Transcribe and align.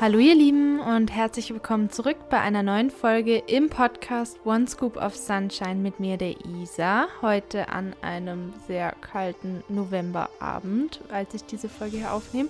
Hallo 0.00 0.18
ihr 0.18 0.34
Lieben 0.34 0.80
und 0.80 1.14
herzlich 1.14 1.52
willkommen 1.52 1.90
zurück 1.90 2.16
bei 2.30 2.40
einer 2.40 2.62
neuen 2.62 2.88
Folge 2.88 3.36
im 3.36 3.68
Podcast 3.68 4.38
One 4.46 4.66
Scoop 4.66 4.96
of 4.96 5.14
Sunshine 5.14 5.74
mit 5.74 6.00
mir, 6.00 6.16
der 6.16 6.36
Isa. 6.46 7.06
Heute 7.20 7.68
an 7.68 7.94
einem 8.00 8.54
sehr 8.66 8.94
kalten 9.02 9.62
Novemberabend, 9.68 11.02
als 11.10 11.34
ich 11.34 11.44
diese 11.44 11.68
Folge 11.68 11.98
hier 11.98 12.14
aufnehme. 12.14 12.48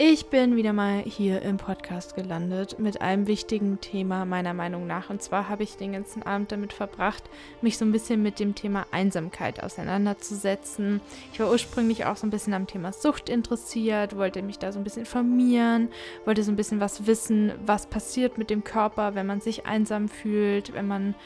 Ich 0.00 0.26
bin 0.26 0.54
wieder 0.54 0.72
mal 0.72 1.02
hier 1.02 1.42
im 1.42 1.56
Podcast 1.56 2.14
gelandet 2.14 2.78
mit 2.78 3.02
einem 3.02 3.26
wichtigen 3.26 3.80
Thema 3.80 4.24
meiner 4.26 4.54
Meinung 4.54 4.86
nach. 4.86 5.10
Und 5.10 5.20
zwar 5.22 5.48
habe 5.48 5.64
ich 5.64 5.76
den 5.76 5.90
ganzen 5.90 6.22
Abend 6.22 6.52
damit 6.52 6.72
verbracht, 6.72 7.24
mich 7.62 7.78
so 7.78 7.84
ein 7.84 7.90
bisschen 7.90 8.22
mit 8.22 8.38
dem 8.38 8.54
Thema 8.54 8.86
Einsamkeit 8.92 9.60
auseinanderzusetzen. 9.60 11.00
Ich 11.32 11.40
war 11.40 11.50
ursprünglich 11.50 12.04
auch 12.04 12.16
so 12.16 12.28
ein 12.28 12.30
bisschen 12.30 12.54
am 12.54 12.68
Thema 12.68 12.92
Sucht 12.92 13.28
interessiert, 13.28 14.16
wollte 14.16 14.40
mich 14.40 14.60
da 14.60 14.70
so 14.70 14.78
ein 14.78 14.84
bisschen 14.84 15.02
informieren, 15.02 15.88
wollte 16.24 16.44
so 16.44 16.52
ein 16.52 16.56
bisschen 16.56 16.78
was 16.78 17.08
wissen, 17.08 17.50
was 17.66 17.88
passiert 17.88 18.38
mit 18.38 18.50
dem 18.50 18.62
Körper, 18.62 19.16
wenn 19.16 19.26
man 19.26 19.40
sich 19.40 19.66
einsam 19.66 20.08
fühlt, 20.08 20.74
wenn 20.74 20.86
man 20.86 21.16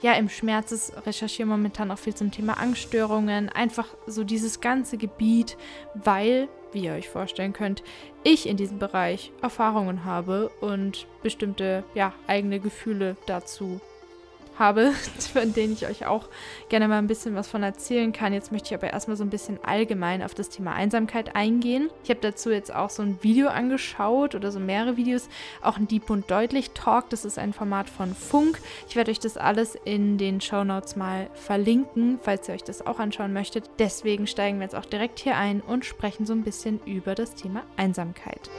ja, 0.00 0.12
im 0.12 0.28
Schmerz 0.28 0.70
ist, 0.70 0.92
recherchiere 1.06 1.48
momentan 1.48 1.90
auch 1.90 1.98
viel 1.98 2.14
zum 2.14 2.30
Thema 2.30 2.60
Angststörungen. 2.60 3.48
Einfach 3.48 3.86
so 4.06 4.22
dieses 4.22 4.60
ganze 4.60 4.96
Gebiet, 4.96 5.56
weil, 5.94 6.48
wie 6.72 6.84
ihr 6.84 6.92
euch 6.92 7.08
vorstellen 7.08 7.52
könnt, 7.52 7.82
ich 8.24 8.48
in 8.48 8.56
diesem 8.56 8.78
Bereich 8.78 9.32
Erfahrungen 9.42 10.04
habe 10.04 10.50
und 10.60 11.06
bestimmte, 11.22 11.84
ja, 11.94 12.12
eigene 12.26 12.60
Gefühle 12.60 13.16
dazu 13.26 13.80
habe, 14.58 14.92
von 15.32 15.52
denen 15.52 15.72
ich 15.72 15.86
euch 15.86 16.06
auch 16.06 16.28
gerne 16.68 16.88
mal 16.88 16.98
ein 16.98 17.06
bisschen 17.06 17.34
was 17.34 17.48
von 17.48 17.62
erzählen 17.62 18.12
kann. 18.12 18.32
Jetzt 18.32 18.52
möchte 18.52 18.68
ich 18.68 18.74
aber 18.74 18.92
erstmal 18.92 19.16
so 19.16 19.24
ein 19.24 19.30
bisschen 19.30 19.58
allgemein 19.64 20.22
auf 20.22 20.34
das 20.34 20.48
Thema 20.48 20.72
Einsamkeit 20.72 21.34
eingehen. 21.34 21.90
Ich 22.04 22.10
habe 22.10 22.20
dazu 22.20 22.50
jetzt 22.50 22.74
auch 22.74 22.90
so 22.90 23.02
ein 23.02 23.18
Video 23.22 23.48
angeschaut 23.48 24.34
oder 24.34 24.50
so 24.52 24.60
mehrere 24.60 24.96
Videos, 24.96 25.28
auch 25.62 25.76
ein 25.76 25.88
Deep 25.88 26.10
und 26.10 26.30
Deutlich 26.30 26.70
Talk. 26.70 27.10
Das 27.10 27.24
ist 27.24 27.38
ein 27.38 27.52
Format 27.52 27.88
von 27.88 28.14
Funk. 28.14 28.60
Ich 28.88 28.96
werde 28.96 29.10
euch 29.10 29.20
das 29.20 29.36
alles 29.36 29.76
in 29.84 30.18
den 30.18 30.40
Show 30.40 30.64
Notes 30.64 30.96
mal 30.96 31.28
verlinken, 31.34 32.18
falls 32.22 32.48
ihr 32.48 32.54
euch 32.54 32.64
das 32.64 32.86
auch 32.86 32.98
anschauen 32.98 33.32
möchtet. 33.32 33.70
Deswegen 33.78 34.26
steigen 34.26 34.58
wir 34.58 34.64
jetzt 34.64 34.74
auch 34.74 34.86
direkt 34.86 35.18
hier 35.18 35.36
ein 35.36 35.60
und 35.60 35.84
sprechen 35.84 36.26
so 36.26 36.32
ein 36.32 36.42
bisschen 36.42 36.80
über 36.84 37.14
das 37.14 37.34
Thema 37.34 37.62
Einsamkeit. 37.76 38.50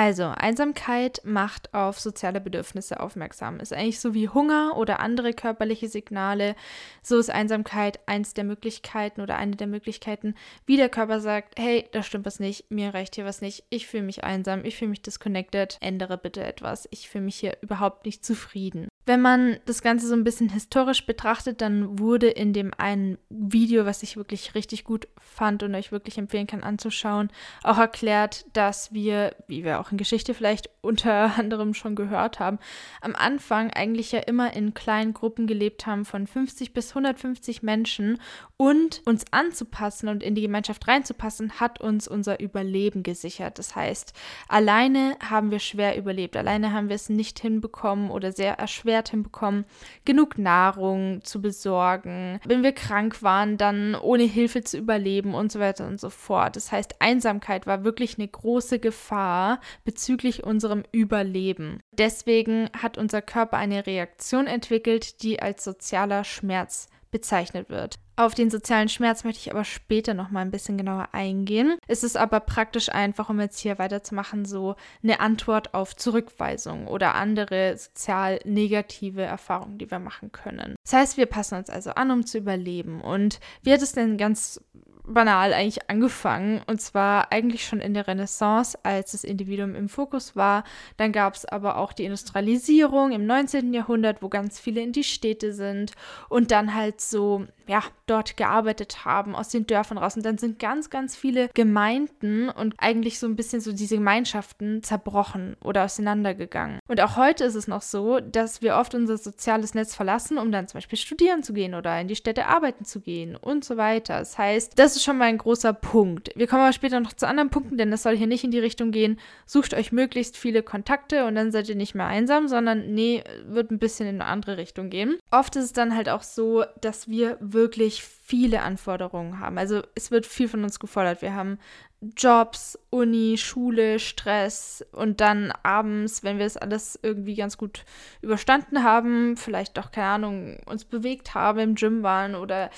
Also, 0.00 0.26
Einsamkeit 0.26 1.22
macht 1.24 1.74
auf 1.74 1.98
soziale 1.98 2.40
Bedürfnisse 2.40 3.00
aufmerksam. 3.00 3.58
Ist 3.58 3.72
eigentlich 3.72 3.98
so 3.98 4.14
wie 4.14 4.28
Hunger 4.28 4.76
oder 4.76 5.00
andere 5.00 5.32
körperliche 5.32 5.88
Signale. 5.88 6.54
So 7.02 7.18
ist 7.18 7.30
Einsamkeit 7.30 7.98
eins 8.06 8.32
der 8.32 8.44
Möglichkeiten 8.44 9.22
oder 9.22 9.34
eine 9.34 9.56
der 9.56 9.66
Möglichkeiten, 9.66 10.36
wie 10.66 10.76
der 10.76 10.88
Körper 10.88 11.18
sagt, 11.18 11.58
hey, 11.58 11.88
da 11.90 12.04
stimmt 12.04 12.26
was 12.26 12.38
nicht, 12.38 12.70
mir 12.70 12.94
reicht 12.94 13.16
hier 13.16 13.24
was 13.24 13.40
nicht, 13.40 13.64
ich 13.70 13.88
fühle 13.88 14.04
mich 14.04 14.22
einsam, 14.22 14.64
ich 14.64 14.76
fühle 14.76 14.90
mich 14.90 15.02
disconnected, 15.02 15.78
ändere 15.80 16.16
bitte 16.16 16.44
etwas, 16.44 16.86
ich 16.92 17.08
fühle 17.08 17.24
mich 17.24 17.34
hier 17.34 17.56
überhaupt 17.60 18.06
nicht 18.06 18.24
zufrieden. 18.24 18.86
Wenn 19.08 19.22
man 19.22 19.56
das 19.64 19.80
Ganze 19.80 20.06
so 20.06 20.12
ein 20.12 20.22
bisschen 20.22 20.50
historisch 20.50 21.06
betrachtet, 21.06 21.62
dann 21.62 21.98
wurde 21.98 22.28
in 22.28 22.52
dem 22.52 22.72
einen 22.76 23.16
Video, 23.30 23.86
was 23.86 24.02
ich 24.02 24.18
wirklich 24.18 24.54
richtig 24.54 24.84
gut 24.84 25.08
fand 25.18 25.62
und 25.62 25.74
euch 25.74 25.92
wirklich 25.92 26.18
empfehlen 26.18 26.46
kann 26.46 26.62
anzuschauen, 26.62 27.30
auch 27.62 27.78
erklärt, 27.78 28.44
dass 28.52 28.92
wir, 28.92 29.34
wie 29.46 29.64
wir 29.64 29.80
auch 29.80 29.92
in 29.92 29.96
Geschichte 29.96 30.34
vielleicht 30.34 30.68
unter 30.82 31.32
anderem 31.38 31.72
schon 31.72 31.94
gehört 31.94 32.38
haben, 32.38 32.58
am 33.00 33.14
Anfang 33.14 33.70
eigentlich 33.70 34.12
ja 34.12 34.18
immer 34.20 34.52
in 34.52 34.74
kleinen 34.74 35.14
Gruppen 35.14 35.46
gelebt 35.46 35.86
haben 35.86 36.04
von 36.04 36.26
50 36.26 36.74
bis 36.74 36.90
150 36.90 37.62
Menschen 37.62 38.20
und 38.58 39.00
uns 39.06 39.24
anzupassen 39.30 40.10
und 40.10 40.22
in 40.22 40.34
die 40.34 40.42
Gemeinschaft 40.42 40.86
reinzupassen, 40.86 41.60
hat 41.60 41.80
uns 41.80 42.08
unser 42.08 42.40
Überleben 42.40 43.02
gesichert. 43.02 43.58
Das 43.58 43.74
heißt, 43.74 44.12
alleine 44.48 45.16
haben 45.26 45.50
wir 45.50 45.60
schwer 45.60 45.96
überlebt, 45.96 46.36
alleine 46.36 46.74
haben 46.74 46.90
wir 46.90 46.96
es 46.96 47.08
nicht 47.08 47.38
hinbekommen 47.38 48.10
oder 48.10 48.32
sehr 48.32 48.58
erschwert 48.58 48.97
Wert 48.98 49.10
hinbekommen, 49.10 49.64
genug 50.04 50.38
Nahrung 50.38 51.22
zu 51.22 51.40
besorgen, 51.40 52.40
wenn 52.44 52.64
wir 52.64 52.72
krank 52.72 53.22
waren, 53.22 53.56
dann 53.56 53.94
ohne 53.94 54.24
Hilfe 54.24 54.64
zu 54.64 54.76
überleben 54.76 55.34
und 55.34 55.52
so 55.52 55.60
weiter 55.60 55.86
und 55.86 56.00
so 56.00 56.10
fort. 56.10 56.56
Das 56.56 56.72
heißt, 56.72 57.00
Einsamkeit 57.00 57.66
war 57.66 57.84
wirklich 57.84 58.18
eine 58.18 58.26
große 58.26 58.80
Gefahr 58.80 59.60
bezüglich 59.84 60.42
unserem 60.42 60.82
Überleben. 60.90 61.80
Deswegen 61.92 62.68
hat 62.76 62.98
unser 62.98 63.22
Körper 63.22 63.56
eine 63.56 63.86
Reaktion 63.86 64.48
entwickelt, 64.48 65.22
die 65.22 65.40
als 65.40 65.62
sozialer 65.62 66.24
Schmerz 66.24 66.88
bezeichnet 67.12 67.70
wird. 67.70 67.96
Auf 68.18 68.34
den 68.34 68.50
sozialen 68.50 68.88
Schmerz 68.88 69.22
möchte 69.22 69.38
ich 69.38 69.52
aber 69.52 69.62
später 69.62 70.12
noch 70.12 70.32
mal 70.32 70.40
ein 70.40 70.50
bisschen 70.50 70.76
genauer 70.76 71.10
eingehen. 71.12 71.78
Es 71.86 72.02
ist 72.02 72.16
aber 72.16 72.40
praktisch 72.40 72.88
einfach, 72.88 73.28
um 73.28 73.38
jetzt 73.38 73.60
hier 73.60 73.78
weiterzumachen, 73.78 74.44
so 74.44 74.74
eine 75.04 75.20
Antwort 75.20 75.72
auf 75.72 75.94
Zurückweisung 75.94 76.88
oder 76.88 77.14
andere 77.14 77.76
sozial 77.78 78.40
negative 78.44 79.22
Erfahrungen, 79.22 79.78
die 79.78 79.88
wir 79.88 80.00
machen 80.00 80.32
können. 80.32 80.74
Das 80.82 80.94
heißt, 80.94 81.16
wir 81.16 81.26
passen 81.26 81.58
uns 81.58 81.70
also 81.70 81.90
an, 81.90 82.10
um 82.10 82.26
zu 82.26 82.38
überleben. 82.38 83.00
Und 83.02 83.38
wie 83.62 83.72
hat 83.72 83.82
es 83.82 83.92
denn 83.92 84.16
ganz 84.16 84.60
banal 85.08 85.52
eigentlich 85.52 85.88
angefangen. 85.88 86.60
Und 86.66 86.80
zwar 86.80 87.32
eigentlich 87.32 87.66
schon 87.66 87.80
in 87.80 87.94
der 87.94 88.06
Renaissance, 88.06 88.78
als 88.82 89.12
das 89.12 89.24
Individuum 89.24 89.74
im 89.74 89.88
Fokus 89.88 90.36
war. 90.36 90.64
Dann 90.96 91.12
gab 91.12 91.34
es 91.34 91.44
aber 91.44 91.76
auch 91.76 91.92
die 91.92 92.04
Industrialisierung 92.04 93.12
im 93.12 93.26
19. 93.26 93.72
Jahrhundert, 93.72 94.22
wo 94.22 94.28
ganz 94.28 94.60
viele 94.60 94.82
in 94.82 94.92
die 94.92 95.04
Städte 95.04 95.52
sind 95.52 95.92
und 96.28 96.50
dann 96.50 96.74
halt 96.74 97.00
so, 97.00 97.46
ja, 97.68 97.82
dort 98.06 98.36
gearbeitet 98.36 99.04
haben, 99.04 99.36
aus 99.36 99.50
den 99.50 99.66
Dörfern 99.66 99.98
raus. 99.98 100.16
Und 100.16 100.24
dann 100.24 100.38
sind 100.38 100.58
ganz, 100.58 100.90
ganz 100.90 101.14
viele 101.14 101.48
Gemeinden 101.54 102.48
und 102.48 102.74
eigentlich 102.78 103.18
so 103.18 103.26
ein 103.26 103.36
bisschen 103.36 103.60
so 103.60 103.72
diese 103.72 103.96
Gemeinschaften 103.96 104.82
zerbrochen 104.82 105.56
oder 105.62 105.84
auseinandergegangen. 105.84 106.80
Und 106.88 107.00
auch 107.02 107.16
heute 107.16 107.44
ist 107.44 107.54
es 107.54 107.68
noch 107.68 107.82
so, 107.82 108.20
dass 108.20 108.62
wir 108.62 108.76
oft 108.76 108.94
unser 108.94 109.18
soziales 109.18 109.74
Netz 109.74 109.94
verlassen, 109.94 110.38
um 110.38 110.50
dann 110.50 110.66
zum 110.66 110.78
Beispiel 110.78 110.98
studieren 110.98 111.42
zu 111.42 111.52
gehen 111.52 111.74
oder 111.74 112.00
in 112.00 112.08
die 112.08 112.16
Städte 112.16 112.46
arbeiten 112.46 112.84
zu 112.84 113.00
gehen 113.00 113.36
und 113.36 113.64
so 113.64 113.76
weiter. 113.76 114.18
Das 114.18 114.38
heißt, 114.38 114.78
das 114.78 114.96
ist 114.96 115.04
schon 115.04 115.18
mal 115.18 115.26
ein 115.26 115.38
großer 115.38 115.74
Punkt. 115.74 116.30
Wir 116.34 116.46
kommen 116.46 116.62
aber 116.62 116.72
später 116.72 117.00
noch 117.00 117.12
zu 117.12 117.28
anderen 117.28 117.50
Punkten, 117.50 117.76
denn 117.76 117.92
es 117.92 118.02
soll 118.02 118.16
hier 118.16 118.26
nicht 118.26 118.44
in 118.44 118.50
die 118.50 118.58
Richtung 118.58 118.90
gehen, 118.90 119.20
sucht 119.44 119.74
euch 119.74 119.92
möglichst 119.92 120.38
viele 120.38 120.62
Kontakte 120.62 121.26
und 121.26 121.34
dann 121.34 121.52
seid 121.52 121.68
ihr 121.68 121.74
nicht 121.74 121.94
mehr 121.94 122.06
einsam, 122.06 122.48
sondern 122.48 122.94
nee, 122.94 123.22
wird 123.46 123.70
ein 123.70 123.78
bisschen 123.78 124.08
in 124.08 124.22
eine 124.22 124.30
andere 124.30 124.56
Richtung 124.56 124.88
gehen. 124.88 125.18
Oft 125.30 125.56
ist 125.56 125.64
es 125.64 125.72
dann 125.74 125.94
halt 125.94 126.08
auch 126.08 126.22
so, 126.22 126.64
dass 126.80 127.08
wir 127.08 127.36
wirklich 127.40 127.57
viele 128.02 128.62
Anforderungen 128.62 129.40
haben. 129.40 129.58
Also 129.58 129.82
es 129.94 130.10
wird 130.10 130.26
viel 130.26 130.48
von 130.48 130.62
uns 130.62 130.78
gefordert. 130.78 131.22
Wir 131.22 131.34
haben 131.34 131.58
Jobs, 132.00 132.78
Uni, 132.90 133.36
Schule, 133.38 133.98
Stress 133.98 134.86
und 134.92 135.20
dann 135.20 135.52
abends, 135.64 136.22
wenn 136.22 136.38
wir 136.38 136.46
es 136.46 136.56
alles 136.56 136.98
irgendwie 137.02 137.34
ganz 137.34 137.58
gut 137.58 137.84
überstanden 138.20 138.84
haben, 138.84 139.36
vielleicht 139.36 139.76
doch, 139.76 139.90
keine 139.90 140.06
Ahnung, 140.06 140.58
uns 140.66 140.84
bewegt 140.84 141.34
haben, 141.34 141.58
im 141.58 141.74
Gym 141.74 142.02
waren 142.04 142.36
oder 142.36 142.70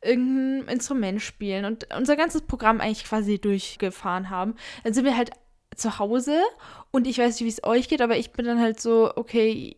irgendein 0.00 0.72
Instrument 0.72 1.20
spielen 1.20 1.66
und 1.66 1.88
unser 1.94 2.16
ganzes 2.16 2.42
Programm 2.42 2.80
eigentlich 2.80 3.04
quasi 3.04 3.38
durchgefahren 3.38 4.30
haben, 4.30 4.54
dann 4.84 4.94
sind 4.94 5.04
wir 5.04 5.16
halt 5.16 5.32
zu 5.76 5.98
Hause 5.98 6.40
und 6.92 7.06
ich 7.06 7.18
weiß 7.18 7.34
nicht, 7.34 7.44
wie 7.44 7.48
es 7.48 7.64
euch 7.64 7.88
geht, 7.88 8.00
aber 8.00 8.16
ich 8.16 8.32
bin 8.32 8.46
dann 8.46 8.60
halt 8.60 8.80
so, 8.80 9.12
okay, 9.16 9.76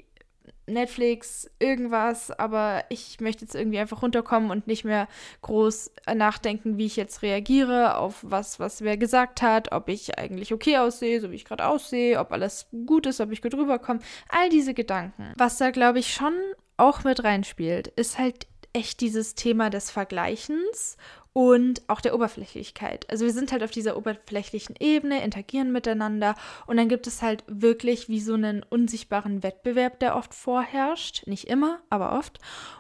Netflix, 0.67 1.51
irgendwas, 1.59 2.31
aber 2.31 2.85
ich 2.89 3.21
möchte 3.21 3.45
jetzt 3.45 3.55
irgendwie 3.55 3.79
einfach 3.79 4.03
runterkommen 4.03 4.51
und 4.51 4.67
nicht 4.67 4.85
mehr 4.85 5.09
groß 5.43 5.93
nachdenken, 6.15 6.79
wie 6.79 6.87
ich 6.87 6.97
jetzt 6.97 7.23
reagiere 7.23 7.99
auf 7.99 8.21
was, 8.23 8.61
was 8.61 8.83
wer 8.83 8.97
gesagt 8.97 9.43
hat, 9.43 9.73
ob 9.73 9.89
ich 9.89 10.19
eigentlich 10.19 10.53
okay 10.53 10.79
aussehe, 10.79 11.21
so 11.21 11.31
wie 11.31 11.37
ich 11.37 11.45
gerade 11.45 11.67
aussehe, 11.67 12.19
ob 12.19 12.33
alles 12.33 12.67
gut 12.87 13.07
ist, 13.07 13.21
ob 13.21 13.33
ich 13.33 13.43
gut 13.43 13.55
rüberkomme. 13.55 14.01
All 14.29 14.49
diese 14.49 14.75
Gedanken. 14.75 15.33
Was 15.37 15.59
da, 15.59 15.71
glaube 15.71 15.99
ich, 15.99 16.13
schon 16.13 16.35
auch 16.77 17.05
mit 17.05 17.23
reinspielt, 17.25 17.89
ist 17.89 18.19
halt 18.19 18.47
echt 18.73 19.01
dieses 19.01 19.35
Thema 19.35 19.71
des 19.71 19.91
Vergleichens 19.91 20.97
und 21.35 21.83
auch 21.89 22.01
der 22.01 22.15
Oberflächlichkeit. 22.15 23.11
Also 23.11 23.27
wir 23.27 23.33
sind 23.33 23.51
halt 23.51 23.65
auf 23.65 23.73
dieser 23.73 23.97
oberflächlichen 23.97 24.77
Ebene, 24.79 25.23
interagieren 25.23 25.73
miteinander 25.73 26.37
und 26.67 26.77
dann 26.77 26.89
gibt 26.89 27.09
es 27.09 27.23
halt 27.23 27.43
wirklich 27.49 28.09
wie 28.09 28.21
so 28.21 28.35
einen 28.35 28.63
unsichtbaren 28.63 29.43
Wettbewerb, 29.43 29.99
der 29.99 30.17
oft 30.17 30.33
vorherrscht. 30.33 31.27
Nicht 31.27 31.49
immer, 31.49 31.81
aber 31.91 32.17
oft. 32.17 32.39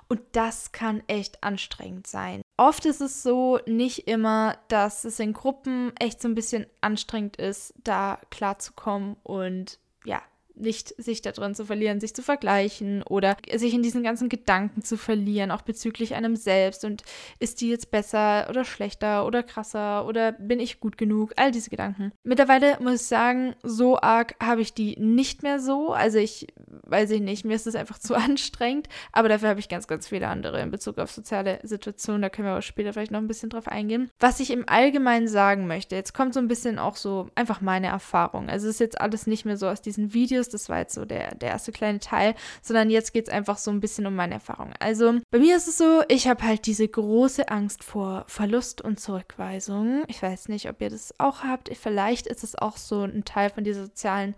Und 0.08 0.20
das 0.32 0.70
kann 0.70 1.02
echt 1.08 1.42
anstrengend 1.42 2.06
sein. 2.06 2.42
Oft 2.56 2.86
ist 2.86 3.00
es 3.00 3.24
so, 3.24 3.58
nicht 3.66 4.06
immer, 4.06 4.56
dass 4.68 5.04
es 5.04 5.18
in 5.18 5.32
Gruppen 5.32 5.92
echt 5.98 6.22
so 6.22 6.28
ein 6.28 6.36
bisschen 6.36 6.66
anstrengend 6.80 7.36
ist, 7.36 7.74
da 7.82 8.20
klarzukommen 8.30 9.16
und 9.24 9.80
ja, 10.04 10.22
nicht 10.56 10.94
sich 11.02 11.22
da 11.22 11.32
drin 11.32 11.54
zu 11.54 11.64
verlieren, 11.64 12.00
sich 12.00 12.14
zu 12.14 12.22
vergleichen 12.22 13.02
oder 13.02 13.36
sich 13.54 13.74
in 13.74 13.82
diesen 13.82 14.02
ganzen 14.02 14.28
Gedanken 14.28 14.82
zu 14.82 14.96
verlieren, 14.96 15.50
auch 15.50 15.62
bezüglich 15.62 16.14
einem 16.14 16.36
selbst 16.36 16.84
und 16.84 17.02
ist 17.38 17.60
die 17.60 17.70
jetzt 17.70 17.90
besser 17.90 18.46
oder 18.48 18.64
schlechter 18.64 19.26
oder 19.26 19.42
krasser 19.42 20.06
oder 20.06 20.32
bin 20.32 20.60
ich 20.60 20.80
gut 20.80 20.98
genug, 20.98 21.32
all 21.36 21.50
diese 21.50 21.70
Gedanken. 21.70 22.12
Mittlerweile 22.22 22.78
muss 22.80 23.02
ich 23.02 23.06
sagen, 23.06 23.54
so 23.62 23.98
arg 24.00 24.34
habe 24.40 24.60
ich 24.60 24.74
die 24.74 24.96
nicht 24.98 25.42
mehr 25.42 25.58
so, 25.58 25.92
also 25.92 26.18
ich 26.18 26.46
weiß 26.86 27.10
ich 27.10 27.20
nicht, 27.20 27.44
mir 27.44 27.54
ist 27.54 27.66
es 27.66 27.74
einfach 27.74 27.98
zu 28.04 28.14
anstrengend, 28.14 28.88
aber 29.12 29.28
dafür 29.28 29.48
habe 29.48 29.60
ich 29.60 29.68
ganz, 29.68 29.86
ganz 29.86 30.08
viele 30.08 30.28
andere 30.28 30.60
in 30.60 30.70
Bezug 30.70 30.98
auf 30.98 31.10
soziale 31.10 31.60
Situationen, 31.62 32.22
da 32.22 32.28
können 32.28 32.46
wir 32.46 32.52
aber 32.52 32.62
später 32.62 32.92
vielleicht 32.92 33.10
noch 33.10 33.20
ein 33.20 33.28
bisschen 33.28 33.50
drauf 33.50 33.68
eingehen. 33.68 34.10
Was 34.20 34.40
ich 34.40 34.50
im 34.50 34.68
Allgemeinen 34.68 35.28
sagen 35.28 35.66
möchte, 35.66 35.96
jetzt 35.96 36.14
kommt 36.14 36.34
so 36.34 36.40
ein 36.40 36.48
bisschen 36.48 36.78
auch 36.78 36.96
so 36.96 37.28
einfach 37.34 37.60
meine 37.60 37.88
Erfahrung, 37.88 38.48
also 38.48 38.68
es 38.68 38.74
ist 38.74 38.80
jetzt 38.80 39.00
alles 39.00 39.26
nicht 39.26 39.44
mehr 39.44 39.56
so 39.56 39.68
aus 39.68 39.82
diesen 39.82 40.14
Videos, 40.14 40.43
Videos. 40.44 40.48
Das 40.48 40.68
war 40.68 40.78
jetzt 40.78 40.94
so 40.94 41.04
der, 41.04 41.34
der 41.34 41.50
erste 41.50 41.72
kleine 41.72 42.00
Teil, 42.00 42.34
sondern 42.62 42.90
jetzt 42.90 43.12
geht 43.12 43.28
es 43.28 43.34
einfach 43.34 43.58
so 43.58 43.70
ein 43.70 43.80
bisschen 43.80 44.06
um 44.06 44.14
meine 44.14 44.34
Erfahrung. 44.34 44.72
Also 44.78 45.20
bei 45.30 45.38
mir 45.38 45.56
ist 45.56 45.68
es 45.68 45.78
so, 45.78 46.02
ich 46.08 46.28
habe 46.28 46.42
halt 46.42 46.66
diese 46.66 46.86
große 46.86 47.48
Angst 47.48 47.84
vor 47.84 48.24
Verlust 48.28 48.80
und 48.82 49.00
Zurückweisung. 49.00 50.04
Ich 50.08 50.22
weiß 50.22 50.48
nicht, 50.48 50.68
ob 50.68 50.80
ihr 50.80 50.90
das 50.90 51.14
auch 51.18 51.42
habt. 51.42 51.70
Vielleicht 51.76 52.26
ist 52.26 52.44
es 52.44 52.56
auch 52.56 52.76
so 52.76 53.02
ein 53.02 53.24
Teil 53.24 53.50
von 53.50 53.64
dieser 53.64 53.84
sozialen 53.84 54.34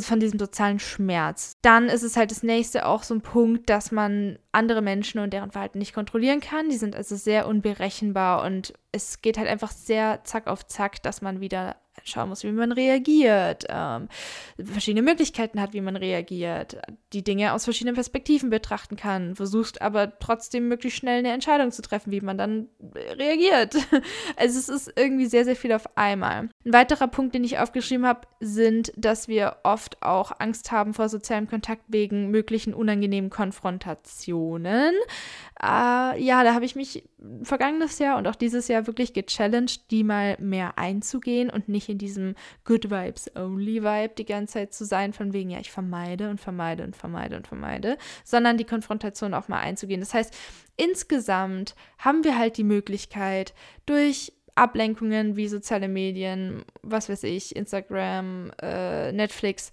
von 0.00 0.20
diesem 0.20 0.38
sozialen 0.38 0.78
Schmerz. 0.78 1.52
Dann 1.60 1.90
ist 1.90 2.02
es 2.02 2.16
halt 2.16 2.30
das 2.30 2.42
nächste 2.42 2.86
auch 2.86 3.02
so 3.02 3.12
ein 3.12 3.20
Punkt, 3.20 3.68
dass 3.68 3.92
man 3.92 4.38
andere 4.50 4.80
Menschen 4.80 5.20
und 5.20 5.34
deren 5.34 5.50
Verhalten 5.50 5.78
nicht 5.78 5.92
kontrollieren 5.92 6.40
kann. 6.40 6.70
Die 6.70 6.78
sind 6.78 6.96
also 6.96 7.14
sehr 7.14 7.46
unberechenbar 7.46 8.42
und 8.42 8.72
es 8.90 9.20
geht 9.20 9.36
halt 9.36 9.48
einfach 9.48 9.70
sehr 9.70 10.24
zack 10.24 10.46
auf 10.46 10.66
zack, 10.66 11.02
dass 11.02 11.20
man 11.20 11.40
wieder 11.40 11.76
schauen 12.04 12.28
muss, 12.28 12.42
wie 12.44 12.52
man 12.52 12.72
reagiert, 12.72 13.64
ähm, 13.68 14.08
verschiedene 14.62 15.02
Möglichkeiten 15.02 15.60
hat, 15.60 15.72
wie 15.72 15.80
man 15.80 15.96
reagiert, 15.96 16.78
die 17.12 17.22
Dinge 17.22 17.52
aus 17.52 17.64
verschiedenen 17.64 17.94
Perspektiven 17.94 18.50
betrachten 18.50 18.96
kann, 18.96 19.36
versuchst 19.36 19.82
aber 19.82 20.18
trotzdem 20.18 20.68
möglichst 20.68 20.98
schnell 20.98 21.18
eine 21.18 21.32
Entscheidung 21.32 21.70
zu 21.70 21.82
treffen, 21.82 22.10
wie 22.10 22.20
man 22.20 22.38
dann 22.38 22.68
reagiert. 22.94 23.76
Also 24.36 24.58
es 24.58 24.68
ist 24.68 24.92
irgendwie 24.96 25.26
sehr, 25.26 25.44
sehr 25.44 25.56
viel 25.56 25.72
auf 25.72 25.96
einmal. 25.96 26.48
Ein 26.64 26.72
weiterer 26.72 27.06
Punkt, 27.06 27.34
den 27.34 27.44
ich 27.44 27.58
aufgeschrieben 27.58 28.06
habe, 28.06 28.26
sind, 28.40 28.92
dass 28.96 29.28
wir 29.28 29.58
oft 29.62 30.02
auch 30.02 30.32
Angst 30.38 30.72
haben 30.72 30.94
vor 30.94 31.08
sozialem 31.08 31.48
Kontakt 31.48 31.84
wegen 31.88 32.30
möglichen 32.30 32.74
unangenehmen 32.74 33.30
Konfrontationen. 33.30 34.94
Äh, 35.64 36.20
ja, 36.20 36.42
da 36.42 36.54
habe 36.54 36.64
ich 36.64 36.74
mich 36.74 37.04
vergangenes 37.44 38.00
Jahr 38.00 38.18
und 38.18 38.26
auch 38.26 38.34
dieses 38.34 38.66
Jahr 38.66 38.88
wirklich 38.88 39.12
gechallenged, 39.12 39.90
die 39.92 40.02
mal 40.02 40.36
mehr 40.40 40.76
einzugehen 40.76 41.50
und 41.50 41.68
nicht 41.68 41.88
in 41.88 41.98
diesem 41.98 42.34
Good 42.64 42.90
Vibes 42.90 43.30
Only 43.36 43.84
Vibe 43.84 44.14
die 44.18 44.24
ganze 44.24 44.54
Zeit 44.54 44.74
zu 44.74 44.84
sein, 44.84 45.12
von 45.12 45.32
wegen, 45.32 45.50
ja, 45.50 45.60
ich 45.60 45.70
vermeide 45.70 46.30
und 46.30 46.40
vermeide 46.40 46.82
und 46.82 46.96
vermeide 46.96 47.36
und 47.36 47.46
vermeide, 47.46 47.96
sondern 48.24 48.56
die 48.56 48.64
Konfrontation 48.64 49.34
auch 49.34 49.46
mal 49.46 49.60
einzugehen. 49.60 50.00
Das 50.00 50.14
heißt, 50.14 50.36
insgesamt 50.76 51.76
haben 51.98 52.24
wir 52.24 52.36
halt 52.36 52.56
die 52.56 52.64
Möglichkeit, 52.64 53.54
durch 53.86 54.32
Ablenkungen 54.56 55.36
wie 55.36 55.46
soziale 55.46 55.86
Medien, 55.86 56.64
was 56.82 57.08
weiß 57.08 57.22
ich, 57.22 57.54
Instagram, 57.54 58.50
äh, 58.60 59.12
Netflix, 59.12 59.70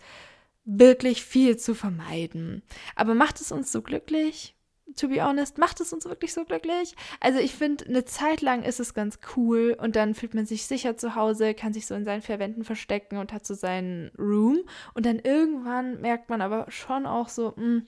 wirklich 0.66 1.24
viel 1.24 1.58
zu 1.58 1.74
vermeiden. 1.74 2.62
Aber 2.96 3.16
macht 3.16 3.42
es 3.42 3.52
uns 3.52 3.72
so 3.72 3.82
glücklich? 3.82 4.56
To 5.00 5.08
be 5.08 5.24
honest, 5.24 5.58
macht 5.58 5.80
es 5.80 5.94
uns 5.94 6.06
wirklich 6.06 6.34
so 6.34 6.46
glücklich? 6.46 6.96
Also 7.20 7.40
ich 7.40 7.56
finde, 7.56 7.86
eine 7.86 8.06
Zeit 8.06 8.42
lang 8.42 8.64
ist 8.64 8.80
es 8.80 8.94
ganz 8.94 9.20
cool 9.36 9.76
und 9.80 9.96
dann 9.96 10.14
fühlt 10.14 10.34
man 10.34 10.46
sich 10.46 10.66
sicher 10.66 10.98
zu 10.98 11.16
Hause, 11.16 11.54
kann 11.54 11.74
sich 11.74 11.88
so 11.88 11.96
in 11.96 12.06
seinen 12.06 12.22
vier 12.22 12.40
Wänden 12.40 12.64
verstecken 12.64 13.18
und 13.18 13.34
hat 13.34 13.46
so 13.46 13.54
seinen 13.54 14.12
Room. 14.18 14.60
Und 14.94 15.06
dann 15.06 15.20
irgendwann 15.20 16.02
merkt 16.02 16.30
man 16.30 16.42
aber 16.42 16.66
schon 16.70 17.06
auch 17.06 17.30
so, 17.30 17.54
mh, 17.56 17.64
hm, 17.64 17.88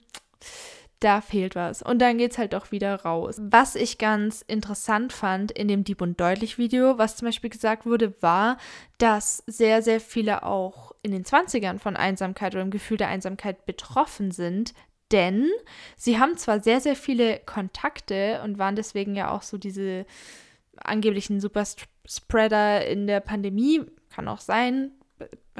da 1.00 1.20
fehlt 1.20 1.56
was. 1.56 1.82
Und 1.82 1.98
dann 1.98 2.18
geht 2.18 2.32
es 2.32 2.38
halt 2.38 2.52
doch 2.52 2.70
wieder 2.70 3.02
raus. 3.02 3.40
Was 3.42 3.74
ich 3.74 3.98
ganz 3.98 4.42
interessant 4.46 5.12
fand 5.12 5.50
in 5.50 5.68
dem 5.68 5.84
Dieb 5.84 6.00
und 6.00 6.20
Deutlich 6.20 6.58
Video, 6.58 6.96
was 6.96 7.16
zum 7.16 7.26
Beispiel 7.26 7.50
gesagt 7.50 7.86
wurde, 7.86 8.14
war, 8.22 8.56
dass 8.98 9.42
sehr, 9.46 9.82
sehr 9.82 10.00
viele 10.00 10.44
auch 10.44 10.92
in 11.02 11.10
den 11.10 11.24
20ern 11.24 11.78
von 11.78 11.96
Einsamkeit 11.96 12.54
oder 12.54 12.62
im 12.62 12.70
Gefühl 12.70 12.98
der 12.98 13.08
Einsamkeit 13.08 13.66
betroffen 13.66 14.30
sind, 14.30 14.74
denn 15.12 15.50
sie 15.96 16.18
haben 16.18 16.36
zwar 16.36 16.60
sehr, 16.60 16.80
sehr 16.80 16.96
viele 16.96 17.38
Kontakte 17.40 18.40
und 18.44 18.58
waren 18.58 18.76
deswegen 18.76 19.14
ja 19.14 19.30
auch 19.30 19.42
so 19.42 19.58
diese 19.58 20.06
angeblichen 20.76 21.40
Superspreader 21.40 22.86
in 22.86 23.06
der 23.06 23.20
Pandemie, 23.20 23.82
kann 24.10 24.28
auch 24.28 24.40
sein, 24.40 24.92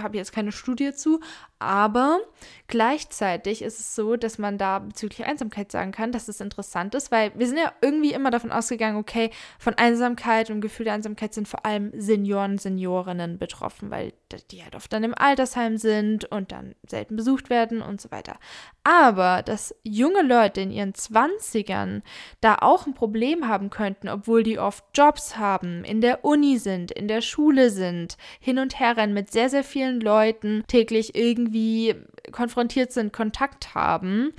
habe 0.00 0.16
jetzt 0.16 0.32
keine 0.32 0.52
Studie 0.52 0.92
zu, 0.92 1.20
aber 1.62 2.18
gleichzeitig 2.66 3.62
ist 3.62 3.78
es 3.78 3.94
so, 3.94 4.16
dass 4.16 4.38
man 4.38 4.58
da 4.58 4.80
bezüglich 4.80 5.24
Einsamkeit 5.24 5.70
sagen 5.70 5.92
kann, 5.92 6.10
dass 6.10 6.26
es 6.26 6.40
interessant 6.40 6.94
ist, 6.94 7.12
weil 7.12 7.30
wir 7.36 7.46
sind 7.46 7.58
ja 7.58 7.72
irgendwie 7.80 8.12
immer 8.12 8.30
davon 8.30 8.50
ausgegangen, 8.50 8.96
okay, 8.96 9.30
von 9.58 9.74
Einsamkeit 9.74 10.50
und 10.50 10.60
Gefühl 10.60 10.84
der 10.84 10.94
Einsamkeit 10.94 11.34
sind 11.34 11.46
vor 11.46 11.64
allem 11.64 11.92
Senioren, 11.94 12.58
Seniorinnen 12.58 13.38
betroffen, 13.38 13.90
weil 13.90 14.12
die 14.50 14.64
halt 14.64 14.74
oft 14.74 14.92
dann 14.92 15.04
im 15.04 15.14
Altersheim 15.14 15.76
sind 15.76 16.24
und 16.24 16.50
dann 16.52 16.74
selten 16.88 17.14
besucht 17.16 17.50
werden 17.50 17.80
und 17.82 18.00
so 18.00 18.10
weiter. 18.10 18.38
Aber 18.82 19.42
dass 19.42 19.74
junge 19.84 20.22
Leute 20.22 20.62
in 20.62 20.72
ihren 20.72 20.94
20ern 20.94 22.02
da 22.40 22.56
auch 22.56 22.86
ein 22.86 22.94
Problem 22.94 23.46
haben 23.46 23.70
könnten, 23.70 24.08
obwohl 24.08 24.42
die 24.42 24.58
oft 24.58 24.84
Jobs 24.94 25.36
haben, 25.36 25.84
in 25.84 26.00
der 26.00 26.24
Uni 26.24 26.58
sind, 26.58 26.90
in 26.90 27.06
der 27.06 27.20
Schule 27.20 27.70
sind, 27.70 28.16
hin 28.40 28.58
und 28.58 28.80
her 28.80 28.96
rennen 28.96 29.14
mit 29.14 29.30
sehr, 29.30 29.48
sehr 29.48 29.62
vielen 29.62 29.81
Leuten, 29.90 30.64
täglich 30.66 31.14
irgendwie 31.14 31.94
konfrontiert 32.30 32.92
sind, 32.92 33.12
Kontakt 33.12 33.74
haben, 33.74 34.32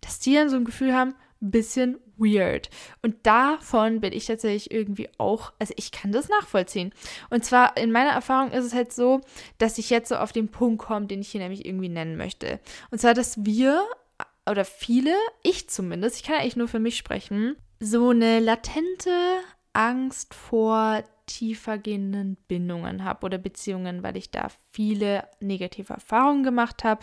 dass 0.00 0.18
die 0.18 0.34
dann 0.34 0.48
so 0.48 0.56
ein 0.56 0.64
Gefühl 0.64 0.94
haben, 0.94 1.14
bisschen 1.40 1.98
weird. 2.16 2.70
Und 3.02 3.26
davon 3.26 4.00
bin 4.00 4.12
ich 4.12 4.26
tatsächlich 4.26 4.70
irgendwie 4.70 5.08
auch, 5.18 5.52
also 5.58 5.74
ich 5.76 5.92
kann 5.92 6.12
das 6.12 6.28
nachvollziehen. 6.28 6.92
Und 7.30 7.44
zwar 7.44 7.76
in 7.76 7.92
meiner 7.92 8.10
Erfahrung 8.10 8.52
ist 8.52 8.64
es 8.64 8.74
halt 8.74 8.92
so, 8.92 9.20
dass 9.58 9.78
ich 9.78 9.90
jetzt 9.90 10.08
so 10.08 10.16
auf 10.16 10.32
den 10.32 10.48
Punkt 10.48 10.82
komme, 10.82 11.06
den 11.06 11.20
ich 11.20 11.28
hier 11.28 11.40
nämlich 11.40 11.66
irgendwie 11.66 11.88
nennen 11.88 12.16
möchte. 12.16 12.58
Und 12.90 13.00
zwar, 13.00 13.14
dass 13.14 13.44
wir 13.44 13.84
oder 14.48 14.64
viele, 14.64 15.14
ich 15.42 15.68
zumindest, 15.68 16.16
ich 16.16 16.22
kann 16.22 16.36
eigentlich 16.36 16.56
nur 16.56 16.68
für 16.68 16.78
mich 16.78 16.96
sprechen, 16.96 17.56
so 17.80 18.10
eine 18.10 18.40
latente 18.40 19.10
Angst 19.72 20.34
vor 20.34 21.02
tiefer 21.26 21.78
gehenden 21.78 22.36
Bindungen 22.48 23.04
habe 23.04 23.26
oder 23.26 23.38
Beziehungen, 23.38 24.02
weil 24.02 24.16
ich 24.16 24.30
da 24.30 24.48
viele 24.72 25.28
negative 25.40 25.92
Erfahrungen 25.92 26.42
gemacht 26.42 26.84
habe 26.84 27.02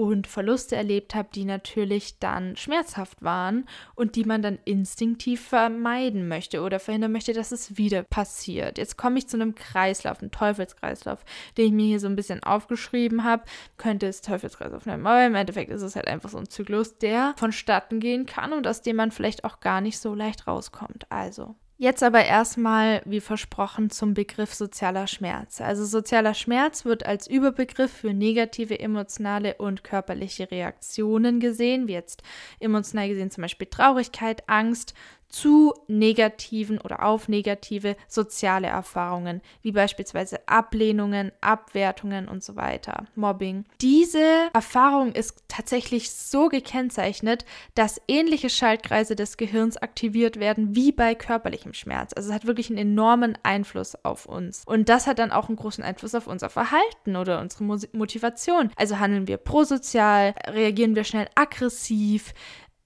und 0.00 0.26
Verluste 0.26 0.76
erlebt 0.76 1.14
habe, 1.14 1.28
die 1.34 1.44
natürlich 1.44 2.18
dann 2.18 2.56
schmerzhaft 2.56 3.22
waren 3.22 3.66
und 3.94 4.16
die 4.16 4.24
man 4.24 4.40
dann 4.40 4.58
instinktiv 4.64 5.42
vermeiden 5.42 6.26
möchte 6.26 6.62
oder 6.62 6.80
verhindern 6.80 7.12
möchte, 7.12 7.34
dass 7.34 7.52
es 7.52 7.76
wieder 7.76 8.02
passiert. 8.02 8.78
Jetzt 8.78 8.96
komme 8.96 9.18
ich 9.18 9.28
zu 9.28 9.36
einem 9.36 9.54
Kreislauf, 9.54 10.20
einem 10.20 10.30
Teufelskreislauf, 10.30 11.22
den 11.58 11.66
ich 11.66 11.72
mir 11.72 11.86
hier 11.86 12.00
so 12.00 12.06
ein 12.06 12.16
bisschen 12.16 12.42
aufgeschrieben 12.42 13.24
habe. 13.24 13.44
Könnte 13.76 14.06
es 14.06 14.22
Teufelskreislauf 14.22 14.86
nennen, 14.86 15.06
aber 15.06 15.26
im 15.26 15.34
Endeffekt 15.34 15.70
ist 15.70 15.82
es 15.82 15.96
halt 15.96 16.08
einfach 16.08 16.30
so 16.30 16.38
ein 16.38 16.48
Zyklus, 16.48 16.96
der 16.98 17.34
vonstatten 17.36 18.00
gehen 18.00 18.24
kann 18.24 18.54
und 18.54 18.66
aus 18.66 18.80
dem 18.80 18.96
man 18.96 19.10
vielleicht 19.10 19.44
auch 19.44 19.60
gar 19.60 19.82
nicht 19.82 19.98
so 19.98 20.14
leicht 20.14 20.46
rauskommt. 20.46 21.10
Also 21.10 21.56
Jetzt 21.82 22.02
aber 22.02 22.26
erstmal, 22.26 23.00
wie 23.06 23.20
versprochen, 23.20 23.88
zum 23.88 24.12
Begriff 24.12 24.52
sozialer 24.52 25.06
Schmerz. 25.06 25.62
Also 25.62 25.86
sozialer 25.86 26.34
Schmerz 26.34 26.84
wird 26.84 27.06
als 27.06 27.26
Überbegriff 27.26 27.90
für 27.90 28.12
negative 28.12 28.78
emotionale 28.78 29.54
und 29.54 29.82
körperliche 29.82 30.50
Reaktionen 30.50 31.40
gesehen, 31.40 31.88
wie 31.88 31.94
jetzt 31.94 32.22
emotional 32.58 33.08
gesehen 33.08 33.30
zum 33.30 33.40
Beispiel 33.40 33.66
Traurigkeit, 33.66 34.46
Angst, 34.46 34.92
zu 35.30 35.72
negativen 35.88 36.78
oder 36.78 37.04
auf 37.04 37.28
negative 37.28 37.96
soziale 38.08 38.66
Erfahrungen, 38.66 39.40
wie 39.62 39.72
beispielsweise 39.72 40.46
Ablehnungen, 40.46 41.32
Abwertungen 41.40 42.28
und 42.28 42.44
so 42.44 42.56
weiter, 42.56 43.06
Mobbing. 43.14 43.64
Diese 43.80 44.50
Erfahrung 44.52 45.12
ist 45.12 45.44
tatsächlich 45.48 46.10
so 46.10 46.48
gekennzeichnet, 46.48 47.44
dass 47.74 48.00
ähnliche 48.08 48.50
Schaltkreise 48.50 49.16
des 49.16 49.36
Gehirns 49.36 49.76
aktiviert 49.76 50.38
werden 50.38 50.74
wie 50.74 50.92
bei 50.92 51.14
körperlichem 51.14 51.74
Schmerz. 51.74 52.12
Also 52.14 52.28
es 52.28 52.34
hat 52.34 52.46
wirklich 52.46 52.68
einen 52.68 52.78
enormen 52.78 53.38
Einfluss 53.42 53.96
auf 54.04 54.26
uns. 54.26 54.64
Und 54.66 54.88
das 54.88 55.06
hat 55.06 55.18
dann 55.18 55.32
auch 55.32 55.48
einen 55.48 55.56
großen 55.56 55.84
Einfluss 55.84 56.14
auf 56.14 56.26
unser 56.26 56.50
Verhalten 56.50 57.16
oder 57.16 57.40
unsere 57.40 57.64
Motivation. 57.64 58.70
Also 58.76 58.98
handeln 58.98 59.28
wir 59.28 59.36
prosozial, 59.36 60.34
reagieren 60.46 60.96
wir 60.96 61.04
schnell 61.04 61.28
aggressiv, 61.34 62.34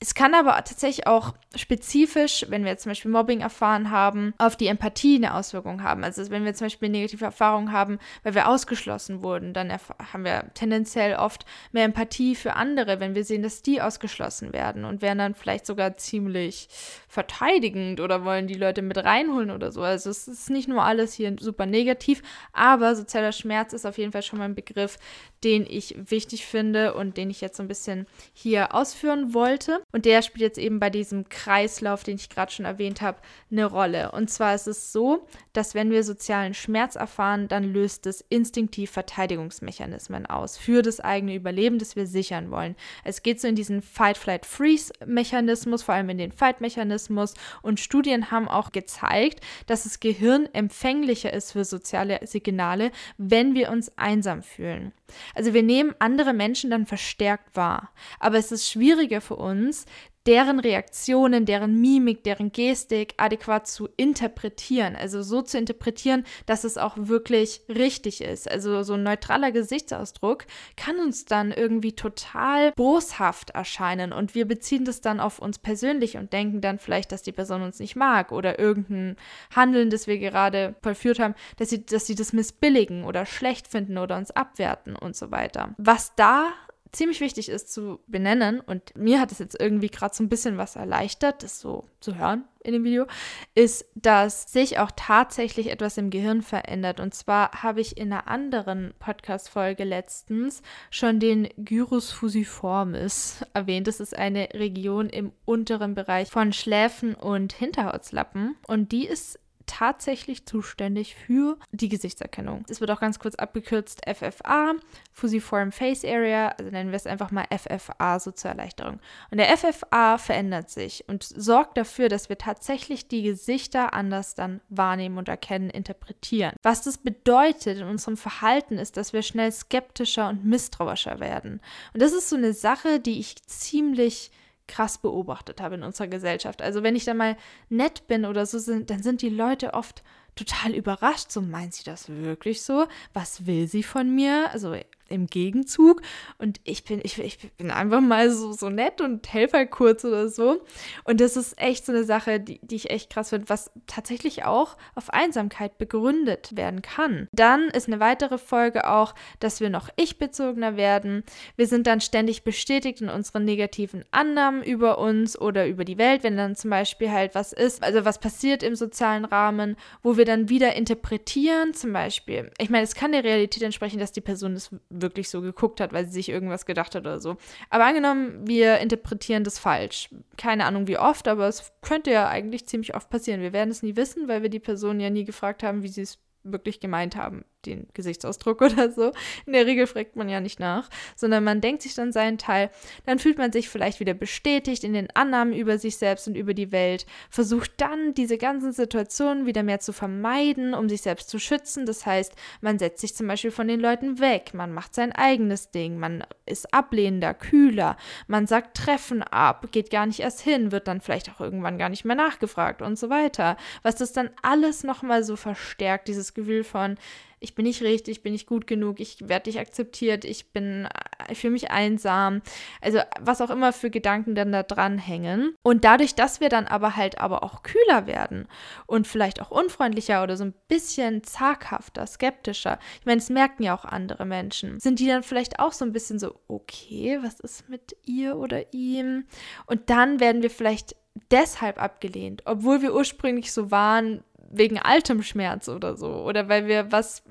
Es 0.05 0.15
kann 0.15 0.35
aber 0.35 0.53
tatsächlich 0.65 1.07
auch 1.07 1.33
spezifisch, 1.57 2.45
wenn 2.51 2.67
wir 2.67 2.77
zum 2.77 2.91
Beispiel 2.91 3.11
Mobbing 3.11 3.41
erfahren 3.41 3.91
haben, 3.91 4.35
auf 4.37 4.55
die 4.55 4.67
Empathie 4.67 5.17
eine 5.17 5.33
Auswirkung 5.33 5.83
haben. 5.83 6.05
Also 6.05 6.31
wenn 6.31 6.45
wir 6.45 6.53
zum 6.53 6.67
Beispiel 6.67 6.91
negative 6.91 7.25
Erfahrungen 7.25 7.73
haben, 7.73 7.99
weil 8.23 8.35
wir 8.35 8.47
ausgeschlossen 8.47 9.23
wurden, 9.23 9.55
dann 9.55 9.73
haben 9.73 10.25
wir 10.27 10.51
tendenziell 10.53 11.17
oft 11.17 11.47
mehr 11.73 11.85
Empathie 11.85 12.35
für 12.35 12.53
andere, 12.53 13.01
wenn 13.01 13.15
wir 13.15 13.25
sehen, 13.25 13.43
dass 13.43 13.63
die 13.63 13.81
ausgeschlossen 13.81 14.53
werden 14.53 14.85
und 14.85 15.01
werden 15.01 15.21
dann 15.21 15.35
vielleicht 15.35 15.65
sogar 15.65 15.97
ziemlich 15.97 16.69
verteidigend 17.09 17.99
oder 17.99 18.27
wollen 18.27 18.47
die 18.47 18.55
Leute 18.55 18.83
mit 18.83 18.99
reinholen 18.99 19.51
oder 19.51 19.73
so. 19.73 19.81
Also 19.81 20.11
es 20.11 20.29
ist 20.29 20.51
nicht 20.51 20.69
nur 20.69 20.85
alles 20.85 21.15
hier 21.15 21.35
super 21.41 21.65
negativ, 21.65 22.23
aber 22.53 22.95
sozialer 22.95 23.33
Schmerz 23.33 23.73
ist 23.73 23.87
auf 23.87 23.97
jeden 23.97 24.13
Fall 24.13 24.23
schon 24.23 24.39
mal 24.39 24.45
ein 24.45 24.55
Begriff, 24.55 24.99
den 25.45 25.65
ich 25.67 25.95
wichtig 25.99 26.45
finde 26.45 26.93
und 26.93 27.17
den 27.17 27.31
ich 27.31 27.41
jetzt 27.41 27.57
so 27.57 27.63
ein 27.63 27.69
bisschen 27.69 28.07
hier 28.35 28.75
ausführen 28.75 29.33
wollte. 29.33 29.83
Und 29.95 30.07
der 30.07 30.23
spielt 30.23 30.43
jetzt 30.43 30.59
eben 30.59 30.81
bei 30.81 30.91
diesem 30.91 31.29
Kreislauf, 31.29 32.03
den 32.03 32.17
ich 32.17 32.29
gerade 32.29 32.51
schon 32.51 32.65
erwähnt 32.65 33.01
habe, 33.01 33.19
eine 33.53 33.65
Rolle. 33.65 34.11
Und 34.11 34.29
zwar 34.29 34.53
ist 34.53 34.67
es 34.67 34.93
so, 34.93 35.25
dass 35.53 35.77
wenn 35.77 35.93
wir 35.93 36.03
sozialen 36.03 36.53
Schmerz 36.53 36.97
erfahren, 36.97 37.47
dann 37.47 37.73
löst 37.73 38.05
es 38.07 38.21
instinktiv 38.29 38.91
Verteidigungsmechanismen 38.91 40.27
aus 40.27 40.59
für 40.59 40.83
das 40.83 40.99
eigene 40.99 41.37
Überleben, 41.37 41.79
das 41.79 41.95
wir 41.95 42.09
sichern 42.09 42.51
wollen. 42.51 42.75
Es 43.05 43.23
geht 43.23 43.41
so 43.41 43.47
in 43.47 43.55
diesen 43.55 43.83
Fight-Flight-Freeze-Mechanismus, 43.83 45.85
vor 45.85 45.95
allem 45.95 46.11
in 46.11 46.19
den 46.19 46.33
Fight-Mechanismus. 46.33 47.35
Und 47.63 47.79
Studien 47.79 48.33
haben 48.33 48.49
auch 48.49 48.73
gezeigt, 48.73 49.45
dass 49.69 49.85
das 49.85 50.01
Gehirn 50.01 50.49
empfänglicher 50.53 51.33
ist 51.33 51.53
für 51.53 51.65
soziale 51.65 52.19
Signale, 52.27 52.91
wenn 53.17 53.55
wir 53.55 53.71
uns 53.71 53.97
einsam 53.97 54.43
fühlen. 54.43 54.93
Also 55.37 55.55
wir 55.55 55.63
nehmen 55.63 55.95
andere 56.01 56.33
Menschen 56.33 56.71
dann 56.71 56.87
verstärkt 56.87 57.55
wahr. 57.55 57.93
Aber 58.19 58.39
es 58.39 58.51
ist 58.51 58.69
schwieriger 58.69 59.21
für 59.21 59.37
uns, 59.37 59.84
deren 60.27 60.59
Reaktionen, 60.59 61.45
deren 61.45 61.81
Mimik, 61.81 62.25
deren 62.25 62.51
Gestik 62.51 63.15
adäquat 63.19 63.67
zu 63.67 63.89
interpretieren. 63.97 64.97
Also 64.97 65.23
so 65.23 65.43
zu 65.43 65.59
interpretieren, 65.59 66.25
dass 66.47 66.65
es 66.65 66.79
auch 66.79 66.97
wirklich 66.97 67.63
richtig 67.69 68.23
ist. 68.23 68.51
Also 68.51 68.83
so 68.83 68.95
ein 68.95 69.03
neutraler 69.03 69.53
Gesichtsausdruck 69.53 70.47
kann 70.77 70.99
uns 70.99 71.27
dann 71.27 71.53
irgendwie 71.53 71.93
total 71.93 72.73
boshaft 72.73 73.51
erscheinen 73.51 74.13
und 74.13 74.35
wir 74.35 74.47
beziehen 74.47 74.85
das 74.85 75.03
dann 75.03 75.21
auf 75.21 75.39
uns 75.39 75.59
persönlich 75.59 76.17
und 76.17 76.33
denken 76.33 76.61
dann 76.61 76.79
vielleicht, 76.79 77.13
dass 77.13 77.23
die 77.23 77.33
Person 77.33 77.63
uns 77.63 77.79
nicht 77.79 77.97
mag 77.97 78.33
oder 78.33 78.59
irgendein 78.59 79.17
Handeln, 79.55 79.91
das 79.91 80.07
wir 80.07 80.19
gerade 80.19 80.75
vollführt 80.83 81.19
haben, 81.19 81.35
dass 81.59 81.69
sie, 81.69 81.85
dass 81.85 82.07
sie 82.07 82.15
das 82.15 82.33
missbilligen 82.33 83.05
oder 83.05 83.27
schlecht 83.27 83.69
finden 83.69 83.99
oder 83.99 84.17
uns 84.17 84.31
abwerten 84.31 84.97
und 84.97 85.17
so 85.17 85.31
weiter. 85.31 85.75
Was 85.77 86.15
da 86.15 86.53
ziemlich 86.95 87.21
wichtig 87.21 87.49
ist 87.49 87.73
zu 87.73 88.01
benennen 88.07 88.61
und 88.61 88.97
mir 88.97 89.21
hat 89.21 89.33
es 89.33 89.39
jetzt 89.39 89.61
irgendwie 89.61 89.89
gerade 89.89 90.15
so 90.15 90.23
ein 90.23 90.29
bisschen 90.29 90.57
was 90.59 90.77
erleichtert, 90.77 91.43
das 91.43 91.61
so 91.61 91.85
zu 92.01 92.17
hören 92.17 92.45
in 92.65 92.73
dem 92.73 92.85
Video, 92.85 93.07
ist, 93.55 93.85
dass 93.95 94.51
sich 94.51 94.79
auch 94.79 94.91
tatsächlich 94.97 95.71
etwas 95.71 95.99
im 95.99 96.09
Gehirn 96.09 96.41
verändert. 96.41 96.99
Und 96.99 97.15
zwar 97.15 97.63
habe 97.63 97.83
ich 97.83 97.99
in 97.99 98.13
einer 98.13 98.27
anderen 98.27 98.95
Podcast-Folge 98.99 99.85
letztens 99.85 100.63
schon 100.91 101.21
den 101.21 101.49
Gyrus 101.59 102.11
fusiformis 102.11 103.45
erwähnt. 103.53 103.87
Das 103.87 104.01
ist 104.01 104.17
eine 104.17 104.49
Region 104.55 105.11
im 105.11 105.33
unteren 105.45 105.95
Bereich 105.95 106.31
von 106.31 106.55
Schläfen 106.55 107.15
und 107.15 107.53
Hinterhautslappen 107.53 108.57
und 108.67 108.93
die 108.93 109.07
ist 109.07 109.39
tatsächlich 109.67 110.47
zuständig 110.47 111.15
für 111.15 111.59
die 111.73 111.89
Gesichtserkennung. 111.89 112.65
Es 112.69 112.81
wird 112.81 112.91
auch 112.91 113.01
ganz 113.01 113.19
kurz 113.19 113.35
abgekürzt 113.35 114.03
FFA, 114.07 114.75
Fusiform 115.13 115.73
Face 115.73 116.05
Area, 116.05 116.49
also 116.49 116.71
nennen 116.71 116.91
wir 116.91 116.97
es 116.97 117.07
einfach 117.07 117.31
mal 117.31 117.47
FFA 117.51 118.19
so 118.19 118.31
zur 118.31 118.51
Erleichterung. 118.51 119.01
Und 119.31 119.39
der 119.39 119.57
FFA 119.57 120.19
verändert 120.19 120.71
sich 120.71 121.05
und 121.09 121.23
sorgt 121.23 121.77
dafür, 121.79 122.09
dass 122.09 122.29
wir 122.29 122.39
tatsächlich 122.39 123.09
die 123.09 123.23
Gesichter 123.23 123.95
anders 123.95 124.35
dann 124.35 124.61
wahrnehmen 124.69 125.19
und 125.19 125.29
erkennen, 125.29 125.71
interpretieren. 125.71 126.55
Was 126.63 126.83
das 126.83 126.99
bedeutet 126.99 127.79
in 127.79 127.87
unserem 127.87 128.17
Verhalten 128.17 128.79
ist, 128.79 128.97
dass 128.97 129.13
wir 129.13 129.23
schnell 129.23 129.53
skeptischer 129.53 130.29
und 130.29 130.45
misstrauischer 130.45 131.21
werden. 131.21 131.61
Und 131.93 132.03
das 132.03 132.13
ist 132.13 132.29
so 132.29 132.37
eine 132.37 132.53
Sache, 132.53 133.01
die 133.01 133.19
ich 133.19 133.37
ziemlich 133.47 134.31
krass 134.67 134.99
beobachtet 134.99 135.61
habe 135.61 135.75
in 135.77 135.83
unserer 135.83 136.09
Gesellschaft. 136.09 136.63
Also 136.63 136.83
wenn 136.83 136.97
ich 136.97 137.05
da 137.05 137.15
mal 137.15 137.37
nett 137.69 138.07
bin 138.07 138.25
oder 138.25 138.47
so, 138.47 138.59
dann 138.81 139.03
sind 139.03 139.23
die 139.23 139.29
Leute 139.29 139.75
oft 139.75 140.03
total 140.37 140.75
überrascht. 140.75 141.31
So 141.31 141.41
meint 141.41 141.75
sie 141.75 141.85
das 141.85 142.09
wirklich 142.09 142.63
so? 142.63 142.87
Was 143.13 143.47
will 143.47 143.69
sie 143.69 143.83
von 143.83 144.15
mir? 144.15 144.51
Also 144.53 144.77
im 145.09 145.27
Gegenzug. 145.27 146.03
Und 146.39 146.61
ich 146.65 146.85
bin, 146.85 147.01
ich, 147.03 147.19
ich 147.19 147.53
bin 147.53 147.71
einfach 147.71 148.01
mal 148.01 148.31
so, 148.31 148.53
so 148.53 148.71
nett 148.71 149.01
und 149.01 149.33
helfe 149.33 149.59
halt 149.59 149.71
kurz 149.71 150.05
oder 150.05 150.29
so. 150.29 150.63
Und 151.05 151.21
das 151.21 151.37
ist 151.37 151.61
echt 151.61 151.87
so 151.87 151.93
eine 151.93 152.05
Sache, 152.05 152.41
die, 152.41 152.61
die 152.63 152.77
ich 152.77 152.91
echt 152.91 153.11
krass 153.11 153.31
finde, 153.31 153.49
was 153.49 153.71
tatsächlich 153.87 154.45
auch 154.45 154.77
auf 154.95 155.11
Einsamkeit 155.11 155.79
begründet 155.79 156.57
werden 156.57 156.83
kann. 156.83 157.29
Dann 157.33 157.69
ist 157.69 157.89
eine 157.89 158.01
weitere 158.01 158.39
Folge 158.39 158.89
auch, 158.89 159.15
dass 159.41 159.61
wir 159.61 159.71
noch 159.71 159.89
ich-bezogener 159.97 160.77
werden. 160.77 161.25
Wir 161.57 161.67
sind 161.67 161.87
dann 161.87 162.01
ständig 162.01 162.45
bestätigt 162.45 163.01
in 163.01 163.09
unseren 163.09 163.45
negativen 163.45 164.05
Annahmen 164.11 164.63
über 164.63 164.99
uns 164.99 165.39
oder 165.39 165.67
über 165.67 165.85
die 165.85 165.99
Welt, 165.99 166.23
wenn 166.23 166.37
dann 166.37 166.57
zum 166.57 166.71
Beispiel 166.71 167.11
halt 167.11 167.35
was 167.35 167.53
ist, 167.53 167.83
also 167.83 168.05
was 168.05 168.19
passiert 168.19 168.63
im 168.63 168.75
sozialen 168.75 169.25
Rahmen, 169.25 169.77
wo 170.03 170.17
wir 170.17 170.25
dann 170.25 170.49
wieder 170.49 170.75
interpretieren, 170.75 171.75
zum 171.75 171.93
Beispiel. 171.93 172.51
Ich 172.59 172.71
meine, 172.71 172.85
es 172.85 172.95
kann 172.95 173.13
der 173.13 173.25
Realität 173.25 173.63
entsprechen, 173.63 173.99
dass 173.99 174.13
die 174.13 174.21
Person 174.21 174.55
das 174.55 174.71
wirklich 175.01 175.29
so 175.29 175.41
geguckt 175.41 175.81
hat, 175.81 175.93
weil 175.93 176.07
sie 176.07 176.13
sich 176.13 176.29
irgendwas 176.29 176.67
gedacht 176.67 176.95
hat 176.95 177.03
oder 177.03 177.21
so. 177.21 177.37
Aber 177.71 177.85
angenommen, 177.85 178.47
wir 178.47 178.79
interpretieren 178.79 179.45
das 179.45 179.59
falsch. 179.59 180.11
Keine 180.37 180.67
Ahnung 180.67 180.87
wie 180.87 180.99
oft, 180.99 181.29
aber 181.29 181.49
es 181.49 181.73
könnte 181.83 182.11
ja 182.11 182.29
eigentlich 182.29 182.67
ziemlich 182.67 182.95
oft 182.95 183.11
passieren. 183.11 183.41
Wir 183.41 183.53
werden 183.53 183.71
es 183.71 183.83
nie 183.83 183.97
wissen, 183.97 184.29
weil 184.29 184.43
wir 184.43 184.51
die 184.51 184.61
Person 184.61 185.01
ja 185.01 185.11
nie 185.11 185.25
gefragt 185.25 185.63
haben, 185.63 185.83
wie 185.83 185.89
sie 185.89 186.03
es 186.03 186.19
wirklich 186.43 186.81
gemeint 186.81 187.17
haben 187.17 187.45
den 187.67 187.87
Gesichtsausdruck 187.95 188.61
oder 188.63 188.91
so. 188.91 189.13
In 189.47 189.53
der 189.53 189.67
Regel 189.67 189.87
fragt 189.87 190.17
man 190.17 190.29
ja 190.29 190.41
nicht 190.41 190.61
nach, 190.61 190.89
sondern 191.17 191.45
man 191.45 191.61
denkt 191.61 191.83
sich 191.83 191.95
dann 191.95 192.13
seinen 192.13 192.39
Teil. 192.39 192.71
Dann 193.07 193.19
fühlt 193.19 193.39
man 193.39 193.53
sich 193.53 193.69
vielleicht 193.69 194.01
wieder 194.01 194.15
bestätigt 194.15 194.85
in 194.85 194.93
den 194.93 195.09
Annahmen 195.15 195.53
über 195.53 195.79
sich 195.79 195.97
selbst 195.97 196.29
und 196.29 196.37
über 196.37 196.55
die 196.55 196.73
Welt, 196.73 197.07
versucht 197.31 197.73
dann 197.79 198.15
diese 198.15 198.39
ganzen 198.39 198.73
Situationen 198.73 199.47
wieder 199.47 199.63
mehr 199.63 199.81
zu 199.81 199.93
vermeiden, 199.93 200.75
um 200.75 200.89
sich 200.89 201.03
selbst 201.03 201.29
zu 201.29 201.39
schützen. 201.39 201.87
Das 201.87 202.07
heißt, 202.07 202.35
man 202.61 202.79
setzt 202.79 203.01
sich 203.01 203.15
zum 203.15 203.27
Beispiel 203.27 203.51
von 203.51 203.69
den 203.69 203.81
Leuten 203.81 204.19
weg, 204.19 204.53
man 204.55 204.73
macht 204.73 204.95
sein 204.95 205.13
eigenes 205.13 205.71
Ding, 205.71 205.99
man 205.99 206.25
ist 206.47 206.73
ablehnender, 206.75 207.35
kühler, 207.35 207.97
man 208.27 208.47
sagt 208.47 208.77
Treffen 208.77 209.23
ab, 209.23 209.69
geht 209.73 209.91
gar 209.91 210.07
nicht 210.07 210.21
erst 210.21 210.41
hin, 210.41 210.73
wird 210.73 210.89
dann 210.89 211.01
vielleicht 211.01 211.31
auch 211.31 211.41
irgendwann 211.41 211.79
gar 211.79 211.89
nicht 211.89 212.05
mehr 212.05 212.17
nachgefragt 212.17 212.83
und 212.83 212.99
so 212.99 213.11
weiter. 213.11 213.57
Was 213.83 213.97
das 213.97 214.13
dann 214.13 214.31
alles 214.43 214.85
nochmal 214.85 215.25
so 215.25 215.37
verstärkt, 215.37 216.09
dieses 216.09 216.35
Gefühl 216.35 216.65
von, 216.65 216.97
ich 217.45 217.55
bin 217.55 217.67
nicht 217.67 217.83
richtig, 217.83 218.17
ich 218.17 218.23
bin 218.23 218.33
nicht 218.33 218.47
gut 218.47 218.67
genug, 218.67 218.99
ich 218.99 219.29
werde 219.29 219.51
nicht 219.51 219.61
akzeptiert, 219.61 220.25
ich 220.25 220.53
bin, 220.53 220.89
ich 221.31 221.39
fühle 221.39 221.53
mich 221.53 221.71
einsam. 221.71 222.41
Also 222.81 223.01
was 223.21 223.41
auch 223.41 223.51
immer 223.51 223.73
für 223.73 223.91
Gedanken 223.91 224.35
dann 224.35 224.51
da 224.51 224.63
dran 224.63 224.99
hängen. 224.99 225.55
Und 225.63 225.85
dadurch, 225.85 226.15
dass 226.15 226.41
wir 226.41 226.49
dann 226.49 226.67
aber 226.67 226.97
halt 226.97 227.19
aber 227.19 227.45
auch 227.45 227.63
kühler 227.63 228.07
werden 228.07 228.49
und 228.87 229.07
vielleicht 229.07 229.41
auch 229.41 229.51
unfreundlicher 229.51 230.23
oder 230.23 230.37
so 230.37 230.45
ein 230.45 230.55
bisschen 230.69 231.23
zaghafter, 231.23 232.07
skeptischer. 232.07 232.79
Ich 233.01 233.07
meine, 233.07 233.19
es 233.19 233.29
merken 233.29 233.63
ja 233.63 233.77
auch 233.77 233.85
andere 233.85 234.25
Menschen. 234.25 234.81
Sind 234.81 234.99
die 234.99 235.07
dann 235.07 235.23
vielleicht 235.23 235.59
auch 235.61 235.73
so 235.73 235.85
ein 235.85 235.93
bisschen 235.93 236.19
so, 236.19 236.35
okay, 236.49 237.19
was 237.23 237.41
ist 237.41 237.69
mit 237.69 237.95
ihr 238.07 238.37
oder 238.37 238.73
ihm? 238.73 239.27
Und 239.67 239.91
dann 239.91 240.19
werden 240.19 240.43
wir 240.43 240.51
vielleicht 240.51 240.97
deshalb 241.31 241.81
abgelehnt, 241.81 242.43
obwohl 242.47 242.83
wir 242.83 242.95
ursprünglich 242.95 243.53
so 243.53 243.71
waren, 243.71 244.25
wegen 244.51 244.79
altem 244.79 245.23
Schmerz 245.23 245.69
oder 245.69 245.97
so 245.97 246.09
oder 246.09 246.49
weil 246.49 246.67
wir 246.67 246.93
was 246.93 247.23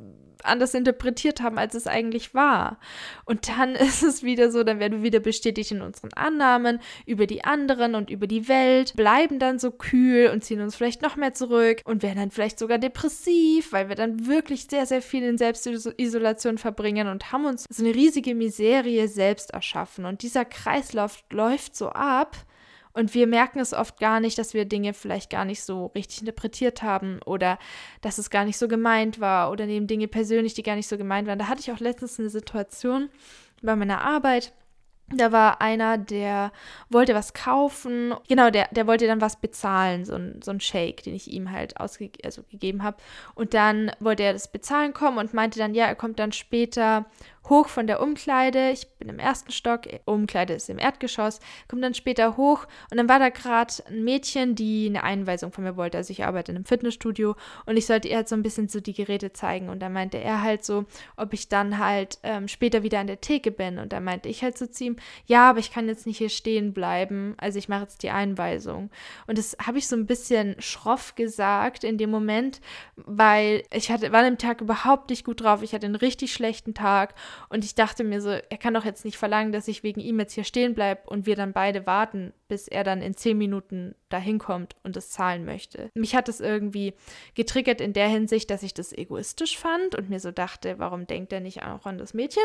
anders 0.43 0.74
interpretiert 0.74 1.41
haben, 1.41 1.58
als 1.58 1.75
es 1.75 1.88
eigentlich 1.88 2.34
war. 2.34 2.79
Und 3.25 3.48
dann 3.50 3.75
ist 3.75 4.03
es 4.03 4.24
wieder 4.24 4.51
so, 4.51 4.63
dann 4.63 4.79
werden 4.79 5.00
wir 5.00 5.03
wieder 5.03 5.20
bestätigt 5.20 5.72
in 5.72 5.82
unseren 5.82 6.13
Annahmen 6.13 6.79
über 7.05 7.27
die 7.27 7.43
anderen 7.43 7.96
und 7.96 8.10
über 8.10 8.27
die 8.27 8.48
Welt, 8.48 8.93
bleiben 8.96 9.39
dann 9.39 9.60
so 9.60 9.72
kühl 9.72 10.29
und 10.29 10.43
ziehen 10.43 10.62
uns 10.62 10.75
vielleicht 10.75 11.01
noch 11.01 11.15
mehr 11.15 11.34
zurück 11.34 11.82
und 11.86 12.03
werden 12.03 12.17
dann 12.17 12.32
vielleicht 12.32 12.60
sogar 12.60 12.77
depressiv, 12.77 13.72
weil 13.72 13.89
wir 13.89 13.96
dann 13.96 14.27
wirklich 14.27 14.67
sehr, 14.70 14.86
sehr 14.86 15.01
viel 15.01 15.24
in 15.24 15.38
Selbstisolation 15.38 16.58
verbringen 16.58 17.08
und 17.08 17.32
haben 17.32 17.46
uns 17.46 17.65
so 17.70 17.84
eine 17.84 17.96
riesige 17.96 18.36
Miserie 18.36 19.08
selbst 19.08 19.51
erschaffen. 19.51 20.05
Und 20.05 20.22
dieser 20.22 20.46
Kreislauf 20.46 21.24
läuft 21.32 21.75
so 21.75 21.89
ab, 21.89 22.36
und 22.93 23.13
wir 23.13 23.27
merken 23.27 23.59
es 23.59 23.73
oft 23.73 24.00
gar 24.00 24.19
nicht, 24.19 24.38
dass 24.38 24.53
wir 24.53 24.65
Dinge 24.65 24.93
vielleicht 24.93 25.29
gar 25.29 25.45
nicht 25.45 25.63
so 25.63 25.88
richtig 25.88 26.21
interpretiert 26.21 26.83
haben 26.83 27.19
oder 27.25 27.57
dass 28.01 28.19
es 28.19 28.29
gar 28.29 28.45
nicht 28.45 28.57
so 28.57 28.67
gemeint 28.67 29.19
war 29.19 29.51
oder 29.51 29.65
nehmen 29.65 29.88
Dinge 29.88 30.07
persönlich, 30.07 30.53
die 30.53 30.63
gar 30.63 30.75
nicht 30.75 30.88
so 30.88 30.97
gemeint 30.97 31.27
waren. 31.27 31.39
Da 31.39 31.47
hatte 31.47 31.62
ich 31.62 31.71
auch 31.71 31.79
letztens 31.79 32.19
eine 32.19 32.29
Situation 32.29 33.09
bei 33.62 33.75
meiner 33.75 34.01
Arbeit. 34.01 34.53
Da 35.09 35.31
war 35.31 35.62
einer, 35.62 35.97
der 35.97 36.51
wollte 36.89 37.13
was 37.13 37.33
kaufen. 37.33 38.13
Genau, 38.27 38.50
der, 38.50 38.67
der 38.71 38.88
wollte 38.88 39.05
dann 39.05 39.21
was 39.21 39.35
bezahlen, 39.35 40.05
so 40.05 40.15
ein, 40.15 40.41
so 40.43 40.51
ein 40.51 40.59
Shake, 40.59 41.03
den 41.03 41.13
ich 41.13 41.31
ihm 41.31 41.51
halt 41.51 41.77
ausgegeben 41.77 42.21
also 42.23 42.43
habe. 42.83 42.97
Und 43.35 43.53
dann 43.53 43.91
wollte 44.00 44.23
er 44.23 44.33
das 44.33 44.51
bezahlen 44.51 44.93
kommen 44.93 45.17
und 45.17 45.33
meinte 45.33 45.59
dann, 45.59 45.75
ja, 45.75 45.85
er 45.85 45.95
kommt 45.95 46.19
dann 46.19 46.31
später 46.31 47.05
hoch 47.50 47.67
von 47.67 47.88
der 47.88 48.01
Umkleide. 48.01 48.71
Ich 48.71 48.88
bin 48.97 49.09
im 49.09 49.19
ersten 49.19 49.51
Stock, 49.51 49.81
Umkleide 50.05 50.53
ist 50.53 50.69
im 50.69 50.79
Erdgeschoss, 50.79 51.39
komme 51.67 51.81
dann 51.81 51.93
später 51.93 52.38
hoch 52.38 52.65
und 52.89 52.97
dann 52.97 53.09
war 53.09 53.19
da 53.19 53.29
gerade 53.29 53.73
ein 53.88 54.03
Mädchen, 54.03 54.55
die 54.55 54.88
eine 54.88 55.03
Einweisung 55.03 55.51
von 55.51 55.63
mir 55.63 55.77
wollte. 55.77 55.97
Also 55.97 56.12
ich 56.12 56.23
arbeite 56.23 56.51
in 56.51 56.57
einem 56.57 56.65
Fitnessstudio 56.65 57.35
und 57.65 57.77
ich 57.77 57.85
sollte 57.85 58.07
ihr 58.07 58.17
halt 58.17 58.29
so 58.29 58.35
ein 58.35 58.43
bisschen 58.43 58.67
so 58.67 58.79
die 58.79 58.93
Geräte 58.93 59.33
zeigen. 59.33 59.69
Und 59.69 59.79
da 59.79 59.89
meinte 59.89 60.17
er 60.17 60.41
halt 60.41 60.63
so, 60.63 60.85
ob 61.17 61.33
ich 61.33 61.50
dann 61.50 61.79
halt 61.79 62.19
ähm, 62.23 62.47
später 62.47 62.83
wieder 62.83 63.00
an 63.00 63.07
der 63.07 63.21
Theke 63.21 63.51
bin. 63.51 63.77
Und 63.77 63.93
da 63.93 64.00
meinte 64.00 64.29
ich 64.29 64.43
halt 64.43 64.57
so 64.57 64.65
zu 64.65 64.85
ihm, 64.85 64.95
ja, 65.25 65.50
aber 65.50 65.59
ich 65.59 65.71
kann 65.71 65.88
jetzt 65.88 66.07
nicht 66.07 66.17
hier 66.17 66.29
stehen 66.29 66.73
bleiben. 66.73 67.35
Also 67.38 67.59
ich 67.59 67.69
mache 67.69 67.83
jetzt 67.83 68.03
die 68.03 68.09
Einweisung. 68.09 68.89
Und 69.27 69.38
das 69.38 69.57
habe 69.65 69.77
ich 69.77 69.88
so 69.88 69.95
ein 69.95 70.05
bisschen 70.05 70.55
schroff 70.59 71.15
gesagt 71.15 71.83
in 71.83 71.97
dem 71.97 72.09
Moment, 72.09 72.62
weil 72.95 73.63
ich 73.71 73.91
hatte, 73.91 74.12
war 74.12 74.19
an 74.19 74.25
dem 74.25 74.38
Tag 74.38 74.62
überhaupt 74.62 75.09
nicht 75.09 75.25
gut 75.25 75.41
drauf. 75.41 75.62
Ich 75.62 75.73
hatte 75.73 75.85
einen 75.85 75.95
richtig 75.95 76.33
schlechten 76.33 76.73
Tag 76.73 77.15
und 77.49 77.63
ich 77.63 77.75
dachte 77.75 78.03
mir 78.03 78.21
so, 78.21 78.29
er 78.29 78.57
kann 78.57 78.73
doch 78.73 78.85
jetzt 78.85 79.05
nicht 79.05 79.17
verlangen, 79.17 79.51
dass 79.51 79.67
ich 79.67 79.83
wegen 79.83 79.99
ihm 79.99 80.19
jetzt 80.19 80.33
hier 80.33 80.43
stehen 80.43 80.73
bleibe 80.73 81.09
und 81.09 81.25
wir 81.25 81.35
dann 81.35 81.53
beide 81.53 81.85
warten, 81.85 82.33
bis 82.53 82.67
er 82.67 82.83
dann 82.83 83.01
in 83.01 83.15
zehn 83.15 83.36
Minuten 83.36 83.95
dahin 84.10 84.38
kommt 84.38 84.75
und 84.83 84.95
es 84.95 85.10
zahlen 85.10 85.43
möchte. 85.43 85.89
Mich 85.95 86.15
hat 86.15 86.29
es 86.29 86.39
irgendwie 86.39 86.93
getriggert 87.33 87.81
in 87.81 87.93
der 87.93 88.07
Hinsicht, 88.07 88.51
dass 88.51 88.62
ich 88.62 88.75
das 88.75 88.93
egoistisch 88.93 89.57
fand 89.57 89.95
und 89.95 90.12
mir 90.12 90.19
so 90.19 90.29
dachte, 90.29 90.77
warum 90.77 91.07
denkt 91.07 91.33
er 91.33 91.39
nicht 91.39 91.63
auch 91.63 91.88
an 91.88 91.98
das 91.98 92.13
Mädchen? 92.13 92.43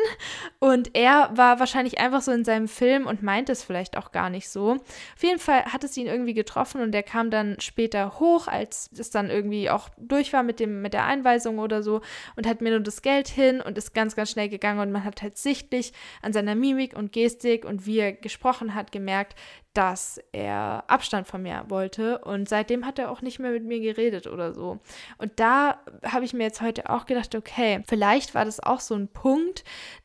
Und 0.61 0.97
er 0.97 1.31
war 1.35 1.61
wahrscheinlich 1.61 1.99
einfach 2.01 2.23
so 2.23 2.33
in 2.33 2.43
seinem 2.43 2.69
Film 2.69 3.07
und 3.07 3.23
meint 3.23 3.51
es 3.51 3.63
vielleicht 3.63 3.99
auch 3.99 4.11
gar 4.11 4.31
nicht 4.31 4.49
so. 4.49 4.77
Auf 5.15 5.23
jeden 5.23 5.39
Fall 5.39 5.67
hat 5.67 5.85
es 5.85 5.95
ihn 5.99 6.07
irgendwie 6.07 6.33
getroffen 6.33 6.81
und 6.81 6.95
er 6.95 7.03
kam 7.03 7.31
dann 7.31 7.61
später 7.61 8.19
hoch, 8.19 8.49
als 8.49 8.89
es 8.97 9.11
dann 9.11 9.29
irgendwie 9.29 9.69
auch 9.69 9.91
durch 9.99 10.33
war 10.33 10.43
mit, 10.43 10.59
dem, 10.59 10.81
mit 10.81 10.95
der 10.95 11.05
Einweisung 11.05 11.59
oder 11.59 11.83
so 11.83 12.01
und 12.35 12.47
hat 12.47 12.63
mir 12.63 12.71
nur 12.71 12.81
das 12.81 13.03
Geld 13.03 13.29
hin 13.29 13.61
und 13.61 13.77
ist 13.77 13.93
ganz, 13.93 14.17
ganz 14.17 14.31
schnell 14.31 14.49
gegangen 14.49 14.81
und 14.81 14.91
man 14.91 15.05
hat 15.05 15.21
halt 15.21 15.37
sichtlich 15.37 15.93
an 16.23 16.33
seiner 16.33 16.55
Mimik 16.55 16.97
und 16.97 17.13
Gestik 17.13 17.67
und 17.67 17.85
wie 17.85 17.99
er 17.99 18.13
gesprochen 18.15 18.75
hat 18.75 18.91
gemerkt, 18.91 19.35
dass 19.79 20.21
er 20.33 20.83
Abstand 20.89 21.29
von 21.29 21.41
mir 21.41 21.65
wollte 21.69 22.19
und 22.19 22.49
seitdem 22.49 22.85
hat 22.85 22.99
er 22.99 23.13
auch 23.13 23.23
nicht 23.23 23.39
mehr 23.39 23.53
mit 23.53 23.63
mir 23.63 23.79
geredet 23.79 24.27
oder 24.27 24.53
so. 24.53 24.81
Und 25.19 25.39
da 25.39 25.79
habe 26.05 26.25
ich 26.25 26.35
mir 26.35 26.43
jetzt 26.43 26.61
heute 26.61 26.91
auch 26.91 27.07
gedacht, 27.07 27.37
okay, 27.37 27.85
vielleicht 27.87 28.35
war 28.35 28.45
das 28.45 28.59
auch 28.59 28.81
so 28.81 28.97
ein 28.97 29.07
Punkt, 29.07 29.63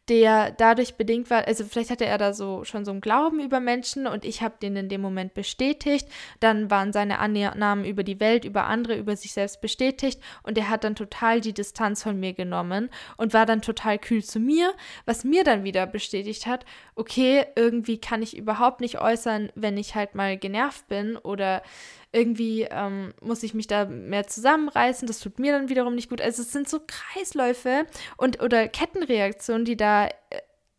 der 0.10 0.52
dadurch 0.52 0.96
bedingt 0.96 1.30
war, 1.30 1.48
also 1.48 1.64
vielleicht 1.64 1.90
hatte 1.90 2.06
er 2.06 2.18
da 2.18 2.34
so 2.34 2.66
schon 2.66 2.84
so 2.84 2.92
einen 2.92 3.00
Glauben 3.00 3.40
über 3.40 3.62
Menschen 3.62 4.06
und 4.06 4.26
ich 4.26 4.42
habe 4.42 4.56
den 4.62 4.76
in 4.76 4.90
dem 4.90 5.00
Moment 5.00 5.34
bestätigt. 5.34 6.08
Dann 6.42 6.70
waren 6.70 6.92
seine 6.92 7.20
Annahmen 7.20 7.86
über 7.86 8.04
die 8.04 8.20
Welt, 8.20 8.44
über 8.44 8.66
andere, 8.66 8.98
über 8.98 9.16
sich 9.16 9.32
selbst 9.32 9.62
bestätigt 9.62 10.20
und 10.44 10.58
er 10.58 10.70
hat 10.70 10.84
dann 10.84 10.96
total 10.96 11.40
die 11.40 11.54
Distanz 11.54 12.04
von 12.04 12.20
mir 12.20 12.34
genommen 12.34 12.90
und 13.16 13.34
war 13.34 13.46
dann 13.46 13.62
total 13.62 13.98
kühl 13.98 14.24
zu 14.24 14.40
mir, 14.40 14.74
was 15.06 15.24
mir 15.24 15.46
dann 15.46 15.64
wieder 15.64 15.88
bestätigt 15.88 16.48
hat, 16.48 16.66
okay, 16.96 17.46
irgendwie 17.56 17.98
kann 17.98 18.22
ich 18.22 18.38
überhaupt 18.38 18.82
nicht 18.82 19.00
äußern, 19.00 19.52
wenn 19.56 19.78
ich 19.78 19.96
halt 19.96 20.16
mal 20.16 20.38
genervt 20.38 20.88
bin 20.90 21.16
oder 21.16 21.62
irgendwie 22.14 22.68
ähm, 22.70 23.14
muss 23.22 23.44
ich 23.44 23.54
mich 23.54 23.68
da 23.68 23.86
mehr 23.86 24.28
zusammenreißen, 24.28 25.08
das 25.08 25.20
tut 25.20 25.40
mir 25.40 25.52
dann 25.52 25.68
wiederum 25.68 25.96
nicht 25.96 26.10
gut. 26.10 26.22
Also 26.22 26.44
es 26.44 26.52
sind 26.52 26.70
so 26.70 26.80
Kreisläufe 26.86 27.88
und 28.18 28.42
oder 28.42 28.68
Kettenreaktionen, 28.68 29.66
die 29.66 29.76
da 29.76 30.08
äh, 30.08 30.12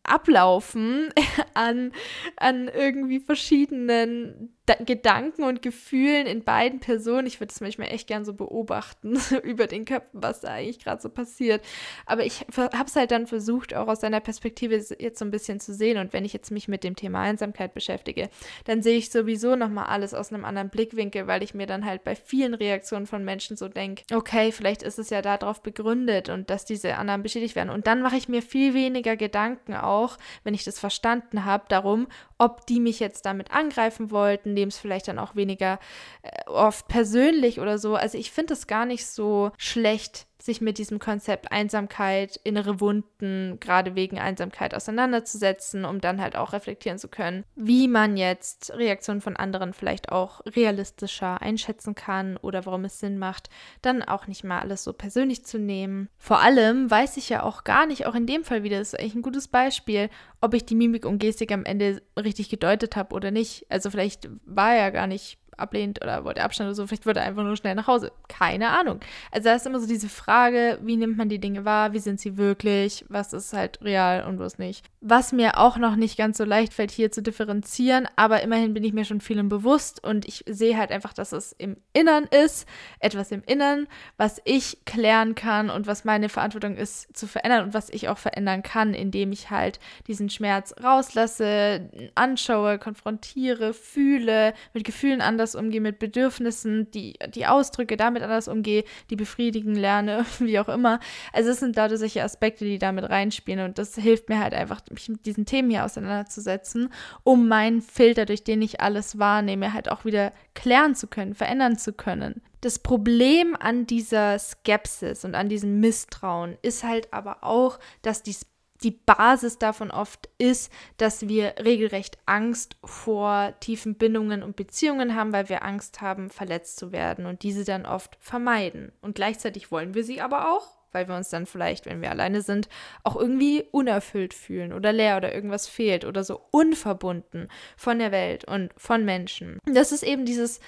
ablaufen 0.03 1.13
an, 1.53 1.91
an 2.37 2.69
irgendwie 2.69 3.19
verschiedenen 3.19 4.55
Gedanken 4.85 5.43
und 5.43 5.61
Gefühlen 5.61 6.25
in 6.25 6.43
beiden 6.43 6.79
Personen. 6.79 7.27
Ich 7.27 7.39
würde 7.39 7.51
es 7.53 7.61
manchmal 7.61 7.89
echt 7.89 8.07
gern 8.07 8.25
so 8.25 8.33
beobachten 8.33 9.19
über 9.43 9.67
den 9.67 9.85
Köpfen, 9.85 10.21
was 10.21 10.41
da 10.41 10.49
eigentlich 10.49 10.79
gerade 10.79 11.01
so 11.01 11.09
passiert. 11.09 11.63
Aber 12.05 12.25
ich 12.25 12.45
habe 12.57 12.85
es 12.85 12.95
halt 12.95 13.11
dann 13.11 13.27
versucht, 13.27 13.75
auch 13.75 13.87
aus 13.87 14.01
seiner 14.01 14.19
Perspektive 14.21 14.75
jetzt 14.75 15.19
so 15.19 15.25
ein 15.25 15.31
bisschen 15.31 15.59
zu 15.59 15.73
sehen. 15.73 15.97
Und 15.97 16.13
wenn 16.13 16.25
ich 16.25 16.33
jetzt 16.33 16.51
mich 16.51 16.67
mit 16.67 16.83
dem 16.83 16.95
Thema 16.95 17.21
Einsamkeit 17.21 17.73
beschäftige, 17.73 18.29
dann 18.65 18.81
sehe 18.81 18.97
ich 18.97 19.11
sowieso 19.11 19.55
nochmal 19.55 19.85
alles 19.85 20.13
aus 20.13 20.33
einem 20.33 20.45
anderen 20.45 20.69
Blickwinkel, 20.69 21.27
weil 21.27 21.43
ich 21.43 21.53
mir 21.53 21.67
dann 21.67 21.85
halt 21.85 22.03
bei 22.03 22.15
vielen 22.15 22.55
Reaktionen 22.55 23.05
von 23.05 23.23
Menschen 23.23 23.57
so 23.57 23.67
denke, 23.67 24.03
okay, 24.13 24.51
vielleicht 24.51 24.81
ist 24.81 24.97
es 24.97 25.11
ja 25.11 25.21
darauf 25.21 25.61
begründet 25.61 26.29
und 26.29 26.49
dass 26.49 26.65
diese 26.65 26.95
anderen 26.95 27.21
beschädigt 27.21 27.55
werden. 27.55 27.69
Und 27.69 27.85
dann 27.85 28.01
mache 28.01 28.17
ich 28.17 28.29
mir 28.29 28.41
viel 28.41 28.73
weniger 28.73 29.15
Gedanken 29.15 29.75
auch, 29.75 30.17
wenn 30.43 30.55
ich 30.55 30.63
das 30.63 30.79
verstanden 30.79 31.45
habe, 31.45 31.65
darum, 31.69 32.07
ob 32.37 32.65
die 32.65 32.79
mich 32.79 32.99
jetzt 32.99 33.25
damit 33.25 33.51
angreifen 33.51 34.11
wollten, 34.11 34.54
nehmen 34.55 34.69
es 34.69 34.77
vielleicht 34.79 35.07
dann 35.07 35.19
auch 35.19 35.35
weniger 35.35 35.79
äh, 36.23 36.49
oft 36.49 36.87
persönlich 36.87 37.59
oder 37.59 37.77
so. 37.77 37.95
Also 37.95 38.17
ich 38.17 38.31
finde 38.31 38.53
es 38.53 38.65
gar 38.65 38.87
nicht 38.87 39.05
so 39.05 39.51
schlecht, 39.57 40.25
sich 40.45 40.61
mit 40.61 40.77
diesem 40.77 40.99
Konzept 40.99 41.51
Einsamkeit, 41.51 42.39
innere 42.43 42.79
Wunden, 42.79 43.59
gerade 43.59 43.95
wegen 43.95 44.19
Einsamkeit 44.19 44.75
auseinanderzusetzen, 44.75 45.85
um 45.85 45.99
dann 45.99 46.21
halt 46.21 46.35
auch 46.35 46.53
reflektieren 46.53 46.99
zu 46.99 47.07
können, 47.07 47.43
wie 47.55 47.87
man 47.87 48.15
jetzt 48.15 48.71
Reaktionen 48.75 49.21
von 49.21 49.35
anderen 49.35 49.73
vielleicht 49.73 50.11
auch 50.11 50.41
realistischer 50.45 51.41
einschätzen 51.41 51.95
kann 51.95 52.37
oder 52.37 52.65
warum 52.65 52.85
es 52.85 52.99
Sinn 52.99 53.17
macht, 53.17 53.49
dann 53.81 54.03
auch 54.03 54.27
nicht 54.27 54.43
mal 54.43 54.59
alles 54.59 54.83
so 54.83 54.93
persönlich 54.93 55.45
zu 55.45 55.57
nehmen. 55.57 56.09
Vor 56.17 56.39
allem 56.39 56.89
weiß 56.89 57.17
ich 57.17 57.29
ja 57.29 57.43
auch 57.43 57.63
gar 57.63 57.85
nicht, 57.85 58.05
auch 58.05 58.15
in 58.15 58.27
dem 58.27 58.43
Fall 58.43 58.63
wieder, 58.63 58.79
das 58.79 58.93
ist 58.93 58.99
eigentlich 58.99 59.15
ein 59.15 59.21
gutes 59.21 59.47
Beispiel, 59.47 60.09
ob 60.41 60.53
ich 60.53 60.65
die 60.65 60.75
Mimik 60.75 61.05
und 61.05 61.19
Gestik 61.19 61.51
am 61.51 61.65
Ende 61.65 62.01
richtig 62.17 62.49
gedeutet 62.49 62.95
habe 62.95 63.15
oder 63.15 63.31
nicht. 63.31 63.65
Also 63.69 63.89
vielleicht 63.89 64.29
war 64.45 64.75
er 64.75 64.91
gar 64.91 65.07
nicht 65.07 65.39
ablehnt 65.57 66.01
oder 66.03 66.23
wollte 66.23 66.43
Abstand 66.43 66.67
oder 66.67 66.75
so, 66.75 66.87
vielleicht 66.87 67.05
wollte 67.05 67.19
er 67.19 67.25
einfach 67.25 67.43
nur 67.43 67.55
schnell 67.55 67.75
nach 67.75 67.87
Hause. 67.87 68.11
Keine 68.27 68.69
Ahnung. 68.69 68.99
Also 69.31 69.49
da 69.49 69.55
ist 69.55 69.65
immer 69.65 69.79
so 69.79 69.87
diese 69.87 70.09
Frage, 70.09 70.79
wie 70.81 70.97
nimmt 70.97 71.17
man 71.17 71.29
die 71.29 71.39
Dinge 71.39 71.65
wahr, 71.65 71.93
wie 71.93 71.99
sind 71.99 72.19
sie 72.19 72.37
wirklich, 72.37 73.05
was 73.09 73.33
ist 73.33 73.53
halt 73.53 73.81
real 73.81 74.25
und 74.25 74.39
was 74.39 74.57
nicht. 74.57 74.85
Was 75.01 75.31
mir 75.31 75.57
auch 75.57 75.77
noch 75.77 75.95
nicht 75.95 76.17
ganz 76.17 76.37
so 76.37 76.45
leicht 76.45 76.73
fällt, 76.73 76.91
hier 76.91 77.11
zu 77.11 77.21
differenzieren, 77.21 78.07
aber 78.15 78.41
immerhin 78.41 78.73
bin 78.73 78.83
ich 78.83 78.93
mir 78.93 79.05
schon 79.05 79.21
vielem 79.21 79.49
bewusst 79.49 80.03
und 80.03 80.27
ich 80.27 80.43
sehe 80.47 80.77
halt 80.77 80.91
einfach, 80.91 81.13
dass 81.13 81.31
es 81.31 81.53
im 81.53 81.77
Innern 81.93 82.25
ist, 82.25 82.67
etwas 82.99 83.31
im 83.31 83.43
Innern, 83.45 83.87
was 84.17 84.41
ich 84.45 84.83
klären 84.85 85.35
kann 85.35 85.69
und 85.69 85.87
was 85.87 86.05
meine 86.05 86.29
Verantwortung 86.29 86.75
ist 86.75 87.15
zu 87.15 87.27
verändern 87.27 87.65
und 87.65 87.73
was 87.73 87.89
ich 87.89 88.09
auch 88.09 88.17
verändern 88.17 88.63
kann, 88.63 88.93
indem 88.93 89.31
ich 89.31 89.49
halt 89.51 89.79
diesen 90.07 90.29
Schmerz 90.29 90.73
rauslasse, 90.83 91.89
anschaue, 92.15 92.79
konfrontiere, 92.79 93.73
fühle, 93.73 94.53
mit 94.73 94.83
Gefühlen 94.83 95.21
anders 95.21 95.44
anders 95.45 95.55
umgehe, 95.55 95.81
mit 95.81 95.99
Bedürfnissen, 95.99 96.89
die, 96.91 97.13
die 97.29 97.45
Ausdrücke 97.45 97.97
damit 97.97 98.23
anders 98.23 98.47
umgehe, 98.47 98.83
die 99.09 99.15
befriedigen 99.15 99.75
lerne, 99.75 100.25
wie 100.39 100.59
auch 100.59 100.69
immer. 100.69 100.99
Also 101.33 101.51
es 101.51 101.59
sind 101.59 101.75
lauter 101.75 101.97
solche 101.97 102.23
Aspekte, 102.23 102.65
die 102.65 102.79
damit 102.79 103.07
reinspielen 103.09 103.65
und 103.65 103.77
das 103.77 103.95
hilft 103.95 104.29
mir 104.29 104.39
halt 104.39 104.53
einfach, 104.53 104.81
mich 104.89 105.07
mit 105.09 105.25
diesen 105.25 105.45
Themen 105.45 105.69
hier 105.69 105.85
auseinanderzusetzen, 105.85 106.89
um 107.23 107.47
meinen 107.47 107.81
Filter, 107.81 108.25
durch 108.25 108.43
den 108.43 108.61
ich 108.61 108.81
alles 108.81 109.19
wahrnehme, 109.19 109.73
halt 109.73 109.91
auch 109.91 110.03
wieder 110.05 110.31
klären 110.55 110.95
zu 110.95 111.07
können, 111.07 111.35
verändern 111.35 111.77
zu 111.77 111.93
können. 111.93 112.41
Das 112.61 112.79
Problem 112.79 113.55
an 113.59 113.85
dieser 113.85 114.39
Skepsis 114.39 115.23
und 115.23 115.35
an 115.35 115.49
diesem 115.49 115.79
Misstrauen 115.79 116.57
ist 116.63 116.83
halt 116.83 117.13
aber 117.13 117.43
auch, 117.43 117.77
dass 118.01 118.23
die 118.23 118.35
die 118.85 118.91
Basis 118.91 119.57
davon 119.57 119.91
oft 119.91 120.29
ist, 120.37 120.71
dass 120.97 121.27
wir 121.27 121.55
regelrecht 121.63 122.19
Angst 122.27 122.77
vor 122.83 123.53
tiefen 123.59 123.95
Bindungen 123.95 124.43
und 124.43 124.55
Beziehungen 124.55 125.15
haben, 125.15 125.33
weil 125.33 125.49
wir 125.49 125.65
Angst 125.65 126.01
haben, 126.01 126.29
verletzt 126.29 126.77
zu 126.77 126.91
werden 126.91 127.25
und 127.25 127.41
diese 127.43 127.65
dann 127.65 127.85
oft 127.85 128.15
vermeiden. 128.19 128.91
Und 129.01 129.15
gleichzeitig 129.15 129.71
wollen 129.71 129.95
wir 129.95 130.03
sie 130.03 130.21
aber 130.21 130.51
auch, 130.51 130.67
weil 130.91 131.07
wir 131.07 131.15
uns 131.15 131.29
dann 131.29 131.47
vielleicht, 131.47 131.87
wenn 131.87 132.01
wir 132.01 132.11
alleine 132.11 132.41
sind, 132.41 132.69
auch 133.03 133.15
irgendwie 133.15 133.65
unerfüllt 133.71 134.35
fühlen 134.35 134.71
oder 134.71 134.93
leer 134.93 135.17
oder 135.17 135.33
irgendwas 135.33 135.67
fehlt 135.67 136.05
oder 136.05 136.23
so 136.23 136.41
unverbunden 136.51 137.49
von 137.75 137.97
der 137.97 138.11
Welt 138.11 138.45
und 138.45 138.71
von 138.77 139.03
Menschen. 139.03 139.59
Das 139.65 139.91
ist 139.91 140.03
eben 140.03 140.25
dieses 140.25 140.59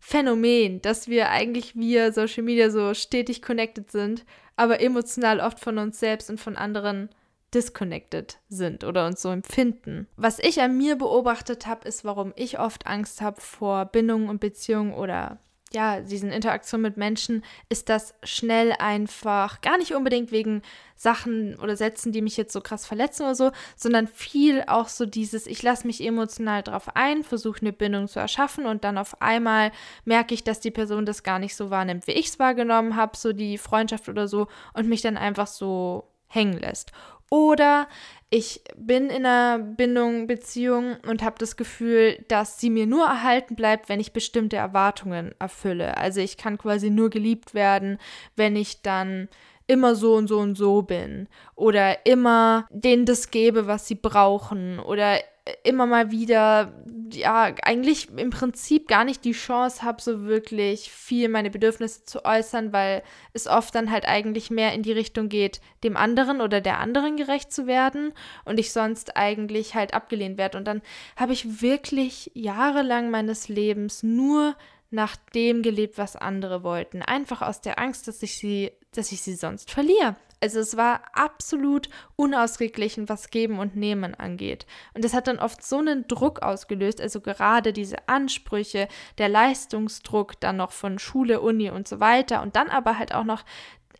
Phänomen, 0.00 0.82
dass 0.82 1.08
wir 1.08 1.30
eigentlich 1.30 1.76
via 1.76 2.10
Social 2.10 2.42
Media 2.42 2.70
so 2.70 2.94
stetig 2.94 3.42
connected 3.42 3.92
sind, 3.92 4.24
aber 4.56 4.80
emotional 4.80 5.40
oft 5.40 5.60
von 5.60 5.78
uns 5.78 6.00
selbst 6.00 6.30
und 6.30 6.40
von 6.40 6.56
anderen 6.56 7.10
disconnected 7.54 8.38
sind 8.48 8.84
oder 8.84 9.06
uns 9.06 9.22
so 9.22 9.30
empfinden. 9.30 10.06
Was 10.16 10.38
ich 10.38 10.60
an 10.60 10.76
mir 10.76 10.96
beobachtet 10.96 11.66
habe, 11.66 11.88
ist, 11.88 12.04
warum 12.04 12.32
ich 12.36 12.58
oft 12.58 12.86
Angst 12.86 13.20
habe 13.20 13.40
vor 13.40 13.86
Bindungen 13.86 14.28
und 14.28 14.40
Beziehungen 14.40 14.94
oder 14.94 15.38
ja, 15.72 16.00
diesen 16.00 16.32
Interaktionen 16.32 16.82
mit 16.82 16.96
Menschen, 16.96 17.44
ist 17.68 17.88
das 17.88 18.14
schnell 18.24 18.72
einfach, 18.72 19.60
gar 19.60 19.78
nicht 19.78 19.94
unbedingt 19.94 20.32
wegen 20.32 20.62
Sachen 20.96 21.56
oder 21.60 21.76
Sätzen, 21.76 22.10
die 22.10 22.22
mich 22.22 22.36
jetzt 22.36 22.52
so 22.52 22.60
krass 22.60 22.86
verletzen 22.86 23.22
oder 23.22 23.34
so, 23.36 23.52
sondern 23.76 24.08
viel 24.08 24.64
auch 24.66 24.88
so 24.88 25.06
dieses, 25.06 25.46
ich 25.46 25.62
lasse 25.62 25.86
mich 25.86 26.04
emotional 26.04 26.64
drauf 26.64 26.88
ein, 26.94 27.22
versuche 27.22 27.60
eine 27.60 27.72
Bindung 27.72 28.08
zu 28.08 28.18
erschaffen 28.18 28.66
und 28.66 28.82
dann 28.82 28.98
auf 28.98 29.22
einmal 29.22 29.70
merke 30.04 30.34
ich, 30.34 30.42
dass 30.42 30.58
die 30.58 30.72
Person 30.72 31.06
das 31.06 31.22
gar 31.22 31.38
nicht 31.38 31.54
so 31.54 31.70
wahrnimmt, 31.70 32.08
wie 32.08 32.12
ich 32.12 32.26
es 32.26 32.38
wahrgenommen 32.40 32.96
habe, 32.96 33.16
so 33.16 33.32
die 33.32 33.56
Freundschaft 33.56 34.08
oder 34.08 34.26
so 34.26 34.48
und 34.74 34.88
mich 34.88 35.02
dann 35.02 35.16
einfach 35.16 35.46
so 35.46 36.08
hängen 36.26 36.58
lässt. 36.58 36.92
Oder 37.30 37.88
ich 38.28 38.62
bin 38.76 39.08
in 39.08 39.24
einer 39.24 39.58
Bindung, 39.58 40.26
Beziehung 40.26 40.96
und 41.08 41.22
habe 41.22 41.36
das 41.38 41.56
Gefühl, 41.56 42.24
dass 42.28 42.60
sie 42.60 42.70
mir 42.70 42.86
nur 42.86 43.04
erhalten 43.06 43.56
bleibt, 43.56 43.88
wenn 43.88 44.00
ich 44.00 44.12
bestimmte 44.12 44.56
Erwartungen 44.56 45.34
erfülle. 45.38 45.96
Also 45.96 46.20
ich 46.20 46.36
kann 46.36 46.58
quasi 46.58 46.90
nur 46.90 47.10
geliebt 47.10 47.54
werden, 47.54 47.98
wenn 48.36 48.54
ich 48.56 48.82
dann 48.82 49.28
immer 49.66 49.94
so 49.94 50.14
und 50.14 50.26
so 50.26 50.38
und 50.38 50.56
so 50.56 50.82
bin 50.82 51.28
oder 51.54 52.04
immer 52.04 52.66
denen 52.70 53.06
das 53.06 53.30
gebe, 53.30 53.68
was 53.68 53.86
sie 53.86 53.94
brauchen 53.94 54.80
oder 54.80 55.18
immer 55.64 55.86
mal 55.86 56.10
wieder, 56.10 56.72
ja, 57.12 57.54
eigentlich 57.62 58.08
im 58.16 58.30
Prinzip 58.30 58.88
gar 58.88 59.04
nicht 59.04 59.24
die 59.24 59.32
Chance 59.32 59.82
habe, 59.82 60.00
so 60.00 60.24
wirklich 60.24 60.90
viel 60.90 61.28
meine 61.28 61.50
Bedürfnisse 61.50 62.04
zu 62.04 62.24
äußern, 62.24 62.72
weil 62.72 63.02
es 63.32 63.46
oft 63.46 63.74
dann 63.74 63.90
halt 63.90 64.06
eigentlich 64.06 64.50
mehr 64.50 64.72
in 64.72 64.82
die 64.82 64.92
Richtung 64.92 65.28
geht, 65.28 65.60
dem 65.84 65.96
anderen 65.96 66.40
oder 66.40 66.60
der 66.60 66.78
anderen 66.78 67.16
gerecht 67.16 67.52
zu 67.52 67.66
werden 67.66 68.12
und 68.44 68.58
ich 68.58 68.72
sonst 68.72 69.16
eigentlich 69.16 69.74
halt 69.74 69.94
abgelehnt 69.94 70.38
werde. 70.38 70.58
Und 70.58 70.66
dann 70.66 70.82
habe 71.16 71.32
ich 71.32 71.62
wirklich 71.62 72.30
jahrelang 72.34 73.10
meines 73.10 73.48
Lebens 73.48 74.02
nur 74.02 74.56
nach 74.90 75.16
dem 75.34 75.62
gelebt, 75.62 75.98
was 75.98 76.16
andere 76.16 76.62
wollten. 76.62 77.02
Einfach 77.02 77.42
aus 77.42 77.60
der 77.60 77.78
Angst, 77.78 78.08
dass 78.08 78.22
ich 78.22 78.36
sie, 78.36 78.72
dass 78.94 79.12
ich 79.12 79.22
sie 79.22 79.34
sonst 79.34 79.70
verliere. 79.70 80.16
Also 80.42 80.58
es 80.58 80.76
war 80.76 81.02
absolut 81.12 81.90
unausgeglichen, 82.16 83.10
was 83.10 83.28
Geben 83.28 83.58
und 83.58 83.76
Nehmen 83.76 84.14
angeht. 84.14 84.66
Und 84.94 85.04
das 85.04 85.12
hat 85.12 85.26
dann 85.26 85.38
oft 85.38 85.62
so 85.62 85.78
einen 85.78 86.08
Druck 86.08 86.40
ausgelöst, 86.42 87.00
also 87.00 87.20
gerade 87.20 87.74
diese 87.74 88.08
Ansprüche, 88.08 88.88
der 89.18 89.28
Leistungsdruck 89.28 90.40
dann 90.40 90.56
noch 90.56 90.72
von 90.72 90.98
Schule, 90.98 91.42
Uni 91.42 91.70
und 91.70 91.86
so 91.86 92.00
weiter 92.00 92.40
und 92.42 92.56
dann 92.56 92.70
aber 92.70 92.98
halt 92.98 93.14
auch 93.14 93.24
noch 93.24 93.44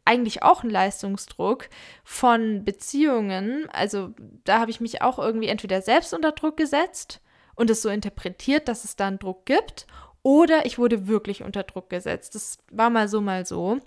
eigentlich 0.07 0.43
auch 0.43 0.65
ein 0.65 0.71
Leistungsdruck 0.71 1.69
von 2.05 2.65
Beziehungen. 2.65 3.69
Also 3.71 4.15
da 4.45 4.61
habe 4.61 4.71
ich 4.71 4.81
mich 4.81 5.03
auch 5.03 5.19
irgendwie 5.19 5.49
entweder 5.49 5.83
selbst 5.83 6.15
unter 6.15 6.33
Druck 6.33 6.57
gesetzt 6.57 7.21
und 7.55 7.69
es 7.69 7.83
so 7.83 7.91
interpretiert, 7.91 8.67
dass 8.67 8.85
es 8.85 8.97
da 8.97 9.09
einen 9.09 9.19
Druck 9.19 9.45
gibt, 9.45 9.87
oder 10.23 10.67
ich 10.67 10.79
wurde 10.79 11.07
wirklich 11.07 11.43
unter 11.43 11.63
Druck 11.63 11.89
gesetzt. 11.89 12.35
Das 12.35 12.59
war 12.71 12.91
mal 12.91 13.09
so, 13.09 13.21
mal 13.21 13.47
so. 13.47 13.79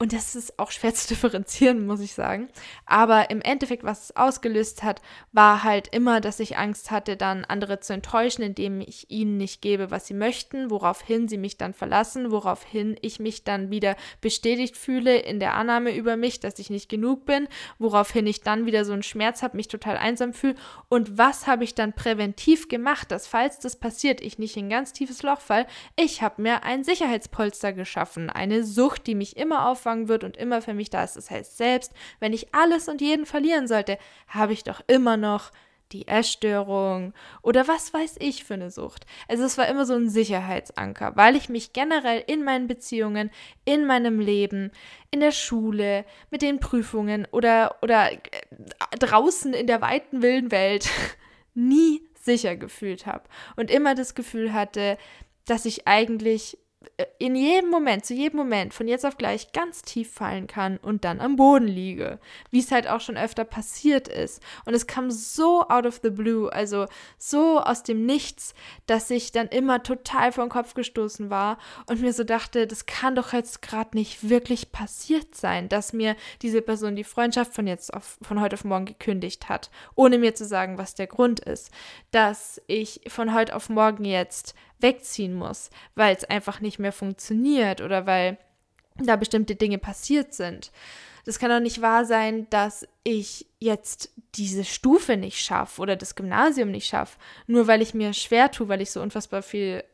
Und 0.00 0.12
das 0.12 0.36
ist 0.36 0.60
auch 0.60 0.70
schwer 0.70 0.94
zu 0.94 1.08
differenzieren, 1.14 1.84
muss 1.84 1.98
ich 1.98 2.14
sagen. 2.14 2.48
Aber 2.86 3.30
im 3.30 3.40
Endeffekt, 3.40 3.82
was 3.82 4.04
es 4.04 4.16
ausgelöst 4.16 4.84
hat, 4.84 5.02
war 5.32 5.64
halt 5.64 5.88
immer, 5.88 6.20
dass 6.20 6.38
ich 6.38 6.56
Angst 6.56 6.92
hatte, 6.92 7.16
dann 7.16 7.44
andere 7.44 7.80
zu 7.80 7.94
enttäuschen, 7.94 8.42
indem 8.42 8.80
ich 8.80 9.10
ihnen 9.10 9.38
nicht 9.38 9.60
gebe, 9.60 9.90
was 9.90 10.06
sie 10.06 10.14
möchten, 10.14 10.70
woraufhin 10.70 11.26
sie 11.26 11.36
mich 11.36 11.56
dann 11.56 11.74
verlassen, 11.74 12.30
woraufhin 12.30 12.96
ich 13.02 13.18
mich 13.18 13.42
dann 13.42 13.70
wieder 13.70 13.96
bestätigt 14.20 14.76
fühle 14.76 15.18
in 15.18 15.40
der 15.40 15.54
Annahme 15.54 15.96
über 15.96 16.16
mich, 16.16 16.38
dass 16.38 16.60
ich 16.60 16.70
nicht 16.70 16.88
genug 16.88 17.24
bin, 17.24 17.48
woraufhin 17.80 18.28
ich 18.28 18.42
dann 18.42 18.66
wieder 18.66 18.84
so 18.84 18.92
einen 18.92 19.02
Schmerz 19.02 19.42
habe, 19.42 19.56
mich 19.56 19.66
total 19.66 19.96
einsam 19.96 20.32
fühle. 20.32 20.54
Und 20.88 21.18
was 21.18 21.48
habe 21.48 21.64
ich 21.64 21.74
dann 21.74 21.92
präventiv 21.92 22.68
gemacht, 22.68 23.10
dass 23.10 23.26
falls 23.26 23.58
das 23.58 23.74
passiert, 23.74 24.20
ich 24.20 24.38
nicht 24.38 24.56
in 24.56 24.66
ein 24.66 24.70
ganz 24.70 24.92
tiefes 24.92 25.24
Loch 25.24 25.40
fall? 25.40 25.66
Ich 25.96 26.22
habe 26.22 26.40
mir 26.40 26.62
ein 26.62 26.84
Sicherheitspolster 26.84 27.72
geschaffen, 27.72 28.30
eine 28.30 28.62
Sucht, 28.62 29.08
die 29.08 29.16
mich 29.16 29.36
immer 29.36 29.68
auf 29.68 29.87
aufgefangen 29.88 30.08
wird 30.08 30.24
und 30.24 30.36
immer 30.36 30.62
für 30.62 30.74
mich 30.74 30.90
da 30.90 31.04
ist. 31.04 31.16
Das 31.16 31.30
heißt, 31.30 31.56
selbst 31.56 31.92
wenn 32.20 32.32
ich 32.32 32.54
alles 32.54 32.88
und 32.88 33.00
jeden 33.00 33.26
verlieren 33.26 33.66
sollte, 33.66 33.98
habe 34.28 34.52
ich 34.52 34.64
doch 34.64 34.80
immer 34.86 35.16
noch 35.16 35.50
die 35.92 36.06
Essstörung 36.06 37.14
oder 37.40 37.66
was 37.66 37.94
weiß 37.94 38.16
ich 38.18 38.44
für 38.44 38.54
eine 38.54 38.70
Sucht. 38.70 39.06
Also 39.26 39.44
es 39.44 39.56
war 39.56 39.68
immer 39.68 39.86
so 39.86 39.94
ein 39.94 40.10
Sicherheitsanker, 40.10 41.16
weil 41.16 41.34
ich 41.34 41.48
mich 41.48 41.72
generell 41.72 42.22
in 42.26 42.44
meinen 42.44 42.66
Beziehungen, 42.66 43.30
in 43.64 43.86
meinem 43.86 44.20
Leben, 44.20 44.70
in 45.10 45.20
der 45.20 45.32
Schule, 45.32 46.04
mit 46.30 46.42
den 46.42 46.60
Prüfungen 46.60 47.26
oder, 47.30 47.76
oder 47.80 48.12
äh, 48.12 48.18
draußen 48.98 49.54
in 49.54 49.66
der 49.66 49.80
weiten 49.80 50.20
wilden 50.20 50.50
Welt 50.50 50.90
nie 51.54 52.02
sicher 52.12 52.54
gefühlt 52.54 53.06
habe 53.06 53.24
und 53.56 53.70
immer 53.70 53.94
das 53.94 54.14
Gefühl 54.14 54.52
hatte, 54.52 54.98
dass 55.46 55.64
ich 55.64 55.88
eigentlich 55.88 56.58
in 57.18 57.34
jedem 57.34 57.70
Moment, 57.70 58.04
zu 58.04 58.14
jedem 58.14 58.36
Moment, 58.36 58.72
von 58.72 58.86
jetzt 58.86 59.04
auf 59.04 59.16
gleich 59.16 59.52
ganz 59.52 59.82
tief 59.82 60.12
fallen 60.12 60.46
kann 60.46 60.76
und 60.78 61.04
dann 61.04 61.20
am 61.20 61.34
Boden 61.34 61.66
liege. 61.66 62.20
Wie 62.50 62.60
es 62.60 62.70
halt 62.70 62.86
auch 62.88 63.00
schon 63.00 63.16
öfter 63.16 63.44
passiert 63.44 64.06
ist. 64.06 64.40
Und 64.64 64.74
es 64.74 64.86
kam 64.86 65.10
so 65.10 65.68
out 65.68 65.86
of 65.86 66.00
the 66.02 66.10
blue, 66.10 66.52
also 66.52 66.86
so 67.18 67.60
aus 67.60 67.82
dem 67.82 68.06
Nichts, 68.06 68.54
dass 68.86 69.10
ich 69.10 69.32
dann 69.32 69.48
immer 69.48 69.82
total 69.82 70.30
vor 70.30 70.44
den 70.44 70.50
Kopf 70.50 70.74
gestoßen 70.74 71.30
war 71.30 71.58
und 71.86 72.00
mir 72.00 72.12
so 72.12 72.22
dachte, 72.22 72.68
das 72.68 72.86
kann 72.86 73.16
doch 73.16 73.32
jetzt 73.32 73.60
gerade 73.60 73.96
nicht 73.96 74.28
wirklich 74.28 74.70
passiert 74.70 75.34
sein, 75.34 75.68
dass 75.68 75.92
mir 75.92 76.14
diese 76.42 76.62
Person 76.62 76.94
die 76.94 77.04
Freundschaft 77.04 77.54
von 77.54 77.66
jetzt 77.66 77.92
auf, 77.92 78.18
von 78.22 78.40
heute 78.40 78.54
auf 78.54 78.64
morgen 78.64 78.86
gekündigt 78.86 79.48
hat, 79.48 79.70
ohne 79.96 80.18
mir 80.18 80.36
zu 80.36 80.44
sagen, 80.44 80.78
was 80.78 80.94
der 80.94 81.08
Grund 81.08 81.40
ist. 81.40 81.72
Dass 82.12 82.62
ich 82.68 83.00
von 83.08 83.34
heute 83.34 83.56
auf 83.56 83.68
morgen 83.68 84.04
jetzt 84.04 84.54
wegziehen 84.80 85.34
muss, 85.34 85.70
weil 85.94 86.14
es 86.14 86.24
einfach 86.24 86.60
nicht 86.60 86.78
mehr 86.78 86.92
funktioniert 86.92 87.80
oder 87.80 88.06
weil 88.06 88.38
da 88.96 89.16
bestimmte 89.16 89.54
Dinge 89.54 89.78
passiert 89.78 90.34
sind. 90.34 90.72
Das 91.24 91.38
kann 91.38 91.50
doch 91.50 91.60
nicht 91.60 91.82
wahr 91.82 92.04
sein, 92.04 92.46
dass 92.50 92.86
ich 93.04 93.46
jetzt 93.58 94.10
diese 94.34 94.64
Stufe 94.64 95.16
nicht 95.16 95.40
schaffe 95.40 95.82
oder 95.82 95.94
das 95.94 96.14
Gymnasium 96.14 96.70
nicht 96.70 96.86
schaffe, 96.86 97.18
nur 97.46 97.66
weil 97.66 97.82
ich 97.82 97.92
mir 97.92 98.14
schwer 98.14 98.50
tue, 98.50 98.68
weil 98.68 98.80
ich 98.80 98.90
so 98.90 99.02
unfassbar 99.02 99.42
viel 99.42 99.84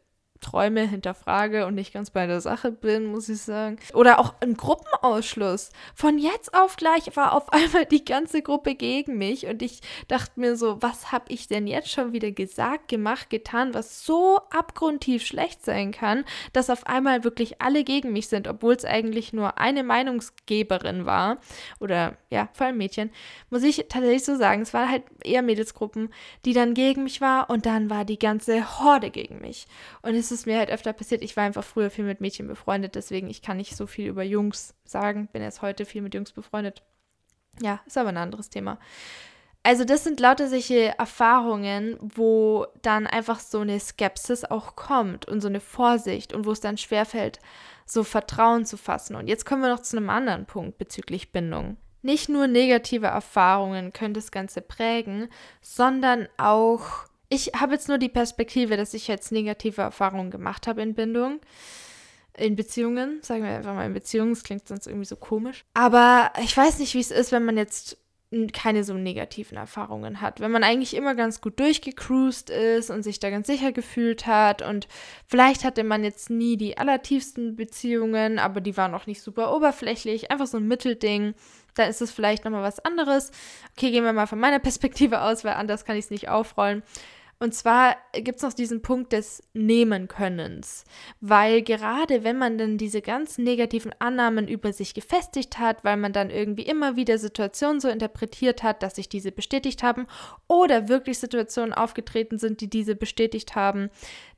Träume 0.45 0.87
hinterfrage 0.87 1.67
und 1.67 1.75
nicht 1.75 1.93
ganz 1.93 2.11
bei 2.11 2.27
der 2.27 2.41
Sache 2.41 2.71
bin, 2.71 3.07
muss 3.07 3.29
ich 3.29 3.41
sagen. 3.41 3.79
Oder 3.95 4.21
auch 4.21 4.35
ein 4.41 4.57
Gruppenausschluss. 4.57 5.71
Von 5.95 6.19
jetzt 6.19 6.55
auf 6.55 6.77
gleich 6.77 7.17
war 7.17 7.33
auf 7.33 7.53
einmal 7.53 7.87
die 7.87 8.05
ganze 8.05 8.43
Gruppe 8.43 8.75
gegen 8.75 9.17
mich 9.17 9.47
und 9.47 9.63
ich 9.63 9.81
dachte 10.09 10.39
mir 10.39 10.57
so, 10.57 10.83
was 10.83 11.13
habe 11.13 11.25
ich 11.29 11.49
denn 11.49 11.67
jetzt 11.67 11.91
schon 11.91 12.13
wieder 12.13 12.31
gesagt, 12.31 12.89
gemacht, 12.89 13.31
getan, 13.31 13.73
was 13.73 14.05
so 14.05 14.39
abgrundtief 14.51 15.25
schlecht 15.25 15.65
sein 15.65 15.93
kann, 15.93 16.25
dass 16.53 16.71
auf 16.71 16.87
einmal 16.87 17.25
wirklich 17.25 17.63
alle 17.63 17.83
gegen 17.83 18.13
mich 18.13 18.29
sind, 18.29 18.47
obwohl 18.47 18.75
es 18.75 18.85
eigentlich 18.85 19.33
nur 19.33 19.59
eine 19.59 19.83
Meinungsgeberin 19.83 21.07
war 21.07 21.39
oder 21.81 22.19
ja, 22.29 22.49
vor 22.53 22.67
allem 22.67 22.77
Mädchen, 22.77 23.11
muss 23.49 23.63
ich 23.63 23.87
tatsächlich 23.89 24.25
so 24.25 24.37
sagen, 24.37 24.63
es 24.63 24.75
waren 24.75 24.91
halt 24.91 25.05
eher 25.23 25.43
Mädelsgruppen, 25.43 26.13
die 26.45 26.53
dann 26.53 26.75
gegen 26.75 27.05
mich 27.05 27.21
war 27.21 27.49
und 27.49 27.65
dann 27.65 27.89
war 27.89 28.05
die 28.05 28.19
ganze 28.19 28.81
Horde 28.81 29.11
gegen 29.11 29.41
mich. 29.41 29.67
Und 30.03 30.15
es 30.15 30.34
ist 30.35 30.47
mir 30.47 30.59
halt 30.59 30.71
öfter 30.71 30.93
passiert. 30.93 31.23
Ich 31.23 31.37
war 31.37 31.45
einfach 31.45 31.65
früher 31.65 31.91
viel 31.91 32.05
mit 32.05 32.21
Mädchen 32.21 32.47
befreundet, 32.47 32.95
deswegen 32.95 33.31
ich 33.31 33.41
kann 33.41 33.57
nicht 33.57 33.77
so 33.77 33.87
viel 33.87 34.09
über 34.09 34.23
Jungs 34.23 34.75
sagen. 34.85 35.29
Bin 35.33 35.43
erst 35.43 35.63
heute 35.63 35.87
viel 35.87 36.03
mit 36.03 36.15
Jungs 36.15 36.33
befreundet. 36.33 36.83
Ja, 37.61 37.81
ist 37.87 37.97
aber 37.97 38.11
ein 38.11 38.17
anderes 38.17 38.51
Thema. 38.51 38.79
Also 39.67 39.85
das 39.85 40.05
sind 40.05 40.21
lauter 40.21 40.49
solche 40.49 40.99
Erfahrungen, 40.99 41.97
wo 42.01 42.67
dann 42.83 43.07
einfach 43.07 43.41
so 43.41 43.61
eine 43.61 43.81
Skepsis 43.81 44.45
auch 44.45 44.77
kommt 44.77 45.27
und 45.27 45.41
so 45.41 45.49
eine 45.49 45.61
Vorsicht 45.61 46.35
und 46.35 46.45
wo 46.45 46.53
es 46.53 46.61
dann 46.61 46.77
schwerfällt, 46.77 47.39
so 47.87 48.05
Vertrauen 48.05 48.67
zu 48.67 48.77
fassen. 48.77 49.17
Und 49.17 49.27
jetzt 49.27 49.47
kommen 49.47 49.63
wir 49.63 49.71
noch 49.71 49.81
zu 49.81 49.97
einem 49.97 50.11
anderen 50.11 50.45
Punkt 50.45 50.77
bezüglich 50.77 51.33
Bindung. 51.33 51.79
Nicht 52.03 52.29
nur 52.29 52.47
negative 52.47 53.07
Erfahrungen 53.07 53.95
können 53.95 54.13
das 54.13 54.31
Ganze 54.31 54.61
prägen, 54.61 55.29
sondern 55.63 56.29
auch 56.37 57.07
ich 57.35 57.53
habe 57.59 57.73
jetzt 57.73 57.89
nur 57.89 57.99
die 57.99 58.09
Perspektive, 58.09 58.77
dass 58.77 58.95
ich 58.95 59.09
jetzt 59.09 59.33
negative 59.33 59.83
Erfahrungen 59.83 60.31
gemacht 60.31 60.67
habe 60.67 60.83
in 60.83 60.95
Bindung. 60.95 61.41
In 62.37 62.57
Beziehungen, 62.57 63.21
sagen 63.23 63.45
wir 63.45 63.51
einfach 63.51 63.75
mal 63.75 63.87
in 63.87 63.95
Beziehungen, 63.95 64.35
das 64.35 64.43
klingt 64.43 64.67
sonst 64.67 64.87
irgendwie 64.87 65.07
so 65.07 65.17
komisch. 65.17 65.65
Aber 65.75 66.33
ich 66.43 66.57
weiß 66.57 66.81
nicht, 66.81 66.95
wie 66.95 67.01
es 67.01 67.13
ist, 67.13 67.31
wenn 67.31 67.45
man 67.45 67.57
jetzt 67.57 67.99
keine 68.53 68.85
so 68.85 68.95
negativen 68.95 69.57
Erfahrungen 69.57 70.21
hat. 70.21 70.41
Wenn 70.41 70.51
man 70.51 70.65
eigentlich 70.65 70.95
immer 70.95 71.15
ganz 71.15 71.41
gut 71.41 71.61
durchgecruised 71.61 72.51
ist 72.51 72.91
und 72.91 73.03
sich 73.03 73.21
da 73.21 73.31
ganz 73.31 73.47
sicher 73.47 73.73
gefühlt 73.73 74.27
hat 74.27 74.63
und 74.63 74.89
vielleicht 75.27 75.65
hatte 75.65 75.85
man 75.85 76.03
jetzt 76.03 76.31
nie 76.31 76.57
die 76.57 76.77
allertiefsten 76.77 77.55
Beziehungen, 77.57 78.39
aber 78.39 78.61
die 78.61 78.77
waren 78.77 78.95
auch 78.95 79.07
nicht 79.07 79.23
super 79.23 79.55
oberflächlich, 79.55 80.31
einfach 80.31 80.47
so 80.47 80.57
ein 80.57 80.67
Mittelding, 80.67 81.35
dann 81.75 81.91
ist 81.91 82.03
es 82.03 82.13
vielleicht 82.13 82.45
nochmal 82.45 82.63
was 82.63 82.81
anderes. 82.81 83.31
Okay, 83.77 83.91
gehen 83.91 84.05
wir 84.05 84.13
mal 84.13 84.27
von 84.27 84.41
meiner 84.41 84.59
Perspektive 84.61 85.23
aus, 85.23 85.45
weil 85.45 85.55
anders 85.55 85.85
kann 85.85 85.97
ich 85.97 86.07
es 86.07 86.11
nicht 86.11 86.29
aufrollen. 86.29 86.83
Und 87.39 87.55
zwar 87.55 87.97
gibt 88.13 88.37
es 88.37 88.43
noch 88.43 88.53
diesen 88.53 88.83
Punkt 88.83 89.13
des 89.13 89.43
Nehmen-Könnens, 89.55 90.85
weil 91.21 91.63
gerade 91.63 92.25
wenn 92.25 92.39
man 92.39 92.59
dann 92.59 92.79
diese 92.79 93.03
ganz 93.03 93.39
negativen 93.39 93.93
Annahmen 93.99 94.49
über 94.49 94.73
sich 94.73 94.95
gefestigt 94.95 95.59
hat, 95.59 95.85
weil 95.85 95.97
man 95.97 96.13
dann 96.13 96.31
irgendwie 96.31 96.63
immer 96.63 96.97
wieder 96.97 97.19
Situationen 97.19 97.81
so 97.81 97.89
interpretiert 97.89 98.63
hat, 98.63 98.83
dass 98.83 98.97
sich 98.97 99.09
diese 99.09 99.33
bestätigt 99.33 99.83
haben 99.83 100.07
oder 100.49 100.89
wirklich 100.89 101.19
Situationen 101.19 101.73
aufgetreten 101.73 102.39
sind, 102.39 102.61
die 102.61 102.71
diese 102.71 102.95
bestätigt 102.95 103.57
haben, 103.57 103.91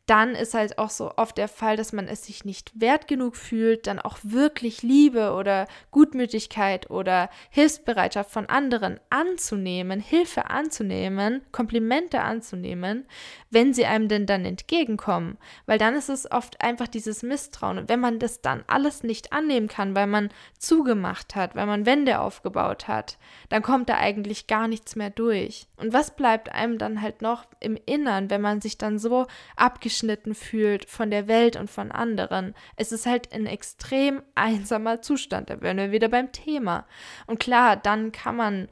dann 0.07 0.37
ist 0.37 0.55
halt 0.55 0.79
auch 0.79 0.91
so 0.91 1.13
oft 1.17 1.37
der 1.37 1.49
Fall, 1.49 1.77
dass 1.77 1.93
man 1.93 2.07
es 2.07 2.25
sich 2.25 2.45
nicht 2.45 2.81
wert 2.81 3.09
genug 3.09 3.35
fühlt, 3.35 3.89
dann 3.89 3.99
auch 3.99 4.19
wirklich 4.23 4.83
Liebe 4.83 5.33
oder 5.33 5.67
Gutmütigkeit 5.91 6.91
oder 6.91 7.29
Hilfsbereitschaft 7.51 8.31
von 8.31 8.47
anderen 8.47 9.01
anzunehmen, 9.11 9.99
Hilfe 9.99 10.49
anzunehmen, 10.49 11.43
Komplimente 11.51 12.21
anzunehmen, 12.21 13.05
wenn 13.51 13.75
sie 13.75 13.85
einem 13.85 14.07
denn 14.07 14.27
dann 14.27 14.45
entgegenkommen. 14.45 15.39
Weil 15.67 15.79
dann 15.79 15.97
ist 15.97 16.09
es 16.09 16.31
oft 16.31 16.61
einfach 16.61 16.87
dieses 16.87 17.25
Misstrauen. 17.25 17.79
Und 17.79 17.89
wenn 17.89 18.01
man 18.01 18.21
das 18.21 18.41
dann 18.41 18.63
alles 18.69 19.03
nicht 19.03 19.33
annehmen 19.33 19.67
kann, 19.67 19.97
weil 19.97 20.07
man 20.07 20.31
zugemacht 20.57 21.35
hat, 21.35 21.57
weil 21.57 21.67
man 21.67 21.85
Wände 21.85 22.21
aufgebaut 22.21 22.87
hat, 22.87 23.19
dann 23.49 23.63
kommt 23.63 23.89
da 23.89 23.97
eigentlich 23.97 24.47
gar 24.47 24.69
nichts 24.69 24.95
mehr 24.95 25.11
durch. 25.11 25.67
Und 25.77 25.93
was 25.93 26.15
bleibt 26.15 26.53
einem 26.53 26.79
dann 26.79 27.03
halt 27.03 27.23
noch 27.23 27.45
im 27.59 27.77
Innern, 27.87 28.31
wenn 28.31 28.41
man 28.41 28.61
sich 28.61 28.79
dann 28.79 29.01
so 29.01 29.27
abgeschnitten 29.57 29.96
abgeschnitten 29.97 30.35
fühlt 30.35 30.89
von 30.89 31.11
der 31.11 31.27
Welt 31.27 31.57
und 31.57 31.71
von 31.71 31.91
anderen. 31.91 32.55
Es 32.77 32.93
ist 32.93 33.07
halt 33.07 33.33
ein 33.33 33.47
extrem 33.47 34.23
einsamer 34.35 35.01
Zustand. 35.01 35.49
Da 35.49 35.61
wären 35.63 35.79
wir 35.79 35.93
wieder 35.93 36.09
beim 36.09 36.33
Thema. 36.33 36.87
Und 37.27 37.41
klar, 37.41 37.77
dann 37.77 38.13
kann 38.13 38.37
man 38.37 38.69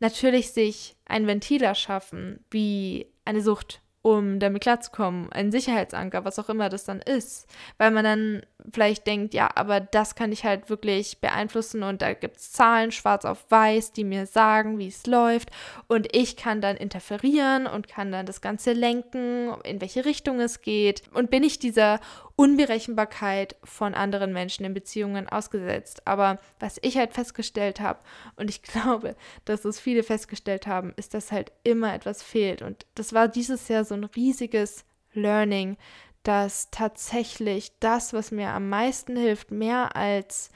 natürlich 0.00 0.52
sich 0.52 0.96
ein 1.06 1.26
Ventil 1.26 1.62
erschaffen, 1.62 2.44
wie 2.50 3.06
eine 3.24 3.40
Sucht 3.40 3.80
um 4.08 4.38
damit 4.38 4.62
klarzukommen, 4.62 5.30
ein 5.32 5.52
Sicherheitsanker, 5.52 6.24
was 6.24 6.38
auch 6.38 6.48
immer 6.48 6.70
das 6.70 6.84
dann 6.84 7.00
ist, 7.00 7.46
weil 7.76 7.90
man 7.90 8.04
dann 8.04 8.42
vielleicht 8.72 9.06
denkt, 9.06 9.34
ja, 9.34 9.50
aber 9.54 9.80
das 9.80 10.14
kann 10.14 10.32
ich 10.32 10.44
halt 10.44 10.70
wirklich 10.70 11.20
beeinflussen 11.20 11.82
und 11.82 12.00
da 12.00 12.14
gibt 12.14 12.38
es 12.38 12.52
Zahlen 12.52 12.90
schwarz 12.90 13.26
auf 13.26 13.44
weiß, 13.50 13.92
die 13.92 14.04
mir 14.04 14.24
sagen, 14.24 14.78
wie 14.78 14.88
es 14.88 15.06
läuft. 15.06 15.50
Und 15.88 16.14
ich 16.16 16.36
kann 16.36 16.60
dann 16.60 16.76
interferieren 16.76 17.66
und 17.66 17.88
kann 17.88 18.10
dann 18.10 18.24
das 18.24 18.40
Ganze 18.40 18.72
lenken, 18.72 19.52
in 19.64 19.80
welche 19.80 20.06
Richtung 20.06 20.40
es 20.40 20.62
geht. 20.62 21.02
Und 21.12 21.30
bin 21.30 21.42
ich 21.42 21.58
dieser 21.58 22.00
Unberechenbarkeit 22.38 23.56
von 23.64 23.94
anderen 23.94 24.32
Menschen 24.32 24.64
in 24.64 24.72
Beziehungen 24.72 25.28
ausgesetzt. 25.28 26.06
Aber 26.06 26.38
was 26.60 26.78
ich 26.82 26.96
halt 26.96 27.12
festgestellt 27.12 27.80
habe 27.80 27.98
und 28.36 28.48
ich 28.48 28.62
glaube, 28.62 29.16
dass 29.44 29.64
es 29.64 29.80
viele 29.80 30.04
festgestellt 30.04 30.68
haben, 30.68 30.92
ist, 30.94 31.14
dass 31.14 31.32
halt 31.32 31.50
immer 31.64 31.92
etwas 31.92 32.22
fehlt 32.22 32.62
und 32.62 32.86
das 32.94 33.12
war 33.12 33.26
dieses 33.26 33.66
Jahr 33.66 33.84
so 33.84 33.94
ein 33.94 34.04
riesiges 34.04 34.84
Learning, 35.14 35.76
dass 36.22 36.70
tatsächlich 36.70 37.72
das, 37.80 38.12
was 38.12 38.30
mir 38.30 38.50
am 38.50 38.68
meisten 38.68 39.16
hilft, 39.16 39.50
mehr 39.50 39.96
als 39.96 40.50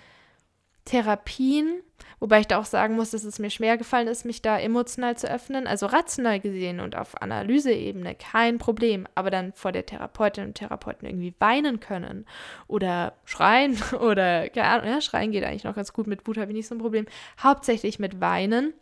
Therapien, 0.84 1.80
wobei 2.18 2.40
ich 2.40 2.48
da 2.48 2.58
auch 2.58 2.64
sagen 2.64 2.96
muss, 2.96 3.12
dass 3.12 3.24
es 3.24 3.38
mir 3.38 3.50
schwer 3.50 3.76
gefallen 3.76 4.08
ist, 4.08 4.24
mich 4.24 4.42
da 4.42 4.58
emotional 4.58 5.16
zu 5.16 5.30
öffnen, 5.30 5.66
also 5.66 5.86
rational 5.86 6.40
gesehen 6.40 6.80
und 6.80 6.96
auf 6.96 7.20
Analyseebene 7.22 8.14
kein 8.14 8.58
Problem, 8.58 9.06
aber 9.14 9.30
dann 9.30 9.52
vor 9.52 9.72
der 9.72 9.86
Therapeutin 9.86 10.44
und 10.44 10.54
Therapeuten 10.54 11.06
irgendwie 11.06 11.34
weinen 11.38 11.80
können 11.80 12.26
oder 12.66 13.14
schreien 13.24 13.78
oder, 14.00 14.48
keine 14.48 14.68
Ahnung, 14.68 14.88
ja, 14.88 15.00
schreien 15.00 15.32
geht 15.32 15.44
eigentlich 15.44 15.64
noch 15.64 15.76
ganz 15.76 15.92
gut, 15.92 16.06
mit 16.06 16.26
Wut 16.26 16.38
habe 16.38 16.50
ich 16.50 16.56
nicht 16.56 16.68
so 16.68 16.74
ein 16.74 16.80
Problem, 16.80 17.06
hauptsächlich 17.40 17.98
mit 17.98 18.20
Weinen 18.20 18.74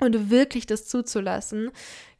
und 0.00 0.30
wirklich 0.30 0.66
das 0.66 0.86
zuzulassen, 0.86 1.70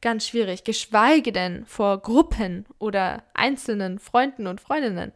ganz 0.01 0.27
schwierig. 0.27 0.65
Geschweige 0.65 1.33
denn 1.33 1.65
vor 1.67 2.01
Gruppen 2.01 2.67
oder 2.79 3.25
einzelnen 3.35 3.99
Freunden 3.99 4.47
und 4.47 4.61
Freundinnen. 4.61 5.13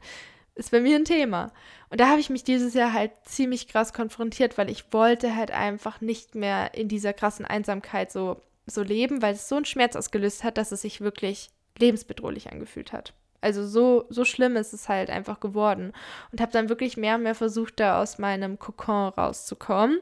Ist 0.56 0.70
bei 0.70 0.80
mir 0.80 0.96
ein 0.96 1.04
Thema. 1.04 1.52
Und 1.90 2.00
da 2.00 2.08
habe 2.08 2.20
ich 2.20 2.30
mich 2.30 2.44
dieses 2.44 2.74
Jahr 2.74 2.92
halt 2.92 3.10
ziemlich 3.24 3.68
krass 3.68 3.92
konfrontiert, 3.92 4.56
weil 4.56 4.70
ich 4.70 4.92
wollte 4.92 5.34
halt 5.34 5.50
einfach 5.50 6.00
nicht 6.00 6.34
mehr 6.34 6.74
in 6.74 6.88
dieser 6.88 7.12
krassen 7.12 7.44
Einsamkeit 7.44 8.12
so, 8.12 8.40
so 8.66 8.82
leben, 8.82 9.20
weil 9.20 9.34
es 9.34 9.48
so 9.48 9.56
einen 9.56 9.64
Schmerz 9.64 9.96
ausgelöst 9.96 10.44
hat, 10.44 10.56
dass 10.56 10.72
es 10.72 10.82
sich 10.82 11.00
wirklich 11.00 11.50
lebensbedrohlich 11.78 12.52
angefühlt 12.52 12.92
hat. 12.92 13.14
Also 13.40 13.66
so, 13.66 14.06
so 14.08 14.24
schlimm 14.24 14.56
ist 14.56 14.72
es 14.72 14.88
halt 14.88 15.10
einfach 15.10 15.40
geworden. 15.40 15.92
Und 16.32 16.40
habe 16.40 16.52
dann 16.52 16.68
wirklich 16.68 16.96
mehr 16.96 17.16
und 17.16 17.24
mehr 17.24 17.34
versucht, 17.34 17.78
da 17.78 18.00
aus 18.00 18.18
meinem 18.18 18.58
Kokon 18.58 19.08
rauszukommen. 19.08 19.98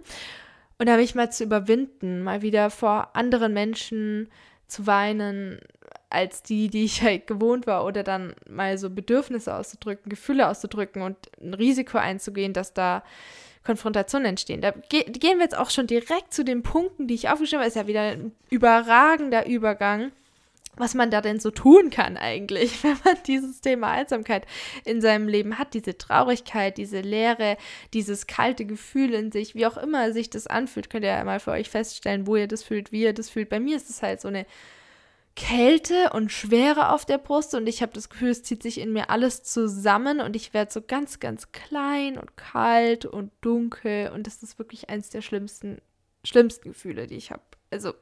Und 0.79 0.87
da 0.87 0.97
mich 0.97 1.15
mal 1.15 1.33
zu 1.33 1.45
überwinden, 1.45 2.23
mal 2.23 2.43
wieder 2.43 2.71
vor 2.71 3.17
anderen 3.17 3.53
Menschen 3.53 4.29
zu 4.69 4.87
weinen, 4.87 5.61
als 6.13 6.43
die, 6.43 6.69
die 6.69 6.85
ich 6.85 7.03
halt 7.03 7.27
gewohnt 7.27 7.67
war, 7.67 7.85
oder 7.85 8.03
dann 8.03 8.35
mal 8.49 8.79
so 8.79 8.91
Bedürfnisse 8.91 9.55
auszudrücken, 9.55 10.11
Gefühle 10.11 10.49
auszudrücken 10.49 11.03
und 11.03 11.17
ein 11.41 11.55
Risiko 11.55 11.99
einzugehen, 11.99 12.53
dass 12.53 12.75
da 12.75 13.03
Konfrontationen 13.65 14.27
entstehen. 14.27 14.61
Da 14.61 14.73
ge 14.89 15.05
gehen 15.05 15.39
wir 15.39 15.45
jetzt 15.45 15.57
auch 15.57 15.71
schon 15.71 15.87
direkt 15.87 16.35
zu 16.35 16.45
den 16.45 16.63
Punkten, 16.63 17.07
die 17.07 17.15
ich 17.15 17.29
aufgeschrieben 17.29 17.61
habe. 17.61 17.69
Ist 17.69 17.77
ja 17.77 17.87
wieder 17.87 18.03
ein 18.03 18.33
überragender 18.51 19.47
Übergang 19.47 20.11
was 20.77 20.95
man 20.95 21.11
da 21.11 21.21
denn 21.21 21.39
so 21.39 21.51
tun 21.51 21.91
kann 21.91 22.17
eigentlich, 22.17 22.83
wenn 22.83 22.97
man 23.05 23.17
dieses 23.27 23.61
Thema 23.61 23.91
Einsamkeit 23.91 24.47
in 24.85 25.01
seinem 25.01 25.29
Leben 25.29 25.59
hat, 25.59 25.75
diese 25.75 25.99
Traurigkeit, 25.99 26.79
diese 26.79 27.01
Leere, 27.01 27.57
dieses 27.93 28.27
kalte 28.27 28.65
Gefühl 28.65 29.13
in 29.13 29.33
sich, 29.33 29.55
wie 29.55 29.67
auch 29.67 29.77
immer 29.77 30.13
sich 30.13 30.31
das 30.31 30.47
anfühlt, 30.47 30.89
könnt 30.89 31.05
ihr 31.05 31.11
ja 31.11 31.25
mal 31.25 31.41
für 31.41 31.51
euch 31.51 31.69
feststellen, 31.69 32.27
wo 32.27 32.37
ihr 32.37 32.49
das 32.49 32.63
fühlt, 32.63 32.93
wie 32.93 33.03
ihr 33.03 33.13
das 33.13 33.29
fühlt. 33.29 33.51
Bei 33.51 33.61
mir 33.61 33.77
ist 33.77 33.91
es 33.91 34.03
halt 34.03 34.21
so 34.21 34.29
eine 34.29 34.47
Kälte 35.35 36.11
und 36.13 36.31
Schwere 36.31 36.91
auf 36.91 37.05
der 37.05 37.19
Brust 37.19 37.55
und 37.55 37.67
ich 37.67 37.83
habe 37.83 37.93
das 37.93 38.11
Gefühl, 38.11 38.31
es 38.31 38.43
zieht 38.43 38.63
sich 38.63 38.79
in 38.79 38.93
mir 38.93 39.11
alles 39.11 39.43
zusammen 39.43 40.21
und 40.21 40.37
ich 40.37 40.53
werde 40.53 40.73
so 40.73 40.83
ganz, 40.83 41.21
ganz 41.21 41.53
klein 41.53 42.19
und 42.19 42.37
kalt 42.37 43.07
und 43.07 43.33
dunkel 43.41 44.11
und 44.11 44.27
das 44.27 44.43
ist 44.43 44.59
wirklich 44.59 44.91
eins 44.91 45.11
der 45.11 45.23
schlimmsten, 45.23 45.81
schlimmsten 46.25 46.71
Gefühle, 46.71 47.07
die 47.07 47.17
ich 47.17 47.31
habe. 47.31 47.43
Also 47.71 47.95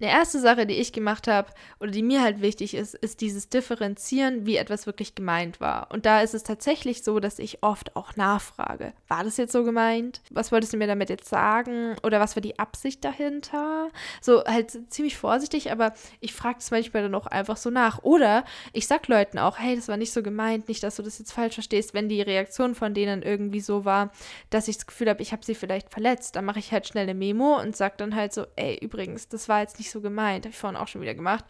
eine 0.00 0.10
erste 0.10 0.40
Sache, 0.40 0.66
die 0.66 0.74
ich 0.74 0.92
gemacht 0.92 1.26
habe 1.26 1.50
oder 1.80 1.90
die 1.90 2.02
mir 2.02 2.22
halt 2.22 2.40
wichtig 2.40 2.74
ist, 2.74 2.94
ist 2.94 3.20
dieses 3.20 3.48
Differenzieren, 3.48 4.46
wie 4.46 4.56
etwas 4.56 4.86
wirklich 4.86 5.14
gemeint 5.14 5.60
war. 5.60 5.90
Und 5.90 6.06
da 6.06 6.20
ist 6.20 6.34
es 6.34 6.42
tatsächlich 6.42 7.02
so, 7.02 7.20
dass 7.20 7.38
ich 7.38 7.62
oft 7.62 7.96
auch 7.96 8.16
nachfrage, 8.16 8.92
war 9.08 9.24
das 9.24 9.36
jetzt 9.36 9.52
so 9.52 9.64
gemeint? 9.64 10.20
Was 10.30 10.52
wolltest 10.52 10.72
du 10.72 10.76
mir 10.76 10.86
damit 10.86 11.10
jetzt 11.10 11.28
sagen? 11.28 11.96
Oder 12.02 12.20
was 12.20 12.36
war 12.36 12.40
die 12.40 12.58
Absicht 12.58 13.04
dahinter? 13.04 13.90
So 14.20 14.44
halt 14.44 14.78
ziemlich 14.92 15.16
vorsichtig, 15.16 15.72
aber 15.72 15.92
ich 16.20 16.32
frage 16.32 16.58
es 16.60 16.70
manchmal 16.70 17.02
dann 17.02 17.14
auch 17.14 17.26
einfach 17.26 17.56
so 17.56 17.70
nach. 17.70 18.02
Oder 18.02 18.44
ich 18.72 18.86
sag 18.86 19.08
Leuten 19.08 19.38
auch, 19.38 19.58
hey, 19.58 19.74
das 19.74 19.88
war 19.88 19.96
nicht 19.96 20.12
so 20.12 20.22
gemeint, 20.22 20.68
nicht, 20.68 20.82
dass 20.82 20.96
du 20.96 21.02
das 21.02 21.18
jetzt 21.18 21.32
falsch 21.32 21.54
verstehst, 21.54 21.94
wenn 21.94 22.08
die 22.08 22.22
Reaktion 22.22 22.74
von 22.74 22.94
denen 22.94 23.22
irgendwie 23.22 23.60
so 23.60 23.84
war, 23.84 24.12
dass 24.50 24.68
ich 24.68 24.76
das 24.76 24.86
Gefühl 24.86 25.08
habe, 25.08 25.22
ich 25.22 25.32
habe 25.32 25.44
sie 25.44 25.54
vielleicht 25.54 25.90
verletzt. 25.90 26.36
Dann 26.36 26.44
mache 26.44 26.58
ich 26.58 26.72
halt 26.72 26.86
schnell 26.86 27.04
eine 27.04 27.14
Memo 27.14 27.60
und 27.60 27.76
sag 27.76 27.98
dann 27.98 28.14
halt 28.14 28.32
so, 28.32 28.46
ey, 28.56 28.78
übrigens, 28.78 29.28
das 29.28 29.48
war 29.48 29.60
jetzt 29.60 29.78
nicht 29.78 29.87
nicht 29.88 29.92
so 29.92 30.00
gemeint. 30.00 30.44
Habe 30.44 30.52
ich 30.52 30.58
vorhin 30.58 30.76
auch 30.76 30.88
schon 30.88 31.00
wieder 31.00 31.14
gemacht. 31.14 31.44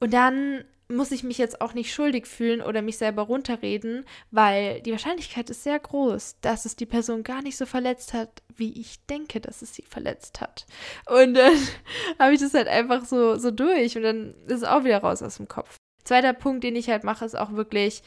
Und 0.00 0.12
dann 0.12 0.64
muss 0.88 1.12
ich 1.12 1.22
mich 1.22 1.38
jetzt 1.38 1.60
auch 1.60 1.72
nicht 1.72 1.94
schuldig 1.94 2.26
fühlen 2.26 2.60
oder 2.60 2.82
mich 2.82 2.98
selber 2.98 3.22
runterreden, 3.22 4.04
weil 4.32 4.80
die 4.80 4.90
Wahrscheinlichkeit 4.90 5.48
ist 5.48 5.62
sehr 5.62 5.78
groß, 5.78 6.38
dass 6.40 6.64
es 6.64 6.74
die 6.74 6.86
Person 6.86 7.22
gar 7.22 7.42
nicht 7.42 7.56
so 7.56 7.64
verletzt 7.64 8.12
hat, 8.12 8.42
wie 8.56 8.72
ich 8.80 9.06
denke, 9.06 9.40
dass 9.40 9.62
es 9.62 9.72
sie 9.72 9.82
verletzt 9.82 10.40
hat. 10.40 10.66
Und 11.06 11.34
dann 11.34 11.54
habe 12.18 12.34
ich 12.34 12.40
das 12.40 12.54
halt 12.54 12.66
einfach 12.66 13.04
so, 13.04 13.36
so 13.36 13.52
durch 13.52 13.96
und 13.96 14.02
dann 14.02 14.34
ist 14.46 14.62
es 14.62 14.64
auch 14.64 14.82
wieder 14.82 14.98
raus 14.98 15.22
aus 15.22 15.36
dem 15.36 15.46
Kopf. 15.46 15.76
Zweiter 16.02 16.32
Punkt, 16.32 16.64
den 16.64 16.74
ich 16.74 16.90
halt 16.90 17.04
mache, 17.04 17.24
ist 17.24 17.38
auch 17.38 17.52
wirklich 17.52 18.02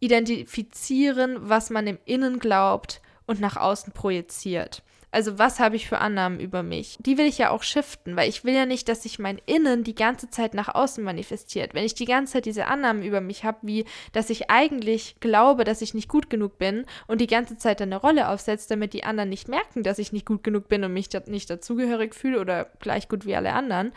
identifizieren, 0.00 1.38
was 1.40 1.70
man 1.70 1.86
im 1.86 1.98
Innen 2.04 2.38
glaubt 2.38 3.00
und 3.24 3.40
nach 3.40 3.56
außen 3.56 3.94
projiziert. 3.94 4.82
Also 5.16 5.38
was 5.38 5.60
habe 5.60 5.76
ich 5.76 5.88
für 5.88 5.96
Annahmen 5.96 6.40
über 6.40 6.62
mich? 6.62 6.98
Die 7.00 7.16
will 7.16 7.24
ich 7.24 7.38
ja 7.38 7.48
auch 7.48 7.62
shiften, 7.62 8.16
weil 8.16 8.28
ich 8.28 8.44
will 8.44 8.52
ja 8.52 8.66
nicht, 8.66 8.86
dass 8.86 9.04
sich 9.04 9.18
mein 9.18 9.40
Innen 9.46 9.82
die 9.82 9.94
ganze 9.94 10.28
Zeit 10.28 10.52
nach 10.52 10.74
außen 10.74 11.02
manifestiert. 11.02 11.72
Wenn 11.72 11.86
ich 11.86 11.94
die 11.94 12.04
ganze 12.04 12.34
Zeit 12.34 12.44
diese 12.44 12.66
Annahmen 12.66 13.02
über 13.02 13.22
mich 13.22 13.42
habe, 13.42 13.56
wie 13.62 13.86
dass 14.12 14.28
ich 14.28 14.50
eigentlich 14.50 15.16
glaube, 15.20 15.64
dass 15.64 15.80
ich 15.80 15.94
nicht 15.94 16.10
gut 16.10 16.28
genug 16.28 16.58
bin 16.58 16.84
und 17.06 17.22
die 17.22 17.28
ganze 17.28 17.56
Zeit 17.56 17.80
eine 17.80 17.96
Rolle 17.96 18.28
aufsetze, 18.28 18.68
damit 18.68 18.92
die 18.92 19.04
anderen 19.04 19.30
nicht 19.30 19.48
merken, 19.48 19.82
dass 19.82 19.98
ich 19.98 20.12
nicht 20.12 20.26
gut 20.26 20.44
genug 20.44 20.68
bin 20.68 20.84
und 20.84 20.92
mich 20.92 21.08
nicht 21.28 21.48
dazugehörig 21.48 22.14
fühle 22.14 22.38
oder 22.38 22.66
gleich 22.80 23.08
gut 23.08 23.24
wie 23.24 23.36
alle 23.36 23.54
anderen, 23.54 23.92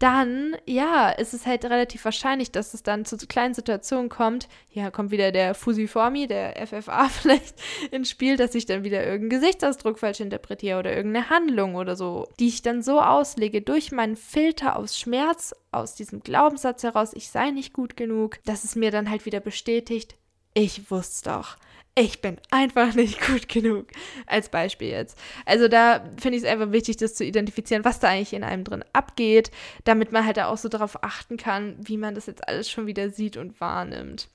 dann 0.00 0.56
ja, 0.66 1.10
ist 1.10 1.34
es 1.34 1.46
halt 1.46 1.64
relativ 1.66 2.04
wahrscheinlich, 2.04 2.50
dass 2.50 2.74
es 2.74 2.82
dann 2.82 3.04
zu 3.04 3.16
kleinen 3.28 3.54
Situationen 3.54 4.08
kommt. 4.08 4.48
Hier 4.70 4.90
kommt 4.90 5.12
wieder 5.12 5.30
der 5.30 5.54
Fusiformi, 5.54 6.26
der 6.26 6.66
FFA 6.66 7.08
vielleicht 7.08 7.62
ins 7.92 8.10
Spiel, 8.10 8.36
dass 8.36 8.56
ich 8.56 8.66
dann 8.66 8.82
wieder 8.82 9.06
irgendeinen 9.06 9.40
Gesichtsausdruck 9.40 10.00
falsch 10.00 10.18
interpretiere 10.18 10.63
dir 10.64 10.78
oder 10.78 10.94
irgendeine 10.94 11.30
Handlung 11.30 11.76
oder 11.76 11.94
so, 11.94 12.28
die 12.40 12.48
ich 12.48 12.62
dann 12.62 12.82
so 12.82 13.00
auslege 13.00 13.62
durch 13.62 13.92
meinen 13.92 14.16
Filter 14.16 14.76
aus 14.76 14.98
Schmerz, 14.98 15.54
aus 15.70 15.94
diesem 15.94 16.20
Glaubenssatz 16.20 16.82
heraus, 16.82 17.12
ich 17.14 17.28
sei 17.28 17.50
nicht 17.50 17.72
gut 17.72 17.96
genug, 17.96 18.38
dass 18.44 18.64
es 18.64 18.74
mir 18.74 18.90
dann 18.90 19.10
halt 19.10 19.26
wieder 19.26 19.40
bestätigt, 19.40 20.16
ich 20.54 20.90
wusste 20.90 21.30
doch. 21.30 21.56
Ich 21.96 22.20
bin 22.20 22.38
einfach 22.50 22.94
nicht 22.94 23.20
gut 23.24 23.48
genug. 23.48 23.86
Als 24.26 24.48
Beispiel 24.48 24.88
jetzt. 24.88 25.18
Also 25.46 25.68
da 25.68 26.04
finde 26.16 26.38
ich 26.38 26.44
es 26.44 26.48
einfach 26.48 26.72
wichtig, 26.72 26.96
das 26.96 27.14
zu 27.14 27.24
identifizieren, 27.24 27.84
was 27.84 28.00
da 28.00 28.08
eigentlich 28.08 28.32
in 28.32 28.44
einem 28.44 28.64
drin 28.64 28.84
abgeht, 28.92 29.50
damit 29.84 30.10
man 30.10 30.24
halt 30.24 30.40
auch 30.40 30.58
so 30.58 30.68
darauf 30.68 31.04
achten 31.04 31.36
kann, 31.36 31.76
wie 31.80 31.96
man 31.96 32.14
das 32.14 32.26
jetzt 32.26 32.48
alles 32.48 32.70
schon 32.70 32.86
wieder 32.86 33.10
sieht 33.10 33.36
und 33.36 33.60
wahrnimmt. 33.60 34.28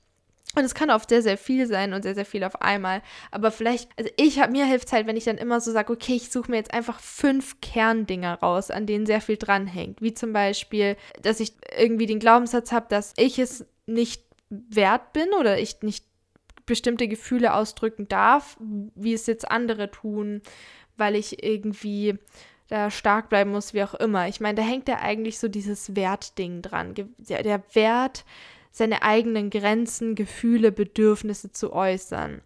Und 0.55 0.63
es 0.63 0.73
kann 0.73 0.89
oft 0.89 1.09
sehr, 1.09 1.21
sehr 1.21 1.37
viel 1.37 1.67
sein 1.67 1.93
und 1.93 2.01
sehr, 2.01 2.15
sehr 2.15 2.25
viel 2.25 2.43
auf 2.43 2.61
einmal. 2.61 3.03
Aber 3.29 3.51
vielleicht, 3.51 3.91
also 3.97 4.09
ich 4.17 4.39
habe 4.39 4.51
mir 4.51 4.65
hilft 4.65 4.91
halt, 4.91 5.05
wenn 5.05 5.15
ich 5.15 5.25
dann 5.25 5.37
immer 5.37 5.61
so 5.61 5.71
sage, 5.71 5.93
okay, 5.93 6.15
ich 6.15 6.31
suche 6.31 6.49
mir 6.49 6.57
jetzt 6.57 6.73
einfach 6.73 6.99
fünf 6.99 7.61
Kerndinger 7.61 8.39
raus, 8.39 8.71
an 8.71 8.87
denen 8.87 9.05
sehr 9.05 9.21
viel 9.21 9.37
dranhängt. 9.37 10.01
Wie 10.01 10.13
zum 10.13 10.33
Beispiel, 10.33 10.97
dass 11.21 11.39
ich 11.39 11.53
irgendwie 11.77 12.07
den 12.07 12.19
Glaubenssatz 12.19 12.71
habe, 12.71 12.87
dass 12.89 13.13
ich 13.15 13.37
es 13.37 13.65
nicht 13.85 14.23
wert 14.49 15.13
bin 15.13 15.27
oder 15.39 15.59
ich 15.59 15.81
nicht 15.81 16.05
bestimmte 16.65 17.07
Gefühle 17.07 17.53
ausdrücken 17.53 18.07
darf, 18.07 18.57
wie 18.95 19.13
es 19.13 19.27
jetzt 19.27 19.49
andere 19.49 19.91
tun, 19.91 20.41
weil 20.97 21.15
ich 21.15 21.43
irgendwie 21.43 22.17
da 22.69 22.91
stark 22.91 23.29
bleiben 23.29 23.51
muss, 23.51 23.73
wie 23.73 23.83
auch 23.83 23.95
immer. 23.95 24.27
Ich 24.27 24.39
meine, 24.39 24.55
da 24.55 24.61
hängt 24.61 24.87
ja 24.87 24.99
eigentlich 24.99 25.39
so 25.39 25.47
dieses 25.47 25.95
Wertding 25.95 26.61
dran. 26.61 26.93
Der, 27.17 27.43
der 27.43 27.63
Wert 27.73 28.25
seine 28.79 29.03
eigenen 29.03 29.51
Grenzen, 29.51 30.15
Gefühle, 30.15 30.71
Bedürfnisse 30.71 31.51
zu 31.51 31.71
äußern. 31.73 32.41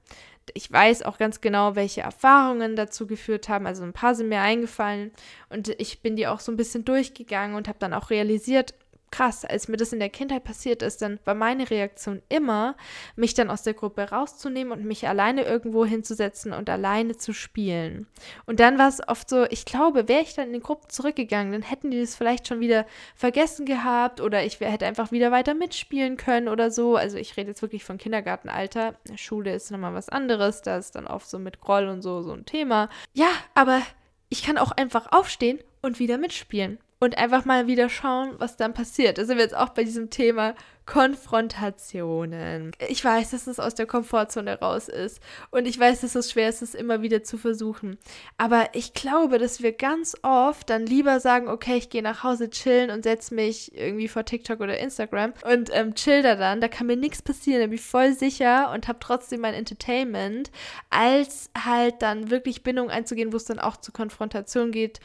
Ich 0.54 0.70
weiß 0.70 1.04
auch 1.04 1.18
ganz 1.18 1.40
genau, 1.40 1.76
welche 1.76 2.02
Erfahrungen 2.02 2.76
dazu 2.76 3.08
geführt 3.08 3.48
haben. 3.48 3.66
Also 3.66 3.84
ein 3.84 3.94
paar 3.94 4.14
sind 4.14 4.28
mir 4.28 4.42
eingefallen 4.42 5.12
und 5.50 5.70
ich 5.80 6.02
bin 6.02 6.18
die 6.18 6.28
auch 6.28 6.42
so 6.42 6.52
ein 6.52 6.58
bisschen 6.58 6.84
durchgegangen 6.84 7.56
und 7.56 7.70
habe 7.70 7.80
dann 7.80 7.94
auch 7.94 8.10
realisiert, 8.10 8.74
krass, 9.14 9.46
als 9.46 9.68
mir 9.68 9.78
das 9.78 9.94
in 9.94 10.00
der 10.00 10.10
Kindheit 10.10 10.44
passiert 10.44 10.82
ist, 10.82 11.04
dann 11.04 11.20
war 11.24 11.36
meine 11.36 11.70
Reaktion 11.70 12.24
immer, 12.30 12.76
mich 13.16 13.36
dann 13.36 13.52
aus 13.52 13.62
der 13.62 13.76
Gruppe 13.76 14.10
rauszunehmen 14.10 14.74
und 14.74 14.86
mich 14.86 15.08
alleine 15.08 15.44
irgendwo 15.44 15.86
hinzusetzen 15.86 16.52
und 16.52 16.68
alleine 16.68 17.16
zu 17.16 17.32
spielen. 17.32 18.08
Und 18.48 18.60
dann 18.60 18.80
war 18.80 18.88
es 18.90 19.08
oft 19.08 19.30
so, 19.30 19.46
ich 19.52 19.66
glaube, 19.66 20.08
wäre 20.08 20.24
ich 20.24 20.34
dann 20.34 20.48
in 20.48 20.54
die 20.54 20.62
Gruppe 20.62 20.88
zurückgegangen, 20.88 21.54
dann 21.54 21.62
hätten 21.62 21.92
die 21.92 22.02
das 22.02 22.16
vielleicht 22.16 22.48
schon 22.48 22.60
wieder 22.60 22.88
vergessen 23.16 23.68
gehabt 23.68 24.20
oder 24.20 24.44
ich 24.44 24.60
wär, 24.60 24.72
hätte 24.72 24.88
einfach 24.88 25.12
wieder 25.12 25.32
weiter 25.32 25.54
mitspielen 25.54 26.18
können 26.18 26.48
oder 26.48 26.72
so. 26.72 26.96
Also 26.96 27.18
ich 27.18 27.38
rede 27.38 27.50
jetzt 27.50 27.62
wirklich 27.62 27.84
von 27.84 28.00
Kindergartenalter. 28.00 28.96
Schule 29.16 29.54
ist 29.54 29.70
nochmal 29.70 29.94
was 29.94 30.10
anderes, 30.10 30.64
da 30.64 30.78
ist 30.78 30.96
dann 30.96 31.06
oft 31.06 31.30
so 31.30 31.38
mit 31.38 31.62
Groll 31.62 31.88
und 31.88 32.02
so 32.02 32.24
so 32.24 32.34
ein 32.34 32.48
Thema. 32.48 32.90
Ja, 33.14 33.30
aber 33.54 33.84
ich 34.30 34.42
kann 34.42 34.58
auch 34.58 34.72
einfach 34.72 35.12
aufstehen 35.12 35.60
und 35.84 36.00
wieder 36.00 36.18
mitspielen 36.18 36.80
und 37.04 37.18
einfach 37.18 37.44
mal 37.44 37.68
wieder 37.68 37.90
schauen, 37.90 38.32
was 38.38 38.56
dann 38.56 38.74
passiert. 38.74 39.18
Da 39.18 39.26
sind 39.26 39.36
wir 39.36 39.44
jetzt 39.44 39.58
auch 39.58 39.70
bei 39.70 39.84
diesem 39.84 40.10
Thema 40.10 40.56
Konfrontationen. 40.86 42.72
Ich 42.88 43.04
weiß, 43.04 43.32
dass 43.32 43.48
es 43.48 43.60
aus 43.60 43.76
der 43.76 43.86
Komfortzone 43.86 44.60
raus 44.60 44.88
ist 44.88 45.20
und 45.52 45.66
ich 45.66 45.78
weiß, 45.78 46.02
dass 46.02 46.16
es 46.16 46.32
schwer 46.32 46.48
ist, 46.48 46.62
es 46.62 46.74
immer 46.74 47.02
wieder 47.02 47.24
zu 47.24 47.38
versuchen. 47.38 47.98
Aber 48.38 48.70
ich 48.72 48.94
glaube, 48.94 49.38
dass 49.38 49.62
wir 49.62 49.74
ganz 49.74 50.16
oft 50.24 50.70
dann 50.70 50.86
lieber 50.86 51.20
sagen, 51.20 51.50
okay, 51.50 51.76
ich 51.76 51.90
gehe 51.90 52.04
nach 52.04 52.24
Hause 52.24 52.50
chillen 52.50 52.90
und 52.90 53.04
setze 53.04 53.34
mich 53.34 53.76
irgendwie 53.78 54.08
vor 54.08 54.24
TikTok 54.24 54.62
oder 54.62 54.78
Instagram 54.78 55.34
und 55.50 55.70
ähm, 55.74 55.96
chill 55.96 56.22
da 56.22 56.36
dann. 56.36 56.62
Da 56.62 56.70
kann 56.70 56.88
mir 56.88 56.98
nichts 56.98 57.22
passieren, 57.22 57.62
da 57.62 57.68
bin 57.68 57.76
ich 57.76 57.82
voll 57.82 58.14
sicher 58.14 58.72
und 58.74 58.88
habe 58.88 59.00
trotzdem 59.00 59.42
mein 59.42 59.54
Entertainment, 59.54 60.52
als 60.90 61.50
halt 61.58 62.02
dann 62.02 62.30
wirklich 62.30 62.64
Bindung 62.64 62.90
einzugehen, 62.90 63.34
wo 63.34 63.38
es 63.38 63.46
dann 63.46 63.60
auch 63.60 63.76
zu 63.78 63.92
Konfrontation 63.92 64.72
geht 64.72 65.02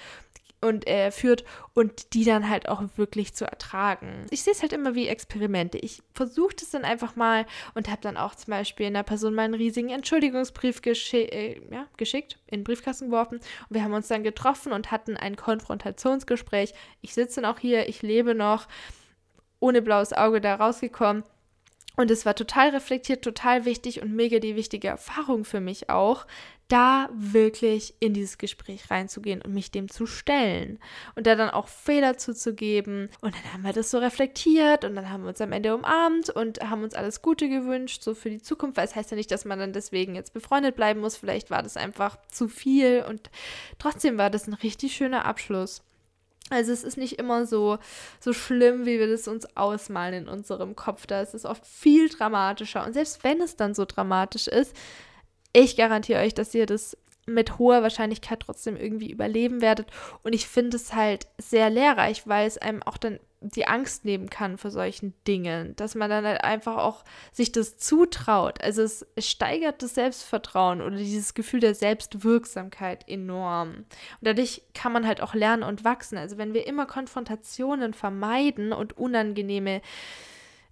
und 0.60 0.86
äh, 0.86 1.10
führt 1.10 1.44
und 1.74 2.14
die 2.14 2.24
dann 2.24 2.48
halt 2.48 2.68
auch 2.68 2.82
wirklich 2.96 3.34
zu 3.34 3.44
ertragen. 3.44 4.26
Ich 4.30 4.42
sehe 4.42 4.52
es 4.52 4.62
halt 4.62 4.72
immer 4.72 4.94
wie 4.94 5.08
Experimente. 5.08 5.78
Ich 5.78 6.02
versuche 6.14 6.56
das 6.56 6.70
dann 6.70 6.84
einfach 6.84 7.16
mal 7.16 7.46
und 7.74 7.88
habe 7.88 8.00
dann 8.00 8.16
auch 8.16 8.34
zum 8.34 8.50
Beispiel 8.50 8.86
einer 8.86 9.02
Person 9.02 9.34
meinen 9.34 9.54
riesigen 9.54 9.90
Entschuldigungsbrief 9.90 10.82
geschi 10.82 11.22
äh, 11.22 11.60
ja, 11.70 11.86
geschickt, 11.96 12.38
in 12.46 12.60
den 12.60 12.64
Briefkasten 12.64 13.06
geworfen 13.06 13.38
und 13.38 13.74
wir 13.74 13.82
haben 13.82 13.94
uns 13.94 14.08
dann 14.08 14.24
getroffen 14.24 14.72
und 14.72 14.90
hatten 14.90 15.16
ein 15.16 15.36
Konfrontationsgespräch. 15.36 16.74
Ich 17.02 17.14
sitze 17.14 17.40
dann 17.40 17.50
auch 17.50 17.58
hier, 17.58 17.88
ich 17.88 18.02
lebe 18.02 18.34
noch, 18.34 18.66
ohne 19.60 19.82
blaues 19.82 20.12
Auge 20.12 20.40
da 20.40 20.56
rausgekommen. 20.56 21.24
Und 21.96 22.12
es 22.12 22.24
war 22.24 22.36
total 22.36 22.70
reflektiert, 22.70 23.24
total 23.24 23.64
wichtig 23.64 24.00
und 24.00 24.14
mega 24.14 24.38
die 24.38 24.54
wichtige 24.54 24.86
Erfahrung 24.86 25.44
für 25.44 25.58
mich 25.58 25.90
auch, 25.90 26.26
da 26.68 27.08
wirklich 27.12 27.94
in 27.98 28.12
dieses 28.12 28.36
Gespräch 28.36 28.90
reinzugehen 28.90 29.40
und 29.40 29.54
mich 29.54 29.70
dem 29.70 29.88
zu 29.88 30.06
stellen 30.06 30.78
und 31.14 31.26
da 31.26 31.34
dann 31.34 31.48
auch 31.50 31.66
Fehler 31.66 32.18
zuzugeben. 32.18 33.08
Und 33.20 33.34
dann 33.34 33.52
haben 33.52 33.62
wir 33.62 33.72
das 33.72 33.90
so 33.90 33.98
reflektiert 33.98 34.84
und 34.84 34.94
dann 34.94 35.10
haben 35.10 35.22
wir 35.22 35.30
uns 35.30 35.40
am 35.40 35.52
Ende 35.52 35.74
umarmt 35.74 36.28
und 36.30 36.60
haben 36.60 36.84
uns 36.84 36.94
alles 36.94 37.22
Gute 37.22 37.48
gewünscht, 37.48 38.02
so 38.02 38.14
für 38.14 38.30
die 38.30 38.42
Zukunft, 38.42 38.76
weil 38.76 38.84
es 38.84 38.94
heißt 38.94 39.10
ja 39.10 39.16
nicht, 39.16 39.30
dass 39.30 39.46
man 39.46 39.58
dann 39.58 39.72
deswegen 39.72 40.14
jetzt 40.14 40.34
befreundet 40.34 40.76
bleiben 40.76 41.00
muss. 41.00 41.16
Vielleicht 41.16 41.50
war 41.50 41.62
das 41.62 41.78
einfach 41.78 42.18
zu 42.30 42.48
viel 42.48 43.04
und 43.08 43.30
trotzdem 43.78 44.18
war 44.18 44.28
das 44.28 44.46
ein 44.46 44.54
richtig 44.54 44.94
schöner 44.94 45.24
Abschluss. 45.24 45.82
Also 46.50 46.72
es 46.72 46.82
ist 46.82 46.96
nicht 46.96 47.18
immer 47.18 47.46
so, 47.46 47.78
so 48.20 48.32
schlimm, 48.32 48.86
wie 48.86 48.98
wir 48.98 49.06
das 49.06 49.28
uns 49.28 49.56
ausmalen 49.56 50.24
in 50.24 50.28
unserem 50.28 50.76
Kopf. 50.76 51.06
Da 51.06 51.20
ist 51.20 51.34
es 51.34 51.44
oft 51.44 51.66
viel 51.66 52.08
dramatischer. 52.08 52.84
Und 52.86 52.94
selbst 52.94 53.22
wenn 53.22 53.40
es 53.40 53.56
dann 53.56 53.74
so 53.74 53.84
dramatisch 53.84 54.48
ist, 54.48 54.74
ich 55.52 55.76
garantiere 55.76 56.20
euch, 56.20 56.34
dass 56.34 56.54
ihr 56.54 56.66
das 56.66 56.96
mit 57.28 57.58
hoher 57.58 57.82
Wahrscheinlichkeit 57.82 58.40
trotzdem 58.40 58.76
irgendwie 58.76 59.10
überleben 59.10 59.60
werdet. 59.60 59.88
Und 60.22 60.34
ich 60.34 60.48
finde 60.48 60.76
es 60.76 60.94
halt 60.94 61.28
sehr 61.38 61.70
lehrreich, 61.70 62.26
weil 62.26 62.46
es 62.46 62.58
einem 62.58 62.82
auch 62.82 62.96
dann 62.96 63.20
die 63.40 63.66
Angst 63.68 64.04
nehmen 64.04 64.28
kann 64.30 64.58
vor 64.58 64.72
solchen 64.72 65.14
Dingen, 65.28 65.76
dass 65.76 65.94
man 65.94 66.10
dann 66.10 66.26
halt 66.26 66.42
einfach 66.42 66.76
auch 66.76 67.04
sich 67.32 67.52
das 67.52 67.78
zutraut. 67.78 68.60
Also 68.62 68.82
es, 68.82 69.06
steigert 69.18 69.80
das 69.82 69.94
Selbstvertrauen 69.94 70.80
oder 70.80 70.96
dieses 70.96 71.34
Gefühl 71.34 71.60
der 71.60 71.76
Selbstwirksamkeit 71.76 73.08
enorm. 73.08 73.70
Und 73.76 73.86
dadurch 74.22 74.62
kann 74.74 74.92
man 74.92 75.06
halt 75.06 75.20
auch 75.20 75.34
lernen 75.34 75.62
und 75.62 75.84
wachsen. 75.84 76.18
Also 76.18 76.36
wenn 76.36 76.52
wir 76.52 76.66
immer 76.66 76.86
Konfrontationen 76.86 77.94
vermeiden 77.94 78.72
und 78.72 78.98
unangenehme 78.98 79.82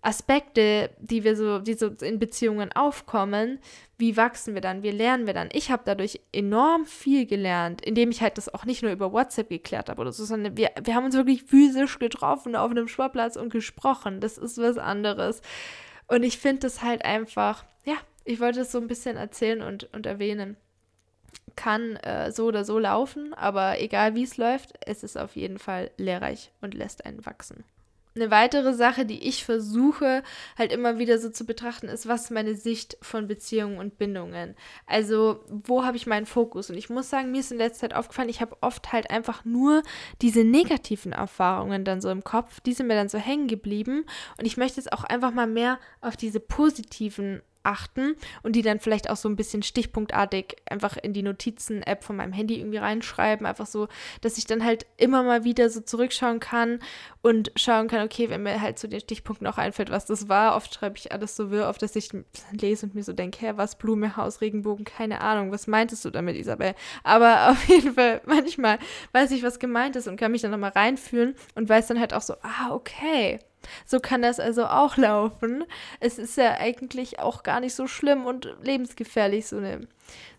Aspekte, 0.07 0.90
die 1.01 1.25
wir 1.25 1.35
so, 1.35 1.59
die 1.59 1.75
so 1.75 1.88
in 1.88 2.21
Beziehungen 2.21 2.71
aufkommen, 2.71 3.59
wie 3.99 4.16
wachsen 4.16 4.55
wir 4.55 4.61
dann, 4.61 4.85
wie 4.85 4.92
lernen 4.92 5.27
wir 5.27 5.35
dann? 5.35 5.49
Ich 5.53 5.73
habe 5.73 5.83
dadurch 5.85 6.21
enorm 6.33 6.87
viel 6.87 7.27
gelernt, 7.27 7.85
indem 7.85 8.12
ich 8.12 8.23
halt 8.23 8.38
das 8.38 8.53
auch 8.53 8.64
nicht 8.64 8.83
nur 8.83 8.92
über 8.92 9.12
WhatsApp 9.12 9.49
geklärt 9.49 9.88
habe 9.88 10.01
oder 10.01 10.12
so, 10.12 10.25
sondern 10.25 10.57
wir, 10.57 10.71
wir 10.81 10.95
haben 10.95 11.07
uns 11.07 11.16
wirklich 11.16 11.42
physisch 11.42 11.99
getroffen 11.99 12.55
auf 12.55 12.71
einem 12.71 12.87
Sportplatz 12.87 13.35
und 13.35 13.51
gesprochen. 13.51 14.21
Das 14.21 14.38
ist 14.38 14.59
was 14.59 14.79
anderes. 14.79 15.42
Und 16.07 16.23
ich 16.23 16.38
finde 16.38 16.61
das 16.61 16.83
halt 16.83 17.05
einfach, 17.05 17.64
ja, 17.85 17.97
ich 18.25 18.38
wollte 18.38 18.61
es 18.61 18.71
so 18.71 18.79
ein 18.79 18.87
bisschen 18.87 19.16
erzählen 19.16 19.61
und, 19.61 19.92
und 19.92 20.07
erwähnen. 20.07 20.57
Kann 21.57 21.97
äh, 21.97 22.31
so 22.31 22.45
oder 22.45 22.64
so 22.64 22.79
laufen, 22.79 23.35
aber 23.35 23.81
egal 23.81 24.14
wie 24.14 24.23
es 24.23 24.37
läuft, 24.37 24.75
es 24.87 25.03
ist 25.03 25.19
auf 25.19 25.35
jeden 25.35 25.59
Fall 25.59 25.90
lehrreich 25.97 26.53
und 26.61 26.75
lässt 26.75 27.05
einen 27.05 27.27
wachsen. 27.27 27.64
Eine 28.16 28.31
weitere 28.31 28.72
Sache, 28.72 29.05
die 29.05 29.29
ich 29.29 29.44
versuche 29.44 30.22
halt 30.59 30.72
immer 30.72 30.98
wieder 30.98 31.18
so 31.18 31.29
zu 31.29 31.44
betrachten, 31.44 31.88
ist, 31.88 32.09
was 32.09 32.24
ist 32.24 32.31
meine 32.31 32.55
Sicht 32.55 32.96
von 33.02 33.26
Beziehungen 33.26 33.79
und 33.79 33.98
Bindungen? 33.98 34.57
Also, 34.87 35.44
wo 35.48 35.85
habe 35.85 35.98
ich 35.98 36.07
meinen 36.07 36.24
Fokus? 36.24 36.70
Und 36.70 36.79
ich 36.79 36.88
muss 36.88 37.11
sagen, 37.11 37.31
mir 37.31 37.40
ist 37.40 37.52
in 37.52 37.59
letzter 37.59 37.88
Zeit 37.88 37.94
aufgefallen, 37.94 38.31
ich 38.31 38.40
habe 38.40 38.57
oft 38.62 38.92
halt 38.92 39.11
einfach 39.11 39.44
nur 39.44 39.83
diese 40.22 40.44
negativen 40.44 41.12
Erfahrungen 41.12 41.85
dann 41.85 42.00
so 42.00 42.09
im 42.09 42.24
Kopf, 42.24 42.61
die 42.61 42.72
sind 42.72 42.87
mir 42.87 42.94
dann 42.94 43.11
so 43.11 43.18
hängen 43.18 43.48
geblieben. 43.48 44.07
Und 44.38 44.46
ich 44.46 44.57
möchte 44.57 44.81
jetzt 44.81 44.92
auch 44.92 45.05
einfach 45.05 45.33
mal 45.33 45.46
mehr 45.46 45.79
auf 46.00 46.16
diese 46.16 46.40
positiven 46.40 47.42
achten 47.66 48.14
und 48.42 48.55
die 48.55 48.62
dann 48.62 48.81
vielleicht 48.81 49.11
auch 49.11 49.16
so 49.16 49.29
ein 49.29 49.37
bisschen 49.37 49.62
stichpunktartig 49.62 50.57
einfach 50.70 50.96
in 50.96 51.12
die 51.12 51.22
Notizen-App 51.22 52.05
von 52.05 52.16
meinem 52.16 52.33
Handy 52.33 52.59
irgendwie 52.59 52.79
reinschreiben. 52.79 53.46
Einfach 53.46 53.66
so, 53.66 53.88
dass 54.20 54.38
ich 54.38 54.46
dann 54.46 54.64
halt 54.64 54.87
immer 54.96 55.22
mal 55.22 55.44
wieder 55.44 55.68
so 55.68 55.81
zurückschauen 55.81 56.40
kann 56.40 56.79
und 57.22 57.50
schauen 57.57 57.88
kann, 57.88 58.05
okay, 58.05 58.31
wenn 58.31 58.44
mir 58.44 58.61
halt 58.61 58.79
zu 58.79 58.88
den 58.88 59.00
Stichpunkten 59.00 59.46
auch 59.46 59.59
einfällt, 59.59 59.90
was 59.90 60.07
das 60.07 60.29
war. 60.29 60.57
Oft 60.57 60.74
schreibe 60.74 60.96
ich 60.96 61.12
alles 61.12 61.35
so 61.35 61.50
wirr, 61.50 61.68
auf 61.68 61.79
dass 61.79 61.96
ich 61.96 62.11
lese 62.52 62.87
und 62.87 62.94
mir 62.94 63.02
so 63.02 63.12
denke, 63.12 63.44
hä, 63.44 63.52
was, 63.57 63.76
Blume, 63.76 64.16
Haus, 64.16 64.40
Regenbogen, 64.40 64.85
keine 64.85 65.20
Ahnung, 65.20 65.50
was 65.50 65.66
meintest 65.66 66.05
du 66.05 66.11
damit, 66.11 66.37
Isabel? 66.37 66.74
Aber 67.02 67.50
auf 67.50 67.68
jeden 67.68 67.94
Fall, 67.94 68.20
manchmal 68.26 68.79
weiß 69.12 69.33
ich, 69.33 69.42
was 69.42 69.59
gemeint 69.59 69.96
ist 69.96 70.07
und 70.07 70.16
kann 70.16 70.33
mich 70.33 70.42
dann 70.42 70.52
nochmal 70.52 70.70
reinfühlen 70.70 71.35
und 71.55 71.68
weiß 71.68 71.88
dann 71.88 72.00
halt 72.00 72.14
auch 72.14 72.22
so, 72.22 72.35
ah, 72.42 72.70
okay 72.70 73.40
so 73.85 74.00
kann 74.00 74.22
das 74.22 74.40
also 74.40 74.66
auch 74.66 74.96
laufen. 74.96 75.64
Es 76.00 76.18
ist 76.18 76.37
ja 76.37 76.52
eigentlich 76.59 77.18
auch 77.18 77.42
gar 77.42 77.61
nicht 77.61 77.74
so 77.74 77.87
schlimm 77.87 78.26
und 78.26 78.57
lebensgefährlich, 78.62 79.46
so 79.46 79.57
eine, 79.57 79.88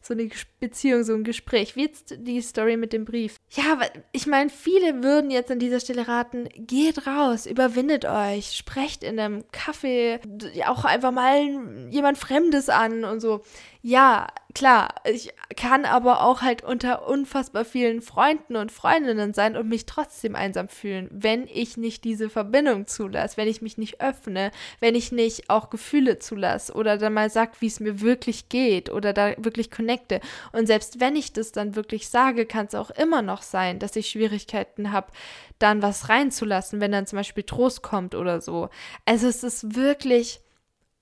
so 0.01 0.13
eine 0.13 0.29
Beziehung, 0.59 1.03
so 1.03 1.13
ein 1.13 1.23
Gespräch. 1.23 1.75
Wie 1.75 1.83
jetzt 1.83 2.15
die 2.19 2.41
Story 2.41 2.77
mit 2.77 2.93
dem 2.93 3.05
Brief. 3.05 3.35
Ja, 3.51 3.79
ich 4.11 4.27
meine, 4.27 4.49
viele 4.49 5.03
würden 5.03 5.31
jetzt 5.31 5.51
an 5.51 5.59
dieser 5.59 5.79
Stelle 5.79 6.07
raten, 6.07 6.49
geht 6.55 7.07
raus, 7.07 7.45
überwindet 7.45 8.05
euch, 8.05 8.55
sprecht 8.55 9.03
in 9.03 9.19
einem 9.19 9.43
Kaffee 9.51 10.19
auch 10.65 10.85
einfach 10.85 11.11
mal 11.11 11.89
jemand 11.89 12.17
Fremdes 12.17 12.69
an 12.69 13.03
und 13.03 13.19
so. 13.19 13.43
Ja, 13.81 14.27
klar, 14.55 14.95
ich 15.05 15.29
kann 15.55 15.85
aber 15.85 16.21
auch 16.23 16.41
halt 16.41 16.63
unter 16.63 17.07
unfassbar 17.07 17.63
vielen 17.63 18.01
Freunden 18.01 18.55
und 18.55 18.71
Freundinnen 18.71 19.33
sein 19.33 19.55
und 19.55 19.69
mich 19.69 19.85
trotzdem 19.85 20.35
einsam 20.35 20.67
fühlen, 20.67 21.07
wenn 21.11 21.47
ich 21.47 21.77
nicht 21.77 22.03
diese 22.03 22.29
Verbindung 22.29 22.87
zulasse, 22.87 23.37
wenn 23.37 23.47
ich 23.47 23.61
mich 23.61 23.77
nicht 23.77 24.01
öffne, 24.01 24.51
wenn 24.79 24.95
ich 24.95 25.11
nicht 25.11 25.49
auch 25.49 25.69
Gefühle 25.69 26.19
zulasse 26.19 26.73
oder 26.73 26.97
dann 26.97 27.13
mal 27.13 27.29
sag, 27.29 27.61
wie 27.61 27.67
es 27.67 27.79
mir 27.79 28.01
wirklich 28.01 28.49
geht 28.49 28.89
oder 28.89 29.13
da 29.13 29.33
wirklich 29.37 29.69
connecte. 29.69 30.21
Und 30.51 30.65
selbst 30.65 30.99
wenn 30.99 31.15
ich 31.15 31.33
das 31.33 31.51
dann 31.51 31.75
wirklich 31.75 32.09
sage, 32.09 32.45
kann 32.45 32.65
es 32.65 32.75
auch 32.75 32.89
immer 32.89 33.21
noch 33.21 33.43
sein, 33.43 33.79
dass 33.79 33.95
ich 33.95 34.09
Schwierigkeiten 34.09 34.91
habe, 34.91 35.11
dann 35.59 35.81
was 35.81 36.09
reinzulassen, 36.09 36.81
wenn 36.81 36.91
dann 36.91 37.07
zum 37.07 37.17
Beispiel 37.17 37.43
Trost 37.43 37.83
kommt 37.83 38.15
oder 38.15 38.41
so. 38.41 38.69
Also 39.05 39.27
es 39.27 39.43
ist 39.43 39.75
wirklich 39.75 40.41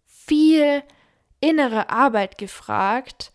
viel 0.05 0.83
innere 1.41 1.89
Arbeit 1.89 2.37
gefragt, 2.37 3.31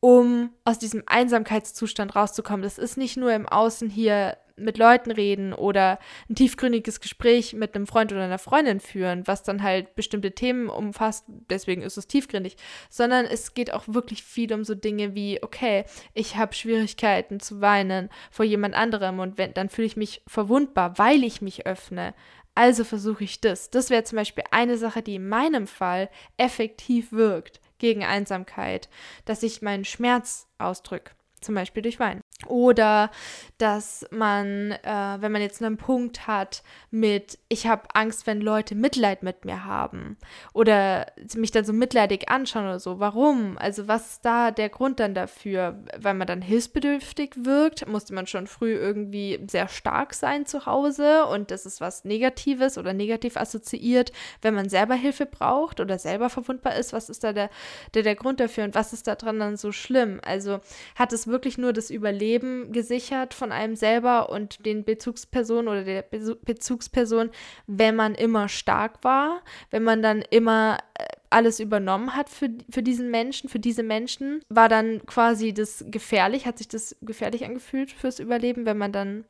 um 0.00 0.50
aus 0.64 0.78
diesem 0.78 1.02
Einsamkeitszustand 1.06 2.14
rauszukommen. 2.14 2.62
Das 2.62 2.78
ist 2.78 2.96
nicht 2.96 3.16
nur 3.16 3.32
im 3.32 3.48
Außen 3.48 3.90
hier 3.90 4.36
mit 4.58 4.78
Leuten 4.78 5.10
reden 5.10 5.52
oder 5.52 5.98
ein 6.28 6.34
tiefgründiges 6.34 7.00
Gespräch 7.00 7.54
mit 7.54 7.74
einem 7.74 7.86
Freund 7.86 8.12
oder 8.12 8.24
einer 8.24 8.38
Freundin 8.38 8.80
führen, 8.80 9.26
was 9.26 9.42
dann 9.42 9.62
halt 9.62 9.94
bestimmte 9.94 10.32
Themen 10.32 10.68
umfasst, 10.68 11.24
deswegen 11.48 11.82
ist 11.82 11.96
es 11.96 12.06
tiefgründig, 12.06 12.56
sondern 12.90 13.24
es 13.24 13.54
geht 13.54 13.72
auch 13.72 13.84
wirklich 13.86 14.22
viel 14.22 14.52
um 14.52 14.64
so 14.64 14.74
Dinge 14.74 15.14
wie, 15.14 15.42
okay, 15.42 15.84
ich 16.14 16.36
habe 16.36 16.54
Schwierigkeiten 16.54 17.40
zu 17.40 17.60
weinen 17.60 18.08
vor 18.30 18.44
jemand 18.44 18.74
anderem 18.74 19.20
und 19.20 19.38
wenn, 19.38 19.54
dann 19.54 19.68
fühle 19.68 19.86
ich 19.86 19.96
mich 19.96 20.22
verwundbar, 20.26 20.98
weil 20.98 21.24
ich 21.24 21.40
mich 21.40 21.66
öffne. 21.66 22.14
Also 22.58 22.82
versuche 22.82 23.22
ich 23.22 23.40
das. 23.40 23.70
Das 23.70 23.88
wäre 23.88 24.02
zum 24.02 24.16
Beispiel 24.16 24.42
eine 24.50 24.78
Sache, 24.78 25.00
die 25.00 25.14
in 25.14 25.28
meinem 25.28 25.68
Fall 25.68 26.10
effektiv 26.38 27.12
wirkt 27.12 27.60
gegen 27.78 28.02
Einsamkeit, 28.02 28.88
dass 29.26 29.44
ich 29.44 29.62
meinen 29.62 29.84
Schmerz 29.84 30.48
ausdrücke, 30.58 31.12
zum 31.40 31.54
Beispiel 31.54 31.84
durch 31.84 32.00
Wein. 32.00 32.20
Oder 32.46 33.10
dass 33.58 34.06
man, 34.12 34.70
äh, 34.70 35.16
wenn 35.18 35.32
man 35.32 35.42
jetzt 35.42 35.60
einen 35.60 35.76
Punkt 35.76 36.28
hat 36.28 36.62
mit, 36.92 37.36
ich 37.48 37.66
habe 37.66 37.88
Angst, 37.92 38.28
wenn 38.28 38.40
Leute 38.40 38.76
Mitleid 38.76 39.24
mit 39.24 39.44
mir 39.44 39.64
haben 39.64 40.16
oder 40.54 41.06
mich 41.34 41.50
dann 41.50 41.64
so 41.64 41.72
mitleidig 41.72 42.28
anschauen 42.28 42.66
oder 42.66 42.78
so. 42.78 43.00
Warum? 43.00 43.58
Also 43.58 43.88
was 43.88 44.12
ist 44.12 44.24
da 44.24 44.52
der 44.52 44.68
Grund 44.68 45.00
dann 45.00 45.14
dafür? 45.14 45.82
Weil 45.98 46.14
man 46.14 46.28
dann 46.28 46.40
hilfsbedürftig 46.40 47.32
wirkt, 47.38 47.88
musste 47.88 48.14
man 48.14 48.28
schon 48.28 48.46
früh 48.46 48.72
irgendwie 48.72 49.44
sehr 49.50 49.66
stark 49.66 50.14
sein 50.14 50.46
zu 50.46 50.64
Hause 50.64 51.26
und 51.26 51.50
das 51.50 51.66
ist 51.66 51.80
was 51.80 52.04
Negatives 52.04 52.78
oder 52.78 52.92
negativ 52.92 53.36
assoziiert, 53.36 54.12
wenn 54.42 54.54
man 54.54 54.68
selber 54.68 54.94
Hilfe 54.94 55.26
braucht 55.26 55.80
oder 55.80 55.98
selber 55.98 56.30
verwundbar 56.30 56.76
ist. 56.76 56.92
Was 56.92 57.08
ist 57.08 57.24
da 57.24 57.32
der, 57.32 57.50
der, 57.94 58.04
der 58.04 58.14
Grund 58.14 58.38
dafür 58.38 58.62
und 58.62 58.76
was 58.76 58.92
ist 58.92 59.08
da 59.08 59.16
dran 59.16 59.40
dann 59.40 59.56
so 59.56 59.72
schlimm? 59.72 60.20
Also 60.24 60.60
hat 60.94 61.12
es 61.12 61.26
wirklich 61.26 61.58
nur 61.58 61.72
das 61.72 61.90
Überleben 61.90 62.27
Leben 62.28 62.72
gesichert 62.72 63.32
von 63.32 63.52
einem 63.52 63.74
selber 63.74 64.28
und 64.28 64.64
den 64.66 64.84
Bezugspersonen 64.84 65.68
oder 65.68 65.84
der 65.84 66.02
Bezugsperson, 66.02 67.30
wenn 67.66 67.96
man 67.96 68.14
immer 68.14 68.48
stark 68.48 69.02
war, 69.02 69.40
wenn 69.70 69.82
man 69.82 70.02
dann 70.02 70.22
immer 70.30 70.78
äh, 70.98 71.04
alles 71.30 71.60
übernommen 71.60 72.14
hat 72.14 72.28
für, 72.28 72.50
für 72.70 72.82
diesen 72.82 73.10
Menschen, 73.10 73.48
für 73.48 73.58
diese 73.58 73.82
Menschen, 73.82 74.42
war 74.48 74.68
dann 74.68 75.04
quasi 75.06 75.54
das 75.54 75.84
gefährlich, 75.88 76.46
hat 76.46 76.58
sich 76.58 76.68
das 76.68 76.96
gefährlich 77.00 77.44
angefühlt 77.44 77.90
fürs 77.90 78.18
Überleben, 78.18 78.66
wenn 78.66 78.78
man 78.78 78.92
dann 78.92 79.24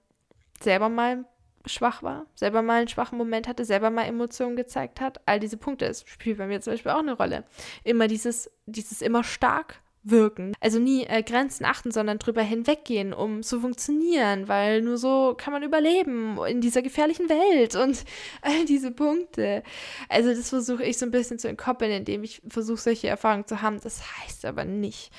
selber 0.61 0.89
mal 0.89 1.25
schwach 1.67 2.03
war, 2.03 2.27
selber 2.35 2.63
mal 2.63 2.79
einen 2.79 2.89
schwachen 2.89 3.19
Moment 3.19 3.47
hatte, 3.47 3.65
selber 3.65 3.91
mal 3.91 4.05
Emotionen 4.05 4.57
gezeigt 4.57 5.01
hat. 5.01 5.21
All 5.27 5.39
diese 5.39 5.57
Punkte, 5.57 5.87
das 5.87 6.05
spielt 6.07 6.39
bei 6.39 6.47
mir 6.47 6.61
zum 6.61 6.73
Beispiel 6.73 6.93
auch 6.93 7.01
eine 7.01 7.13
Rolle. 7.13 7.45
Immer 7.85 8.09
dieses, 8.09 8.51
dieses 8.67 9.03
immer 9.03 9.23
stark 9.25 9.81
wirken. 10.11 10.53
Also 10.61 10.79
nie 10.79 11.05
äh, 11.05 11.23
Grenzen 11.23 11.65
achten, 11.65 11.91
sondern 11.91 12.19
drüber 12.19 12.43
hinweggehen, 12.43 13.13
um 13.13 13.43
zu 13.43 13.61
funktionieren, 13.61 14.49
weil 14.49 14.83
nur 14.83 14.99
so 14.99 15.35
kann 15.37 15.53
man 15.53 15.63
überleben 15.63 16.39
in 16.47 16.61
dieser 16.61 16.83
gefährlichen 16.83 17.29
Welt 17.29 17.77
und 17.77 18.05
all 18.43 18.65
diese 18.65 18.91
Punkte. 18.91 19.63
Also 20.09 20.31
das 20.31 20.49
versuche 20.49 20.85
ich 20.85 20.99
so 20.99 21.07
ein 21.07 21.11
bisschen 21.11 21.39
zu 21.39 21.49
entkoppeln, 21.49 21.93
indem 21.93 22.25
ich 22.25 22.43
versuche, 22.49 22.81
solche 22.81 23.09
Erfahrungen 23.09 23.47
zu 23.47 23.63
haben. 23.63 23.81
Das 23.81 24.03
heißt 24.19 24.45
aber 24.45 24.65
nicht, 24.65 25.11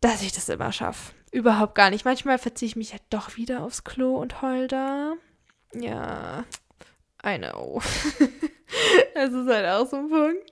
dass 0.00 0.22
ich 0.22 0.32
das 0.32 0.48
immer 0.48 0.72
schaffe. 0.72 1.12
Überhaupt 1.30 1.74
gar 1.74 1.90
nicht. 1.90 2.04
Manchmal 2.04 2.38
verziehe 2.38 2.68
ich 2.68 2.76
mich 2.76 2.92
halt 2.92 3.02
doch 3.10 3.36
wieder 3.36 3.62
aufs 3.62 3.84
Klo 3.84 4.16
und 4.16 4.40
heul 4.40 4.66
da. 4.66 5.14
Ja, 5.74 6.44
I 7.24 7.38
know. 7.38 7.80
das 9.14 9.32
ist 9.32 9.48
halt 9.48 9.66
auch 9.66 9.86
so 9.88 9.96
ein 9.96 10.08
Punkt. 10.08 10.50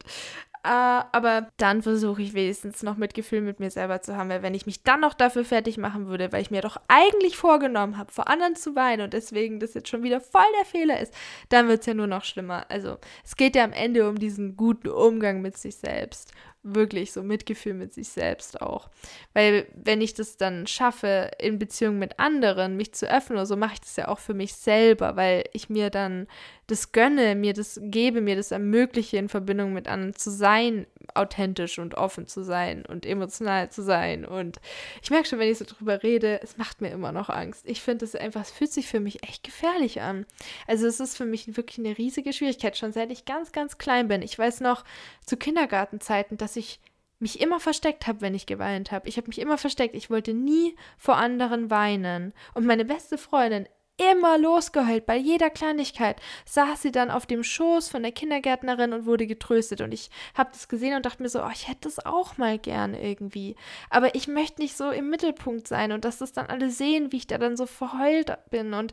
Uh, 0.67 1.05
aber 1.13 1.47
dann 1.59 1.81
versuche 1.81 2.23
ich 2.23 2.35
wenigstens 2.35 2.83
noch 2.83 2.97
Mitgefühl 2.97 3.41
mit 3.41 3.61
mir 3.61 3.71
selber 3.71 4.03
zu 4.03 4.17
haben, 4.17 4.31
weil 4.31 4.43
wenn 4.43 4.53
ich 4.53 4.67
mich 4.67 4.83
dann 4.83 4.99
noch 4.99 5.15
dafür 5.15 5.45
fertig 5.45 5.79
machen 5.79 6.09
würde, 6.09 6.33
weil 6.33 6.43
ich 6.43 6.51
mir 6.51 6.61
doch 6.61 6.77
eigentlich 6.89 7.37
vorgenommen 7.37 7.97
habe, 7.97 8.11
vor 8.11 8.27
anderen 8.27 8.57
zu 8.57 8.75
weinen 8.75 9.03
und 9.03 9.13
deswegen 9.13 9.61
das 9.61 9.75
jetzt 9.75 9.89
schon 9.89 10.03
wieder 10.03 10.21
voll 10.21 10.43
der 10.59 10.65
Fehler 10.65 10.99
ist, 10.99 11.15
dann 11.51 11.69
wird 11.69 11.81
es 11.81 11.87
ja 11.87 11.95
nur 11.95 12.09
noch 12.09 12.25
schlimmer. 12.25 12.67
Also 12.69 12.99
es 13.25 13.37
geht 13.37 13.55
ja 13.55 13.63
am 13.63 13.73
Ende 13.73 14.09
um 14.09 14.19
diesen 14.19 14.57
guten 14.57 14.89
Umgang 14.89 15.41
mit 15.41 15.57
sich 15.57 15.77
selbst 15.77 16.33
wirklich 16.75 17.13
so 17.13 17.23
Mitgefühl 17.23 17.75
mit 17.75 17.95
sich 17.95 18.09
selbst 18.09 18.61
auch. 18.61 18.91
Weil 19.33 19.67
wenn 19.75 20.01
ich 20.01 20.15
das 20.15 20.37
dann 20.37 20.67
schaffe, 20.67 21.31
in 21.39 21.59
Beziehung 21.59 21.99
mit 21.99 22.19
anderen 22.19 22.77
mich 22.77 22.93
zu 22.93 23.11
öffnen 23.11 23.39
oder 23.39 23.47
so, 23.47 23.57
mache 23.57 23.75
ich 23.75 23.81
das 23.81 23.97
ja 23.97 24.09
auch 24.09 24.19
für 24.19 24.35
mich 24.35 24.55
selber, 24.55 25.17
weil 25.17 25.45
ich 25.53 25.69
mir 25.69 25.91
dann 25.91 26.27
das 26.67 26.91
gönne, 26.91 27.37
mir 27.37 27.53
das 27.53 27.79
gebe, 27.81 28.21
mir 28.21 28.35
das 28.35 28.51
ermögliche, 28.51 29.19
in 29.19 29.29
Verbindung 29.29 29.73
mit 29.73 29.87
anderen 29.87 30.17
zu 30.17 30.31
sein, 30.31 30.87
authentisch 31.15 31.79
und 31.79 31.95
offen 31.95 32.27
zu 32.27 32.43
sein 32.43 32.85
und 32.85 33.07
emotional 33.07 33.71
zu 33.71 33.83
sein. 33.83 34.25
Und 34.25 34.59
ich 35.01 35.11
merke 35.11 35.29
schon, 35.29 35.39
wenn 35.39 35.51
ich 35.51 35.59
so 35.59 35.65
drüber 35.65 36.03
rede, 36.03 36.41
es 36.43 36.57
macht 36.57 36.81
mir 36.81 36.91
immer 36.91 37.13
noch 37.13 37.29
Angst. 37.29 37.63
Ich 37.67 37.83
finde 37.83 38.05
es 38.05 38.17
einfach, 38.17 38.41
es 38.41 38.51
fühlt 38.51 38.73
sich 38.73 38.89
für 38.89 38.99
mich 38.99 39.23
echt 39.23 39.45
gefährlich 39.45 40.01
an. 40.01 40.27
Also 40.67 40.89
es 40.89 40.99
ist 40.99 41.17
für 41.17 41.25
mich 41.25 41.57
wirklich 41.57 41.79
eine 41.79 41.97
riesige 41.97 42.33
Schwierigkeit, 42.33 42.77
schon 42.77 42.93
seit 42.93 43.13
ich 43.13 43.25
ganz, 43.25 43.53
ganz 43.53 43.79
klein 43.79 44.09
bin. 44.09 44.23
Ich 44.23 44.37
weiß 44.37 44.61
noch 44.61 44.85
zu 45.25 45.37
Kindergartenzeiten, 45.37 46.37
dass 46.37 46.56
ich 46.57 46.81
mich 47.19 47.41
immer 47.41 47.61
versteckt 47.61 48.07
habe, 48.07 48.21
wenn 48.21 48.35
ich 48.35 48.47
geweint 48.47 48.93
habe. 48.93 49.09
Ich 49.09 49.17
habe 49.17 49.29
mich 49.29 49.39
immer 49.39 49.59
versteckt. 49.59 49.95
Ich 49.95 50.11
wollte 50.11 50.35
nie 50.35 50.77
vor 50.99 51.17
anderen 51.17 51.71
weinen. 51.71 52.35
Und 52.55 52.67
meine 52.67 52.85
beste 52.85 53.17
Freundin 53.17 53.67
immer 53.99 54.37
losgeheult. 54.37 55.07
Bei 55.07 55.17
jeder 55.17 55.49
Kleinigkeit 55.51 56.21
saß 56.45 56.83
sie 56.83 56.93
dann 56.93 57.11
auf 57.11 57.27
dem 57.27 57.43
Schoß 57.43 57.89
von 57.89 58.03
der 58.03 58.13
Kindergärtnerin 58.13 58.93
und 58.93 59.07
wurde 59.07 59.27
getröstet. 59.27 59.81
Und 59.81 59.93
ich 59.93 60.11
habe 60.35 60.51
das 60.53 60.69
gesehen 60.69 60.95
und 60.95 61.07
dachte 61.07 61.23
mir 61.23 61.29
so, 61.29 61.43
oh, 61.43 61.51
ich 61.53 61.69
hätte 61.69 61.83
das 61.83 62.05
auch 62.05 62.37
mal 62.37 62.59
gern 62.59 62.95
irgendwie. 62.95 63.57
Aber 63.89 64.15
ich 64.15 64.29
möchte 64.29 64.61
nicht 64.61 64.77
so 64.77 64.91
im 64.91 65.09
Mittelpunkt 65.09 65.67
sein 65.67 65.93
und 65.93 66.05
dass 66.05 66.19
das 66.19 66.33
dann 66.33 66.47
alle 66.47 66.71
sehen, 66.71 67.13
wie 67.13 67.17
ich 67.19 67.27
da 67.27 67.39
dann 67.39 67.57
so 67.57 67.67
verheult 67.67 68.37
bin 68.51 68.75
und 68.75 68.93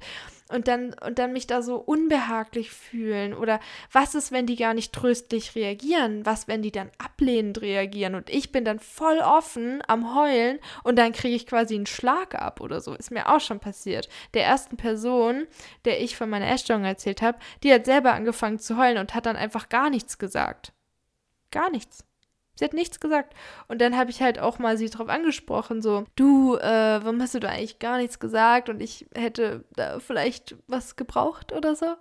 und 0.53 0.67
dann, 0.67 0.95
und 1.05 1.19
dann 1.19 1.33
mich 1.33 1.47
da 1.47 1.61
so 1.61 1.77
unbehaglich 1.77 2.71
fühlen? 2.71 3.33
Oder 3.33 3.59
was 3.91 4.15
ist, 4.15 4.31
wenn 4.31 4.45
die 4.45 4.55
gar 4.55 4.73
nicht 4.73 4.93
tröstlich 4.93 5.55
reagieren? 5.55 6.25
Was, 6.25 6.47
wenn 6.47 6.61
die 6.61 6.71
dann 6.71 6.91
ablehnend 6.97 7.61
reagieren? 7.61 8.15
Und 8.15 8.29
ich 8.29 8.51
bin 8.51 8.63
dann 8.63 8.79
voll 8.79 9.17
offen 9.17 9.81
am 9.87 10.15
Heulen 10.15 10.59
und 10.83 10.97
dann 10.97 11.11
kriege 11.11 11.35
ich 11.35 11.47
quasi 11.47 11.75
einen 11.75 11.85
Schlag 11.85 12.35
ab 12.35 12.61
oder 12.61 12.81
so. 12.81 12.93
Ist 12.93 13.11
mir 13.11 13.29
auch 13.29 13.41
schon 13.41 13.59
passiert. 13.59 14.09
Der 14.33 14.45
ersten 14.45 14.77
Person, 14.77 15.47
der 15.85 16.01
ich 16.01 16.15
von 16.15 16.29
meiner 16.29 16.49
Essstörung 16.49 16.85
erzählt 16.85 17.21
habe, 17.21 17.39
die 17.63 17.73
hat 17.73 17.85
selber 17.85 18.13
angefangen 18.13 18.59
zu 18.59 18.77
heulen 18.77 18.97
und 18.99 19.15
hat 19.15 19.25
dann 19.25 19.35
einfach 19.35 19.69
gar 19.69 19.89
nichts 19.89 20.17
gesagt. 20.17 20.73
Gar 21.51 21.69
nichts. 21.71 22.05
Sie 22.55 22.65
hat 22.65 22.73
nichts 22.73 22.99
gesagt. 22.99 23.33
Und 23.67 23.81
dann 23.81 23.97
habe 23.97 24.11
ich 24.11 24.21
halt 24.21 24.39
auch 24.39 24.59
mal 24.59 24.77
sie 24.77 24.89
drauf 24.89 25.09
angesprochen, 25.09 25.81
so, 25.81 26.05
du, 26.15 26.55
äh, 26.55 26.99
warum 27.03 27.21
hast 27.21 27.33
du 27.33 27.39
da 27.39 27.49
eigentlich 27.49 27.79
gar 27.79 27.97
nichts 27.97 28.19
gesagt? 28.19 28.69
Und 28.69 28.81
ich 28.81 29.07
hätte 29.15 29.63
da 29.75 29.99
vielleicht 29.99 30.55
was 30.67 30.95
gebraucht 30.95 31.51
oder 31.51 31.75
so. 31.75 31.95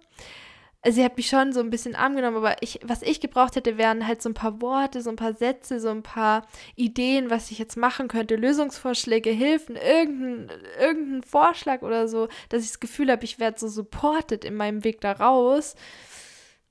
Also 0.84 0.96
sie 0.96 1.04
hat 1.04 1.16
mich 1.16 1.28
schon 1.28 1.52
so 1.52 1.60
ein 1.60 1.70
bisschen 1.70 1.94
arm 1.94 2.16
genommen, 2.16 2.38
aber 2.38 2.56
ich, 2.60 2.80
was 2.82 3.02
ich 3.02 3.20
gebraucht 3.20 3.54
hätte, 3.54 3.78
wären 3.78 4.04
halt 4.04 4.20
so 4.20 4.28
ein 4.28 4.34
paar 4.34 4.60
Worte, 4.60 5.00
so 5.00 5.10
ein 5.10 5.16
paar 5.16 5.32
Sätze, 5.32 5.78
so 5.78 5.90
ein 5.90 6.02
paar 6.02 6.44
Ideen, 6.74 7.30
was 7.30 7.52
ich 7.52 7.58
jetzt 7.60 7.76
machen 7.76 8.08
könnte, 8.08 8.34
Lösungsvorschläge, 8.34 9.30
Hilfen, 9.30 9.76
irgendein, 9.76 10.50
irgendein 10.80 11.22
Vorschlag 11.22 11.82
oder 11.82 12.08
so, 12.08 12.26
dass 12.48 12.64
ich 12.64 12.70
das 12.70 12.80
Gefühl 12.80 13.12
habe, 13.12 13.24
ich 13.24 13.38
werde 13.38 13.60
so 13.60 13.68
supported 13.68 14.44
in 14.44 14.56
meinem 14.56 14.82
Weg 14.82 15.00
da 15.00 15.12
raus 15.12 15.76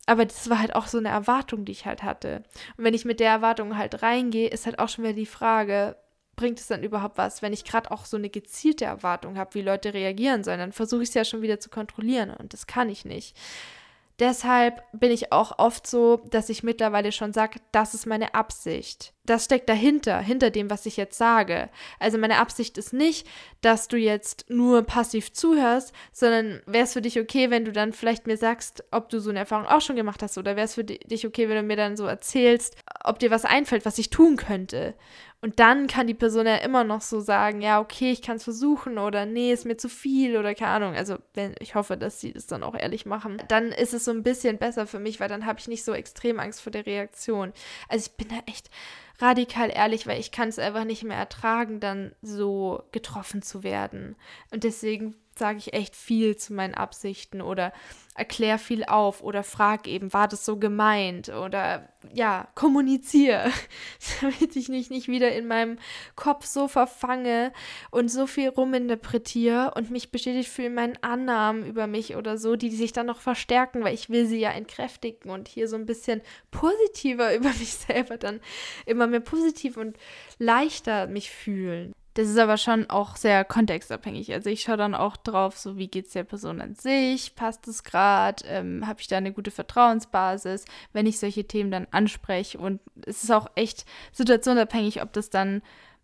aber 0.06 0.26
das 0.26 0.50
war 0.50 0.60
halt 0.60 0.76
auch 0.76 0.88
so 0.88 0.98
eine 0.98 1.10
Erwartung, 1.10 1.66
die 1.66 1.72
ich 1.72 1.86
halt 1.86 2.04
hatte. 2.04 2.44
Und 2.78 2.84
wenn 2.84 2.94
ich 2.94 3.06
mit 3.06 3.20
der 3.20 3.30
Erwartung 3.30 3.78
halt 3.78 4.02
reingehe, 4.02 4.50
ist 4.50 4.66
halt 4.66 4.80
auch 4.80 4.90
schon 4.90 5.04
wieder 5.04 5.14
die 5.14 5.26
Frage, 5.26 5.96
bringt 6.36 6.60
es 6.60 6.68
dann 6.68 6.84
überhaupt 6.84 7.18
was, 7.18 7.42
wenn 7.42 7.54
ich 7.54 7.66
gerade 7.66 7.92
auch 7.92 8.06
so 8.06 8.18
eine 8.18 8.30
gezielte 8.30 8.86
Erwartung 8.86 9.38
habe, 9.38 9.54
wie 9.54 9.62
Leute 9.62 9.94
reagieren 9.94 10.44
sollen, 10.44 10.60
dann 10.60 10.72
versuche 10.72 11.04
ich 11.04 11.10
es 11.10 11.16
ja 11.16 11.26
schon 11.26 11.42
wieder 11.42 11.60
zu 11.60 11.70
kontrollieren 11.70 12.32
und 12.32 12.54
das 12.54 12.68
kann 12.68 12.90
ich 12.90 13.06
nicht. 13.06 13.38
Deshalb 14.22 14.84
bin 14.94 15.10
ich 15.12 15.32
auch 15.32 15.58
oft 15.58 15.88
so, 15.88 16.22
dass 16.30 16.50
ich 16.50 16.62
mittlerweile 16.62 17.12
schon 17.12 17.34
sage, 17.34 17.60
das 17.72 17.96
ist 17.96 18.06
meine 18.06 18.36
Absicht. 18.36 19.14
Das 19.26 19.46
steckt 19.46 19.68
dahinter, 19.68 20.20
hinter 20.20 20.52
dem, 20.52 20.70
was 20.70 20.86
ich 20.86 20.96
jetzt 20.96 21.18
sage. 21.18 21.70
Also 22.00 22.20
meine 22.20 22.38
Absicht 22.38 22.78
ist 22.78 22.94
nicht, 22.94 23.28
dass 23.62 23.88
du 23.88 23.98
jetzt 23.98 24.46
nur 24.48 24.84
passiv 24.84 25.34
zuhörst, 25.34 25.92
sondern 26.12 26.62
wäre 26.68 26.84
es 26.84 26.94
für 26.94 27.02
dich 27.02 27.20
okay, 27.20 27.50
wenn 27.50 27.66
du 27.66 27.72
dann 27.72 27.94
vielleicht 27.94 28.28
mir 28.28 28.38
sagst, 28.38 28.84
ob 28.92 29.10
du 29.10 29.20
so 29.20 29.32
eine 29.32 29.40
Erfahrung 29.40 29.66
auch 29.66 29.82
schon 29.82 29.96
gemacht 29.96 30.22
hast 30.22 30.38
oder 30.38 30.56
wäre 30.56 30.66
es 30.66 30.76
für 30.76 30.84
dich 30.84 31.26
okay, 31.26 31.50
wenn 31.50 31.58
du 31.58 31.64
mir 31.64 31.78
dann 31.78 31.98
so 31.98 32.06
erzählst, 32.06 32.76
ob 33.04 33.18
dir 33.18 33.32
was 33.32 33.44
einfällt, 33.44 33.86
was 33.86 33.98
ich 33.98 34.12
tun 34.12 34.38
könnte. 34.38 34.94
Und 35.44 35.60
dann 35.60 35.88
kann 35.88 36.06
die 36.06 36.14
Person 36.14 36.46
ja 36.46 36.58
immer 36.58 36.84
noch 36.84 37.02
so 37.02 37.20
sagen, 37.20 37.62
ja, 37.62 37.80
okay, 37.80 38.12
ich 38.12 38.22
kann 38.22 38.38
es 38.38 38.44
versuchen 38.44 39.00
oder 39.00 39.26
nee, 39.26 39.52
ist 39.52 39.66
mir 39.66 39.76
zu 39.76 39.90
viel 39.90 40.38
oder 40.38 40.54
keine 40.54 40.72
Ahnung. 40.72 40.96
Also 40.96 41.18
wenn, 41.34 41.56
ich 41.60 41.74
hoffe, 41.74 41.98
dass 41.98 42.22
sie 42.22 42.32
das 42.32 42.46
dann 42.46 42.62
auch 42.62 42.76
ehrlich 42.76 43.08
machen. 43.08 43.42
Dann 43.48 43.72
ist 43.72 43.96
es 43.96 44.06
so 44.06 44.12
ein 44.12 44.22
bisschen 44.22 44.60
besser 44.60 44.86
für 44.86 45.00
mich, 45.00 45.20
weil 45.20 45.30
dann 45.30 45.48
habe 45.48 45.60
ich 45.60 45.68
nicht 45.68 45.84
so 45.84 45.94
extrem 45.94 46.40
Angst 46.40 46.62
vor 46.62 46.72
der 46.72 46.86
Reaktion. 46.86 47.54
Also 47.90 48.06
ich 48.12 48.18
bin 48.18 48.28
da 48.28 48.44
echt 48.46 48.70
radikal 49.22 49.70
ehrlich, 49.70 50.08
weil 50.08 50.20
ich 50.20 50.32
kann 50.32 50.50
es 50.50 50.60
einfach 50.60 50.84
nicht 50.84 51.04
mehr 51.04 51.18
ertragen, 51.18 51.80
dann 51.80 52.14
so 52.22 52.84
getroffen 52.92 53.42
zu 53.42 53.64
werden. 53.64 54.16
Und 54.52 54.64
deswegen 54.64 55.16
sage 55.38 55.58
ich 55.58 55.74
echt 55.74 55.96
viel 55.96 56.36
zu 56.36 56.54
meinen 56.54 56.76
Absichten 56.76 57.42
oder 57.42 57.72
erkläre 58.14 58.58
viel 58.60 58.84
auf 58.84 59.24
oder 59.24 59.42
frage 59.44 59.90
eben, 59.90 60.12
war 60.12 60.28
das 60.28 60.46
so 60.46 60.58
gemeint 60.58 61.30
oder 61.30 61.88
ja, 62.14 62.48
kommuniziere, 62.56 63.50
damit 64.22 64.56
ich 64.56 64.68
mich 64.68 64.90
nicht 64.90 65.08
wieder 65.08 65.32
in 65.32 65.48
meinem 65.48 65.78
Kopf 66.16 66.46
so 66.46 66.68
verfange 66.68 67.54
und 67.90 68.12
so 68.12 68.28
viel 68.28 68.50
ruminterpretiere 68.50 69.74
und 69.76 69.92
mich 69.92 70.12
bestätigt 70.12 70.50
fühle 70.50 70.68
in 70.68 70.74
meinen 70.74 70.98
Annahmen 71.02 71.66
über 71.66 71.88
mich 71.88 72.16
oder 72.18 72.38
so, 72.38 72.56
die 72.56 72.70
sich 72.70 72.92
dann 72.92 73.06
noch 73.06 73.22
verstärken, 73.22 73.84
weil 73.84 73.94
ich 73.94 74.10
will 74.10 74.26
sie 74.26 74.40
ja 74.40 74.52
entkräftigen 74.52 75.32
und 75.32 75.48
hier 75.48 75.70
so 75.70 75.78
ein 75.78 75.86
bisschen 75.86 76.22
positiver 76.50 77.34
über 77.36 77.50
mich 77.50 77.74
selber 77.76 78.18
dann 78.18 78.42
immer 78.86 79.08
mehr 79.12 79.20
positiv 79.20 79.78
und 79.78 79.98
leichter 80.40 81.08
mich 81.08 81.30
fühlen. 81.30 81.94
Das 82.16 82.28
ist 82.28 82.38
aber 82.38 82.58
schon 82.58 82.90
auch 82.90 83.16
sehr 83.16 83.46
kontextabhängig. 83.46 84.34
Also 84.34 84.50
ich 84.50 84.62
schaue 84.62 84.76
dann 84.76 84.96
auch 84.96 85.16
drauf, 85.16 85.58
so 85.58 85.78
wie 85.78 85.88
geht 85.88 86.08
es 86.08 86.14
der 86.14 86.26
Person 86.26 86.60
an 86.60 86.76
sich, 86.76 87.36
passt 87.36 87.70
es 87.70 87.84
gerade, 87.84 88.44
ähm, 88.48 88.86
habe 88.86 89.00
ich 89.00 89.08
da 89.08 89.16
eine 89.16 89.32
gute 89.32 89.52
Vertrauensbasis, 89.52 90.66
wenn 90.92 91.06
ich 91.06 91.20
solche 91.20 91.46
Themen 91.46 91.72
dann 91.72 91.88
anspreche. 91.92 92.58
Und 92.58 92.82
es 93.06 93.24
ist 93.24 93.32
auch 93.32 93.50
echt 93.56 93.86
situationsabhängig, 94.12 95.02
ob 95.02 95.14
das 95.14 95.30
dann 95.30 95.62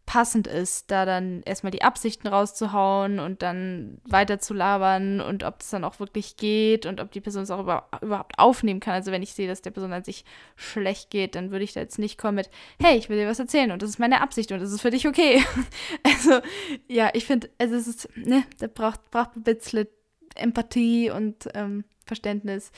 passend 0.08 0.47
ist, 0.47 0.89
da 0.89 1.05
dann 1.05 1.43
erstmal 1.43 1.72
die 1.72 1.84
Absichten 1.84 2.28
rauszuhauen 2.28 3.20
und 3.20 3.41
dann 3.43 3.99
weiter 4.05 4.39
zu 4.39 4.53
labern 4.53 5.20
und 5.20 5.43
ob 5.43 5.60
es 5.60 5.70
dann 5.70 5.84
auch 5.84 5.99
wirklich 5.99 6.38
geht 6.38 6.86
und 6.86 7.01
ob 7.01 7.12
die 7.12 7.20
Person 7.20 7.43
es 7.43 7.51
auch 7.51 7.60
über, 7.60 7.89
überhaupt 8.01 8.39
aufnehmen 8.39 8.80
kann. 8.80 8.93
Also 8.93 9.12
wenn 9.12 9.22
ich 9.22 9.34
sehe, 9.34 9.49
dass 9.49 9.62
der 9.62 9.72
Person 9.72 9.91
an 9.91 10.05
sich 10.05 10.24
schlecht 10.55 11.10
geht, 11.10 11.36
dann 11.36 11.51
würde 11.51 11.66
ich 11.66 11.74
da 11.74 11.82
jetzt 11.82 11.99
nicht 11.99 12.18
kommen 12.18 12.36
mit, 12.36 12.49
hey, 12.82 12.97
ich 12.97 13.10
will 13.10 13.18
dir 13.18 13.28
was 13.28 13.38
erzählen 13.38 13.70
und 13.72 13.82
das 13.82 13.89
ist 13.89 13.99
meine 13.99 14.22
Absicht 14.22 14.51
und 14.53 14.62
das 14.62 14.72
ist 14.72 14.82
für 14.82 14.91
dich 14.91 15.08
okay. 15.08 15.43
also 16.03 16.39
ja, 16.88 17.10
ich 17.14 17.26
finde, 17.26 17.49
also 17.58 17.76
es 17.76 17.88
ist, 17.88 18.10
ne, 18.16 18.45
da 18.60 18.68
braucht, 18.68 19.12
braucht 19.12 19.36
ein 19.36 19.43
bisschen 19.43 19.88
Empathie 20.36 21.12
und 21.12 21.49
ähm, 21.53 21.84
Verständnis 22.05 22.72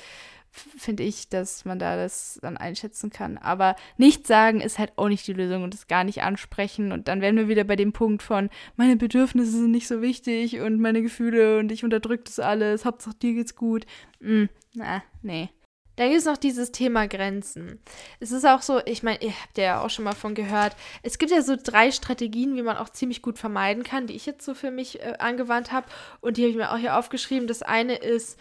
finde 0.52 1.04
ich, 1.04 1.30
dass 1.30 1.66
man 1.66 1.80
da 1.80 1.95
das 1.95 2.39
dann 2.41 2.58
einschätzen 2.58 3.10
kann. 3.10 3.38
Aber 3.38 3.76
nichts 3.97 4.28
sagen 4.28 4.62
ist 4.62 4.80
halt 4.80 4.93
auch 4.95 5.08
nicht 5.08 5.26
die 5.28 5.34
Lösung 5.34 5.64
und 5.64 5.74
das 5.74 5.88
gar 5.88 6.04
nicht 6.04 6.24
ansprechen. 6.24 6.91
Und 6.91 7.08
dann 7.08 7.22
wären 7.22 7.38
wir 7.38 7.47
wieder 7.47 7.64
bei 7.64 7.76
dem 7.76 7.93
Punkt 7.93 8.24
von, 8.24 8.50
meine 8.76 8.95
Bedürfnisse 8.95 9.52
sind 9.52 9.72
nicht 9.72 9.88
so 9.88 10.02
wichtig 10.02 10.60
und 10.60 10.80
meine 10.80 11.02
Gefühle 11.02 11.60
und 11.60 11.72
ich 11.72 11.84
unterdrücke 11.84 12.24
das 12.26 12.39
alles, 12.39 12.86
Hauptsache 12.86 13.16
dir 13.16 13.34
geht's 13.34 13.56
gut. 13.56 13.86
Mm, 14.20 14.45
na, 14.74 15.04
nee. 15.22 15.50
Dann 15.95 16.08
gibt 16.08 16.20
es 16.20 16.26
noch 16.26 16.38
dieses 16.38 16.72
Thema 16.72 17.10
Grenzen. 17.10 17.82
Es 18.22 18.32
ist 18.32 18.45
auch 18.45 18.62
so, 18.62 18.80
ich 18.86 19.04
meine, 19.04 19.22
ihr 19.22 19.32
habt 19.32 19.58
ja 19.58 19.82
auch 19.82 19.89
schon 19.89 20.06
mal 20.06 20.16
von 20.16 20.34
gehört, 20.34 20.74
es 21.04 21.18
gibt 21.18 21.30
ja 21.30 21.41
so 21.41 21.58
drei 21.62 21.91
Strategien, 21.91 22.56
wie 22.56 22.62
man 22.62 22.78
auch 22.78 22.88
ziemlich 22.88 23.22
gut 23.22 23.38
vermeiden 23.38 23.84
kann, 23.84 24.08
die 24.08 24.16
ich 24.16 24.26
jetzt 24.26 24.45
so 24.45 24.54
für 24.54 24.72
mich 24.72 25.02
äh, 25.02 25.16
angewandt 25.20 25.74
habe. 25.74 25.88
Und 26.22 26.38
die 26.38 26.43
habe 26.43 26.52
ich 26.52 26.56
mir 26.56 26.72
auch 26.72 26.78
hier 26.78 26.97
aufgeschrieben. 26.97 27.50
Das 27.50 27.64
eine 27.64 27.95
ist, 27.97 28.39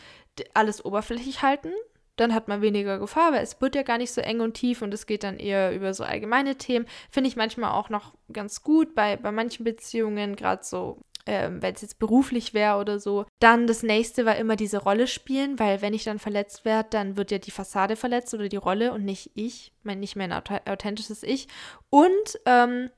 alles 0.55 0.85
oberflächlich 0.85 1.43
halten 1.43 1.73
dann 2.21 2.35
hat 2.35 2.49
man 2.49 2.63
weniger 2.63 2.99
Gefahr, 2.99 3.33
weil 3.33 3.43
es 3.43 3.61
wird 3.61 3.75
ja 3.75 3.83
gar 3.83 3.99
nicht 3.99 4.13
so 4.13 4.21
eng 4.21 4.41
und 4.41 4.55
tief 4.55 4.83
und 4.83 4.93
es 4.93 5.07
geht 5.07 5.25
dann 5.25 5.39
eher 5.39 5.75
über 5.75 5.95
so 5.95 6.05
allgemeine 6.05 6.57
Themen. 6.57 6.87
Finde 7.11 7.29
ich 7.29 7.37
manchmal 7.37 7.73
auch 7.73 7.89
noch 7.91 8.15
ganz 8.33 8.63
gut 8.63 8.95
bei, 8.95 9.17
bei 9.17 9.33
manchen 9.33 9.65
Beziehungen, 9.65 10.37
gerade 10.37 10.65
so, 10.65 10.99
ähm, 11.27 11.63
wenn 11.63 11.75
es 11.75 11.83
jetzt 11.83 11.99
beruflich 11.99 12.55
wäre 12.55 12.79
oder 12.79 12.99
so. 12.99 13.27
Dann 13.39 13.67
das 13.67 13.83
nächste 13.83 14.25
war 14.25 14.37
immer 14.37 14.57
diese 14.57 14.79
Rolle 14.79 15.07
spielen, 15.07 15.59
weil 15.59 15.83
wenn 15.83 15.95
ich 15.95 16.05
dann 16.05 16.19
verletzt 16.19 16.65
werde, 16.65 16.89
dann 16.91 17.17
wird 17.17 17.31
ja 17.31 17.39
die 17.39 17.51
Fassade 17.51 17.97
verletzt 17.97 18.35
oder 18.35 18.49
die 18.49 18.57
Rolle 18.57 18.93
und 18.93 19.05
nicht 19.05 19.31
ich, 19.35 19.73
mein, 19.83 20.01
nicht 20.01 20.17
mein 20.17 20.33
authentisches 20.33 21.23
Ich. 21.23 21.49
Und 21.91 22.41
ähm, 22.47 22.91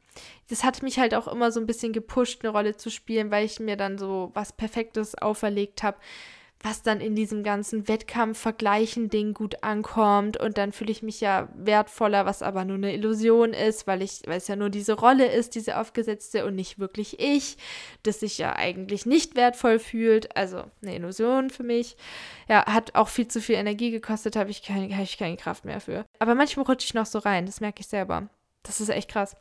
das 0.48 0.64
hat 0.64 0.82
mich 0.82 0.98
halt 0.98 1.14
auch 1.14 1.28
immer 1.28 1.52
so 1.52 1.60
ein 1.60 1.66
bisschen 1.66 1.92
gepusht, 1.92 2.40
eine 2.42 2.52
Rolle 2.52 2.76
zu 2.76 2.90
spielen, 2.90 3.30
weil 3.30 3.44
ich 3.44 3.60
mir 3.60 3.76
dann 3.76 3.98
so 3.98 4.30
was 4.34 4.52
Perfektes 4.52 5.16
auferlegt 5.16 5.82
habe 5.82 5.98
was 6.62 6.82
dann 6.82 7.00
in 7.00 7.14
diesem 7.14 7.42
ganzen 7.42 7.88
Wettkampf-Vergleichen-Ding 7.88 9.32
gut 9.32 9.62
ankommt 9.62 10.36
und 10.36 10.58
dann 10.58 10.72
fühle 10.72 10.92
ich 10.92 11.02
mich 11.02 11.20
ja 11.20 11.48
wertvoller, 11.54 12.26
was 12.26 12.42
aber 12.42 12.64
nur 12.66 12.76
eine 12.76 12.92
Illusion 12.92 13.54
ist, 13.54 13.86
weil 13.86 14.02
ich, 14.02 14.22
weil 14.26 14.36
es 14.36 14.48
ja 14.48 14.56
nur 14.56 14.68
diese 14.68 14.92
Rolle 14.92 15.26
ist, 15.26 15.54
diese 15.54 15.78
aufgesetzte 15.78 16.44
und 16.44 16.54
nicht 16.54 16.78
wirklich 16.78 17.18
ich, 17.18 17.56
das 18.02 18.20
sich 18.20 18.36
ja 18.36 18.54
eigentlich 18.56 19.06
nicht 19.06 19.36
wertvoll 19.36 19.78
fühlt, 19.78 20.36
also 20.36 20.64
eine 20.82 20.96
Illusion 20.96 21.48
für 21.48 21.62
mich. 21.62 21.96
Ja, 22.46 22.66
hat 22.66 22.94
auch 22.94 23.08
viel 23.08 23.28
zu 23.28 23.40
viel 23.40 23.54
Energie 23.54 23.90
gekostet, 23.90 24.36
habe 24.36 24.50
ich, 24.50 24.62
keine, 24.62 24.94
hab 24.94 25.02
ich 25.02 25.16
keine 25.16 25.38
Kraft 25.38 25.64
mehr 25.64 25.80
für. 25.80 26.04
Aber 26.18 26.34
manchmal 26.34 26.66
rutsche 26.66 26.84
ich 26.84 26.94
noch 26.94 27.06
so 27.06 27.20
rein, 27.20 27.46
das 27.46 27.60
merke 27.60 27.80
ich 27.80 27.86
selber. 27.86 28.28
Das 28.64 28.82
ist 28.82 28.90
echt 28.90 29.10
krass. 29.10 29.34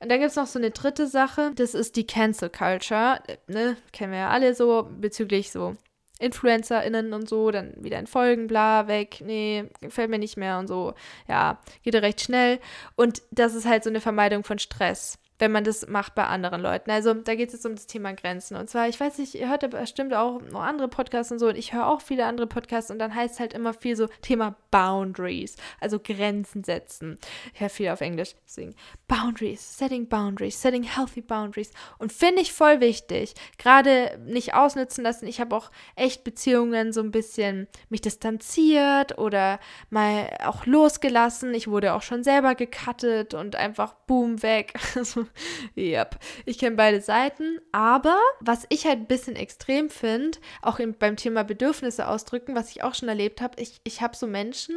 Und 0.00 0.10
dann 0.10 0.18
gibt 0.18 0.30
es 0.30 0.36
noch 0.36 0.46
so 0.46 0.58
eine 0.58 0.70
dritte 0.70 1.06
Sache, 1.06 1.52
das 1.54 1.72
ist 1.72 1.96
die 1.96 2.06
Cancel 2.06 2.50
Culture. 2.50 3.22
Ne, 3.46 3.78
kennen 3.92 4.12
wir 4.12 4.18
ja 4.18 4.28
alle 4.28 4.54
so 4.54 4.90
bezüglich 5.00 5.50
so 5.50 5.74
InfluencerInnen 6.18 7.12
und 7.12 7.28
so, 7.28 7.50
dann 7.50 7.72
wieder 7.76 7.98
in 7.98 8.06
Folgen, 8.06 8.46
bla, 8.46 8.88
weg, 8.88 9.22
nee, 9.24 9.64
gefällt 9.80 10.10
mir 10.10 10.18
nicht 10.18 10.36
mehr 10.36 10.58
und 10.58 10.66
so. 10.66 10.94
Ja, 11.28 11.60
geht 11.82 11.94
recht 11.94 12.20
schnell. 12.20 12.58
Und 12.94 13.22
das 13.30 13.54
ist 13.54 13.66
halt 13.66 13.84
so 13.84 13.90
eine 13.90 14.00
Vermeidung 14.00 14.44
von 14.44 14.58
Stress 14.58 15.18
wenn 15.38 15.52
man 15.52 15.64
das 15.64 15.86
macht 15.88 16.14
bei 16.14 16.24
anderen 16.24 16.60
Leuten. 16.60 16.90
Also 16.90 17.12
da 17.14 17.34
geht 17.34 17.48
es 17.48 17.54
jetzt 17.54 17.66
um 17.66 17.74
das 17.74 17.86
Thema 17.86 18.12
Grenzen. 18.12 18.56
Und 18.56 18.70
zwar, 18.70 18.88
ich 18.88 18.98
weiß 18.98 19.18
nicht, 19.18 19.34
ihr 19.34 19.48
hört 19.48 19.62
ja 19.62 19.68
bestimmt 19.68 20.14
auch 20.14 20.40
noch 20.40 20.62
andere 20.62 20.88
Podcasts 20.88 21.32
und 21.32 21.38
so 21.38 21.48
und 21.48 21.56
ich 21.56 21.72
höre 21.72 21.86
auch 21.86 22.00
viele 22.00 22.24
andere 22.24 22.46
Podcasts 22.46 22.90
und 22.90 22.98
dann 22.98 23.14
heißt 23.14 23.34
es 23.34 23.40
halt 23.40 23.52
immer 23.52 23.74
viel 23.74 23.96
so 23.96 24.08
Thema 24.22 24.56
Boundaries, 24.70 25.56
also 25.80 25.98
Grenzen 25.98 26.64
setzen. 26.64 27.18
Ich 27.52 27.60
höre 27.60 27.68
viel 27.68 27.88
auf 27.88 28.00
Englisch, 28.00 28.34
deswegen 28.44 28.74
Boundaries, 29.08 29.78
setting 29.78 30.08
Boundaries, 30.08 30.60
setting 30.60 30.82
healthy 30.82 31.20
Boundaries. 31.20 31.70
Und 31.98 32.12
finde 32.12 32.42
ich 32.42 32.52
voll 32.52 32.80
wichtig. 32.80 33.34
Gerade 33.58 34.18
nicht 34.24 34.54
ausnützen 34.54 35.02
lassen. 35.02 35.26
Ich 35.26 35.40
habe 35.40 35.54
auch 35.54 35.70
echt 35.94 36.24
Beziehungen 36.24 36.92
so 36.92 37.00
ein 37.00 37.10
bisschen 37.10 37.68
mich 37.88 38.00
distanziert 38.00 39.18
oder 39.18 39.60
mal 39.90 40.28
auch 40.44 40.66
losgelassen. 40.66 41.54
Ich 41.54 41.68
wurde 41.68 41.94
auch 41.94 42.02
schon 42.02 42.24
selber 42.24 42.54
gecuttet 42.54 43.34
und 43.34 43.56
einfach 43.56 43.94
boom 44.06 44.42
weg. 44.42 44.74
Also 44.96 45.25
yep. 45.76 46.18
Ich 46.44 46.58
kenne 46.58 46.76
beide 46.76 47.00
Seiten. 47.00 47.60
Aber 47.72 48.18
was 48.40 48.66
ich 48.68 48.86
halt 48.86 49.00
ein 49.00 49.06
bisschen 49.06 49.36
extrem 49.36 49.90
finde, 49.90 50.38
auch 50.62 50.78
im, 50.78 50.94
beim 50.94 51.16
Thema 51.16 51.44
Bedürfnisse 51.44 52.08
ausdrücken, 52.08 52.54
was 52.54 52.70
ich 52.70 52.82
auch 52.82 52.94
schon 52.94 53.08
erlebt 53.08 53.40
habe, 53.40 53.60
ich, 53.60 53.80
ich 53.84 54.02
habe 54.02 54.16
so 54.16 54.26
Menschen 54.26 54.76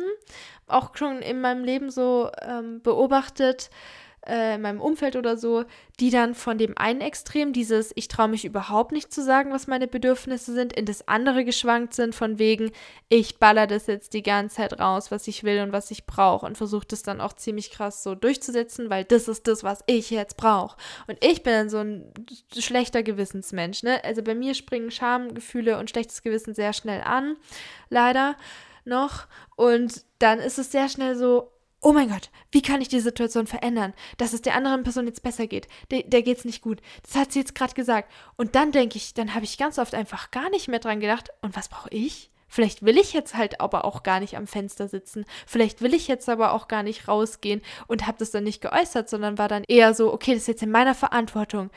auch 0.68 0.96
schon 0.96 1.22
in 1.22 1.42
meinem 1.42 1.64
Leben 1.64 1.90
so 1.90 2.30
ähm, 2.42 2.82
beobachtet, 2.82 3.70
äh, 4.26 4.56
in 4.56 4.62
meinem 4.62 4.82
Umfeld 4.82 5.16
oder 5.16 5.38
so, 5.38 5.66
die 6.00 6.10
dann 6.10 6.36
von 6.36 6.58
dem 6.58 6.78
einen 6.78 7.02
Extrem, 7.02 7.54
dieses 7.54 7.92
ich 7.96 8.08
traue 8.08 8.28
mich 8.28 8.46
überhaupt 8.46 8.92
nicht 8.92 9.14
zu 9.14 9.24
sagen, 9.24 9.52
was 9.52 9.68
meine 9.68 9.88
Bedürfnisse 9.88 10.54
sind, 10.54 10.74
in 10.74 10.86
das 10.86 11.08
andere 11.08 11.46
geschwankt 11.46 11.94
sind, 11.94 12.16
von 12.16 12.40
wegen 12.40 12.72
ich 13.10 13.38
baller 13.40 13.68
das 13.68 13.88
jetzt 13.88 14.14
die 14.14 14.24
ganze 14.24 14.58
Zeit 14.58 14.80
raus, 14.80 15.12
was 15.12 15.28
ich 15.28 15.44
will 15.44 15.62
und 15.62 15.72
was 15.72 15.92
ich 15.92 16.06
brauche 16.06 16.46
und 16.46 16.58
versuche 16.58 16.88
das 16.88 17.04
dann 17.04 17.22
auch 17.22 17.34
ziemlich 17.34 17.72
krass 17.72 18.04
so 18.04 18.16
durchzusetzen, 18.16 18.90
weil 18.90 19.04
das 19.04 19.28
ist 19.28 19.48
das, 19.48 19.64
was 19.64 19.84
ich 19.86 20.10
jetzt 20.10 20.38
brauche. 20.38 20.78
Und 21.08 21.24
ich 21.24 21.44
bin 21.44 21.54
dann 21.54 21.70
so 21.70 21.78
ein 21.78 22.12
schlechter 22.58 23.04
Gewissensmensch, 23.04 23.84
ne? 23.84 24.04
Also 24.04 24.22
bei 24.22 24.36
mir 24.36 24.54
springen 24.54 24.92
Schamgefühle 24.92 25.78
und 25.78 25.90
schlechtes 25.90 26.24
Gewissen 26.24 26.54
sehr 26.54 26.74
schnell 26.74 27.02
an, 27.02 27.38
leider 27.90 28.36
noch. 28.86 29.28
Und 29.56 30.04
dann 30.20 30.40
ist 30.40 30.60
es 30.60 30.72
sehr 30.72 30.90
schnell 30.90 31.16
so, 31.16 31.52
oh 31.82 31.94
mein 31.94 32.10
Gott, 32.10 32.30
wie 32.52 32.62
kann 32.62 32.82
ich 32.82 32.88
die 32.88 33.00
Situation 33.00 33.48
verändern, 33.48 33.94
dass 34.18 34.34
es 34.34 34.42
der 34.42 34.56
anderen 34.56 34.84
Person 34.84 35.08
jetzt 35.08 35.24
besser 35.24 35.48
geht? 35.48 35.68
Der, 35.92 36.04
der 36.04 36.22
geht's 36.22 36.46
nicht 36.46 36.62
gut. 36.62 36.82
Das 37.04 37.16
hat 37.16 37.32
sie 37.32 37.40
jetzt 37.40 37.56
gerade 37.56 37.74
gesagt. 37.74 38.12
Und 38.36 38.56
dann 38.56 38.72
denke 38.72 38.98
ich, 38.98 39.14
dann 39.14 39.34
habe 39.34 39.46
ich 39.46 39.58
ganz 39.58 39.80
oft 39.80 39.96
einfach 39.96 40.32
gar 40.32 40.50
nicht 40.50 40.68
mehr 40.68 40.80
dran 40.80 41.00
gedacht. 41.00 41.30
Und 41.42 41.56
was 41.56 41.70
brauche 41.70 41.90
ich? 41.92 42.32
Vielleicht 42.50 42.84
will 42.84 42.98
ich 42.98 43.14
jetzt 43.14 43.36
halt 43.36 43.62
aber 43.62 43.86
auch 43.86 44.02
gar 44.02 44.20
nicht 44.20 44.36
am 44.36 44.48
Fenster 44.48 44.88
sitzen. 44.88 45.26
Vielleicht 45.46 45.82
will 45.82 45.94
ich 45.94 46.08
jetzt 46.08 46.28
aber 46.28 46.52
auch 46.52 46.68
gar 46.68 46.82
nicht 46.82 47.08
rausgehen 47.08 47.62
und 47.88 48.08
habe 48.08 48.18
das 48.18 48.32
dann 48.32 48.44
nicht 48.44 48.60
geäußert, 48.60 49.08
sondern 49.08 49.38
war 49.38 49.48
dann 49.48 49.64
eher 49.64 49.94
so, 49.94 50.12
okay, 50.12 50.34
das 50.34 50.42
ist 50.42 50.48
jetzt 50.48 50.64
in 50.64 50.72
meiner 50.72 50.96
Verantwortung 50.96 51.70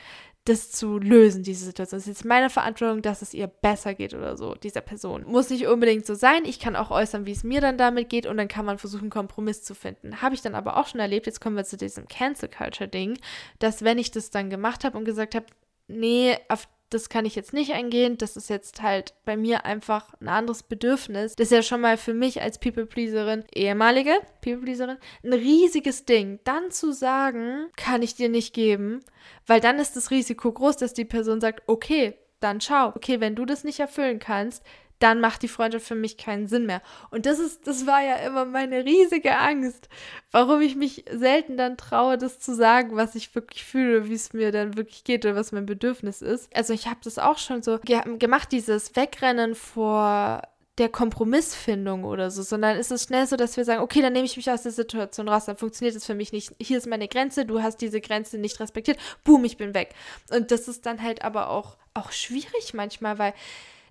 das 0.45 0.73
zu 0.73 0.99
lösen, 0.99 1.45
diese 1.45 1.65
Situation. 1.65 1.99
Es 1.99 2.07
ist 2.07 2.19
jetzt 2.19 2.25
meine 2.25 2.51
Verantwortung, 2.51 3.01
dass 3.01 3.23
es 3.23 3.33
ihr 3.33 3.47
besser 3.47 3.95
geht 3.95 4.13
oder 4.13 4.37
so, 4.37 4.55
dieser 4.55 4.81
Person. 4.81 5.25
Muss 5.25 5.51
nicht 5.51 5.69
unbedingt 5.69 6.05
so 6.05 6.15
sein. 6.15 6.45
Ich 6.45 6.59
kann 6.59 6.75
auch 6.75 6.91
äußern, 6.91 7.27
wie 7.27 7.33
es 7.33 7.45
mir 7.45 7.61
dann 7.61 7.79
damit 7.79 8.09
geht 8.09 8.27
und 8.27 8.37
dann 8.37 8.49
kann 8.49 8.65
man 8.65 8.79
versuchen, 8.79 9.03
einen 9.03 9.11
Kompromiss 9.11 9.63
zu 9.63 9.75
finden. 9.75 10.21
Habe 10.21 10.35
ich 10.35 10.43
dann 10.43 10.57
aber 10.57 10.77
auch 10.77 10.89
schon 10.89 11.01
erlebt, 11.01 11.27
jetzt 11.27 11.41
kommen 11.41 11.57
wir 11.57 11.65
zu 11.65 11.77
diesem 11.77 12.09
Cancel 12.09 12.49
Culture 12.49 12.89
Ding, 12.89 13.19
dass 13.61 13.83
wenn 13.83 13.99
ich 13.99 14.11
das 14.11 14.31
dann 14.31 14.51
gemacht 14.51 14.83
habe 14.83 14.99
und 14.99 15.05
gesagt 15.05 15.37
habe, 15.37 15.47
nee, 15.87 16.37
auf 16.49 16.67
das 16.95 17.09
kann 17.09 17.25
ich 17.25 17.35
jetzt 17.35 17.53
nicht 17.53 17.73
eingehen. 17.73 18.19
Das 18.19 18.37
ist 18.37 18.51
jetzt 18.51 18.83
halt 18.83 19.15
bei 19.25 19.37
mir 19.37 19.65
einfach 19.65 20.15
ein 20.21 20.29
anderes 20.29 20.63
Bedürfnis. 20.63 21.35
Das 21.37 21.47
ist 21.47 21.53
ja 21.53 21.63
schon 21.63 21.81
mal 21.81 21.97
für 21.97 22.15
mich 22.15 22.43
als 22.43 22.59
People-Pleaserin, 22.59 23.45
ehemalige 23.55 24.13
People-Pleaserin, 24.43 24.99
ein 25.25 25.33
riesiges 25.33 26.05
Ding. 26.05 26.41
Dann 26.45 26.71
zu 26.71 26.93
sagen, 26.93 27.69
kann 27.77 28.03
ich 28.03 28.15
dir 28.15 28.29
nicht 28.29 28.55
geben, 28.55 29.05
weil 29.47 29.61
dann 29.61 29.79
ist 29.79 29.97
das 29.97 30.11
Risiko 30.11 30.53
groß, 30.53 30.77
dass 30.77 30.95
die 30.95 31.05
Person 31.05 31.41
sagt, 31.41 31.63
okay, 31.67 32.15
dann 32.41 32.61
schau. 32.61 32.89
Okay, 32.89 33.21
wenn 33.21 33.37
du 33.37 33.45
das 33.45 33.65
nicht 33.65 33.81
erfüllen 33.81 34.19
kannst, 34.19 34.65
dann 35.03 35.21
macht 35.21 35.43
die 35.43 35.49
Freundschaft 35.49 35.87
für 35.87 35.95
mich 35.95 36.17
keinen 36.17 36.47
Sinn 36.47 36.67
mehr. 36.67 36.81
Und 37.11 37.27
das 37.27 37.39
ist, 37.39 37.67
das 37.67 37.87
war 37.87 38.03
ja 38.03 38.17
immer 38.17 38.45
meine 38.45 38.85
riesige 38.85 39.37
Angst, 39.37 39.89
warum 40.31 40.61
ich 40.61 40.77
mich 40.77 41.05
selten 41.11 41.57
dann 41.57 41.77
traue, 41.77 42.19
das 42.19 42.39
zu 42.39 42.55
sagen, 42.55 42.97
was 42.97 43.15
ich 43.15 43.35
wirklich 43.35 43.65
fühle, 43.65 44.09
wie 44.09 44.15
es 44.15 44.33
mir 44.33 44.53
dann 44.53 44.77
wirklich 44.77 45.05
geht 45.05 45.25
oder 45.25 45.35
was 45.35 45.51
mein 45.51 45.67
Bedürfnis 45.67 46.23
ist. 46.23 46.55
Also 46.55 46.73
ich 46.73 46.87
habe 46.87 47.01
das 47.03 47.19
auch 47.19 47.39
schon 47.39 47.63
so 47.63 47.79
ge 47.79 48.01
gemacht, 48.19 48.53
dieses 48.53 48.95
Wegrennen 48.95 49.55
vor 49.55 50.43
der 50.79 50.89
Kompromissfindung 50.89 52.05
oder 52.05 52.31
so, 52.31 52.43
sondern 52.43 52.79
ist 52.79 52.91
es 52.91 53.05
schnell 53.05 53.27
so, 53.27 53.37
dass 53.37 53.57
wir 53.57 53.65
sagen, 53.65 53.83
okay, 53.83 54.01
dann 54.01 54.15
nehme 54.15 54.25
ich 54.25 54.37
mich 54.37 54.51
aus 54.51 54.63
der 54.63 54.73
Situation 54.73 55.29
raus, 55.29 55.45
dann 55.45 55.59
funktioniert 55.59 55.95
es 55.95 56.07
für 56.07 56.15
mich 56.15 56.33
nicht. 56.33 56.55
Hier 56.61 56.79
ist 56.79 56.87
meine 56.87 57.09
Grenze, 57.09 57.45
du 57.45 57.61
hast 57.63 57.79
diese 57.79 58.01
Grenze 58.01 58.39
nicht 58.39 58.59
respektiert, 58.59 58.99
boom, 59.23 59.45
ich 59.45 59.59
bin 59.59 59.75
weg. 59.75 59.95
Und 60.31 60.51
das 60.51 60.69
ist 60.69 60.87
dann 60.87 61.03
halt 61.03 61.23
aber 61.23 61.51
auch, 61.51 61.77
auch 61.93 62.11
schwierig 62.11 62.73
manchmal, 62.73 63.19
weil 63.19 63.35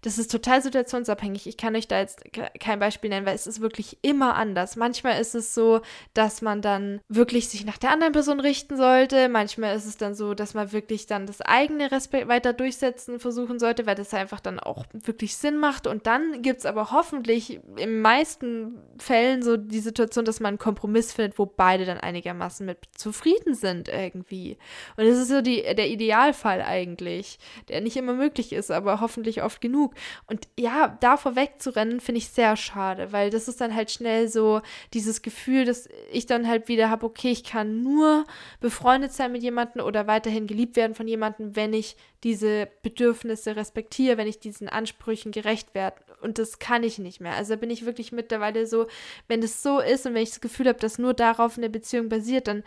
das 0.01 0.17
ist 0.17 0.31
total 0.31 0.61
situationsabhängig. 0.61 1.47
Ich 1.47 1.57
kann 1.57 1.75
euch 1.75 1.87
da 1.87 1.99
jetzt 1.99 2.23
kein 2.59 2.79
Beispiel 2.79 3.09
nennen, 3.09 3.25
weil 3.25 3.35
es 3.35 3.47
ist 3.47 3.61
wirklich 3.61 3.99
immer 4.01 4.35
anders. 4.35 4.75
Manchmal 4.75 5.21
ist 5.21 5.35
es 5.35 5.53
so, 5.53 5.81
dass 6.13 6.41
man 6.41 6.61
dann 6.61 7.01
wirklich 7.07 7.49
sich 7.49 7.65
nach 7.65 7.77
der 7.77 7.91
anderen 7.91 8.13
Person 8.13 8.39
richten 8.39 8.77
sollte. 8.77 9.29
Manchmal 9.29 9.75
ist 9.75 9.85
es 9.85 9.97
dann 9.97 10.15
so, 10.15 10.33
dass 10.33 10.53
man 10.53 10.71
wirklich 10.71 11.05
dann 11.05 11.27
das 11.27 11.41
eigene 11.41 11.91
Respekt 11.91 12.27
weiter 12.27 12.53
durchsetzen 12.53 13.19
versuchen 13.19 13.59
sollte, 13.59 13.85
weil 13.85 13.95
das 13.95 14.13
einfach 14.13 14.39
dann 14.39 14.59
auch 14.59 14.85
wirklich 14.93 15.37
Sinn 15.37 15.57
macht. 15.57 15.85
Und 15.85 16.07
dann 16.07 16.41
gibt 16.41 16.59
es 16.59 16.65
aber 16.65 16.91
hoffentlich 16.91 17.59
in 17.77 18.01
meisten 18.01 18.81
Fällen 18.97 19.43
so 19.43 19.55
die 19.55 19.79
Situation, 19.79 20.25
dass 20.25 20.39
man 20.39 20.49
einen 20.49 20.57
Kompromiss 20.57 21.13
findet, 21.13 21.37
wo 21.37 21.45
beide 21.45 21.85
dann 21.85 21.99
einigermaßen 21.99 22.65
mit 22.65 22.79
zufrieden 22.95 23.53
sind 23.53 23.87
irgendwie. 23.87 24.57
Und 24.97 25.05
das 25.05 25.17
ist 25.17 25.29
so 25.29 25.41
die, 25.41 25.61
der 25.61 25.89
Idealfall 25.89 26.61
eigentlich, 26.61 27.37
der 27.69 27.81
nicht 27.81 27.97
immer 27.97 28.13
möglich 28.13 28.53
ist, 28.53 28.71
aber 28.71 28.99
hoffentlich 28.99 29.43
oft 29.43 29.61
genug. 29.61 29.90
Und 30.27 30.47
ja, 30.57 30.97
davor 30.99 31.35
wegzurennen, 31.35 31.99
finde 31.99 32.19
ich 32.19 32.29
sehr 32.29 32.55
schade, 32.55 33.11
weil 33.11 33.29
das 33.29 33.47
ist 33.47 33.61
dann 33.61 33.75
halt 33.75 33.91
schnell 33.91 34.27
so 34.27 34.61
dieses 34.93 35.21
Gefühl, 35.21 35.65
dass 35.65 35.89
ich 36.11 36.25
dann 36.25 36.47
halt 36.47 36.67
wieder 36.67 36.89
habe, 36.89 37.05
okay, 37.05 37.31
ich 37.31 37.43
kann 37.43 37.83
nur 37.83 38.25
befreundet 38.59 39.13
sein 39.13 39.31
mit 39.31 39.43
jemandem 39.43 39.83
oder 39.83 40.07
weiterhin 40.07 40.47
geliebt 40.47 40.75
werden 40.75 40.95
von 40.95 41.07
jemandem, 41.07 41.55
wenn 41.55 41.73
ich 41.73 41.95
diese 42.23 42.67
Bedürfnisse 42.83 43.55
respektiere, 43.55 44.17
wenn 44.17 44.27
ich 44.27 44.39
diesen 44.39 44.69
Ansprüchen 44.69 45.31
gerecht 45.31 45.73
werde. 45.73 45.97
Und 46.21 46.37
das 46.37 46.59
kann 46.59 46.83
ich 46.83 46.99
nicht 46.99 47.19
mehr. 47.19 47.33
Also 47.33 47.57
bin 47.57 47.71
ich 47.71 47.85
wirklich 47.85 48.11
mittlerweile 48.11 48.67
so, 48.67 48.87
wenn 49.27 49.41
es 49.41 49.63
so 49.63 49.79
ist 49.79 50.05
und 50.05 50.13
wenn 50.13 50.23
ich 50.23 50.29
das 50.29 50.41
Gefühl 50.41 50.67
habe, 50.67 50.79
dass 50.79 50.99
nur 50.99 51.13
darauf 51.13 51.57
eine 51.57 51.69
Beziehung 51.69 52.09
basiert, 52.09 52.47
dann 52.47 52.63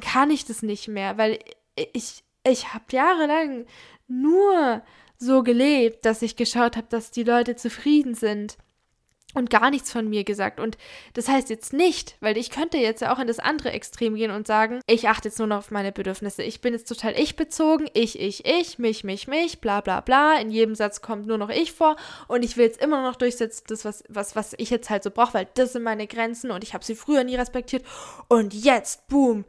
kann 0.00 0.30
ich 0.30 0.44
das 0.44 0.62
nicht 0.62 0.88
mehr, 0.88 1.16
weil 1.16 1.38
ich, 1.92 2.22
ich 2.44 2.74
habe 2.74 2.84
jahrelang 2.90 3.66
nur 4.08 4.82
so 5.18 5.42
gelebt, 5.42 6.04
dass 6.04 6.22
ich 6.22 6.36
geschaut 6.36 6.76
habe, 6.76 6.86
dass 6.90 7.10
die 7.10 7.24
Leute 7.24 7.56
zufrieden 7.56 8.14
sind 8.14 8.56
und 9.36 9.50
gar 9.50 9.70
nichts 9.70 9.92
von 9.92 10.08
mir 10.08 10.24
gesagt. 10.24 10.58
Und 10.58 10.78
das 11.12 11.28
heißt 11.28 11.50
jetzt 11.50 11.72
nicht, 11.72 12.16
weil 12.20 12.38
ich 12.38 12.50
könnte 12.50 12.78
jetzt 12.78 13.02
ja 13.02 13.14
auch 13.14 13.18
in 13.18 13.26
das 13.26 13.38
andere 13.38 13.70
Extrem 13.70 14.14
gehen 14.14 14.30
und 14.30 14.46
sagen, 14.46 14.80
ich 14.86 15.08
achte 15.08 15.28
jetzt 15.28 15.38
nur 15.38 15.46
noch 15.46 15.58
auf 15.58 15.70
meine 15.70 15.92
Bedürfnisse. 15.92 16.42
Ich 16.42 16.60
bin 16.60 16.72
jetzt 16.72 16.88
total 16.88 17.18
ich 17.18 17.36
bezogen, 17.36 17.88
ich, 17.92 18.18
ich, 18.18 18.46
ich, 18.46 18.78
mich, 18.78 19.04
mich, 19.04 19.28
mich, 19.28 19.60
bla 19.60 19.82
bla 19.82 20.00
bla. 20.00 20.38
In 20.38 20.50
jedem 20.50 20.74
Satz 20.74 21.02
kommt 21.02 21.26
nur 21.26 21.38
noch 21.38 21.50
ich 21.50 21.72
vor 21.72 21.96
und 22.28 22.44
ich 22.44 22.56
will 22.56 22.64
jetzt 22.64 22.80
immer 22.80 23.02
noch 23.02 23.16
durchsetzen, 23.16 23.64
das, 23.68 23.84
was, 23.84 24.04
was, 24.08 24.36
was 24.36 24.54
ich 24.56 24.70
jetzt 24.70 24.88
halt 24.88 25.02
so 25.02 25.10
brauche, 25.10 25.34
weil 25.34 25.48
das 25.54 25.74
sind 25.74 25.82
meine 25.82 26.06
Grenzen 26.06 26.50
und 26.50 26.64
ich 26.64 26.72
habe 26.72 26.84
sie 26.84 26.94
früher 26.94 27.22
nie 27.22 27.36
respektiert. 27.36 27.84
Und 28.28 28.54
jetzt, 28.54 29.06
boom, 29.08 29.44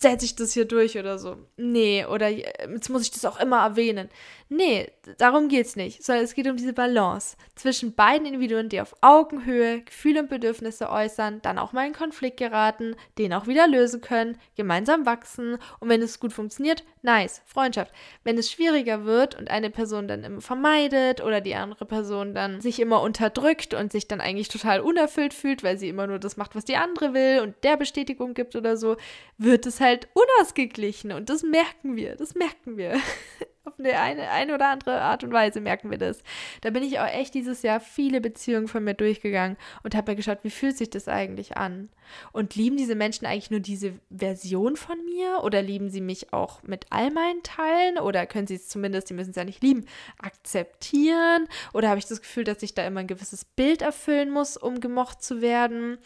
setze 0.00 0.24
ich 0.24 0.36
das 0.36 0.52
hier 0.52 0.64
durch 0.64 0.98
oder 0.98 1.18
so. 1.18 1.36
Nee, 1.56 2.04
oder 2.06 2.28
jetzt 2.28 2.88
muss 2.88 3.02
ich 3.02 3.10
das 3.10 3.24
auch 3.24 3.40
immer 3.40 3.62
erwähnen. 3.62 4.08
Nee, 4.50 4.90
darum 5.18 5.48
geht 5.48 5.66
es 5.66 5.76
nicht, 5.76 6.02
sondern 6.02 6.24
es 6.24 6.34
geht 6.34 6.48
um 6.48 6.56
diese 6.56 6.72
Balance 6.72 7.36
zwischen 7.54 7.94
beiden 7.94 8.26
Individuen, 8.26 8.70
die 8.70 8.80
auf 8.80 8.94
Augenhöhe 9.02 9.82
Gefühle 9.82 10.20
und 10.20 10.30
Bedürfnisse 10.30 10.88
äußern, 10.88 11.42
dann 11.42 11.58
auch 11.58 11.74
mal 11.74 11.86
in 11.86 11.92
Konflikt 11.92 12.38
geraten, 12.38 12.96
den 13.18 13.34
auch 13.34 13.46
wieder 13.46 13.68
lösen 13.68 14.00
können, 14.00 14.38
gemeinsam 14.56 15.04
wachsen 15.04 15.58
und 15.80 15.90
wenn 15.90 16.00
es 16.00 16.18
gut 16.18 16.32
funktioniert, 16.32 16.82
nice, 17.02 17.42
Freundschaft. 17.44 17.92
Wenn 18.24 18.38
es 18.38 18.50
schwieriger 18.50 19.04
wird 19.04 19.34
und 19.34 19.50
eine 19.50 19.68
Person 19.68 20.08
dann 20.08 20.24
immer 20.24 20.40
vermeidet 20.40 21.22
oder 21.22 21.42
die 21.42 21.54
andere 21.54 21.84
Person 21.84 22.34
dann 22.34 22.62
sich 22.62 22.80
immer 22.80 23.02
unterdrückt 23.02 23.74
und 23.74 23.92
sich 23.92 24.08
dann 24.08 24.22
eigentlich 24.22 24.48
total 24.48 24.80
unerfüllt 24.80 25.34
fühlt, 25.34 25.62
weil 25.62 25.76
sie 25.76 25.90
immer 25.90 26.06
nur 26.06 26.18
das 26.18 26.38
macht, 26.38 26.54
was 26.54 26.64
die 26.64 26.76
andere 26.76 27.12
will 27.12 27.40
und 27.42 27.54
der 27.64 27.76
Bestätigung 27.76 28.32
gibt 28.32 28.56
oder 28.56 28.78
so, 28.78 28.96
wird 29.36 29.66
es 29.66 29.78
halt 29.78 30.08
unausgeglichen 30.14 31.12
und 31.12 31.28
das 31.28 31.42
merken 31.42 31.96
wir, 31.96 32.16
das 32.16 32.34
merken 32.34 32.78
wir. 32.78 32.98
auf 33.68 33.78
eine, 33.78 33.98
eine, 33.98 34.30
eine 34.30 34.54
oder 34.54 34.68
andere 34.68 35.00
Art 35.00 35.24
und 35.24 35.32
Weise 35.32 35.60
merken 35.60 35.90
wir 35.90 35.98
das. 35.98 36.22
Da 36.62 36.70
bin 36.70 36.82
ich 36.82 36.98
auch 36.98 37.06
echt 37.06 37.34
dieses 37.34 37.62
Jahr 37.62 37.80
viele 37.80 38.20
Beziehungen 38.20 38.68
von 38.68 38.82
mir 38.82 38.94
durchgegangen 38.94 39.56
und 39.82 39.94
habe 39.94 40.12
mir 40.12 40.16
geschaut, 40.16 40.38
wie 40.42 40.50
fühlt 40.50 40.76
sich 40.76 40.90
das 40.90 41.08
eigentlich 41.08 41.56
an? 41.56 41.88
Und 42.32 42.54
lieben 42.54 42.76
diese 42.76 42.94
Menschen 42.94 43.26
eigentlich 43.26 43.50
nur 43.50 43.60
diese 43.60 43.92
Version 44.10 44.76
von 44.76 44.96
mir 45.04 45.42
oder 45.42 45.62
lieben 45.62 45.90
sie 45.90 46.00
mich 46.00 46.32
auch 46.32 46.62
mit 46.62 46.86
all 46.90 47.10
meinen 47.10 47.42
Teilen 47.42 47.98
oder 47.98 48.26
können 48.26 48.46
sie 48.46 48.54
es 48.54 48.68
zumindest, 48.68 49.10
die 49.10 49.14
müssen 49.14 49.30
es 49.30 49.36
ja 49.36 49.44
nicht 49.44 49.62
lieben, 49.62 49.84
akzeptieren? 50.18 51.46
Oder 51.74 51.88
habe 51.90 51.98
ich 51.98 52.06
das 52.06 52.22
Gefühl, 52.22 52.44
dass 52.44 52.62
ich 52.62 52.74
da 52.74 52.86
immer 52.86 53.00
ein 53.00 53.06
gewisses 53.06 53.44
Bild 53.44 53.82
erfüllen 53.82 54.30
muss, 54.30 54.56
um 54.56 54.80
gemocht 54.80 55.22
zu 55.22 55.42
werden? 55.42 55.98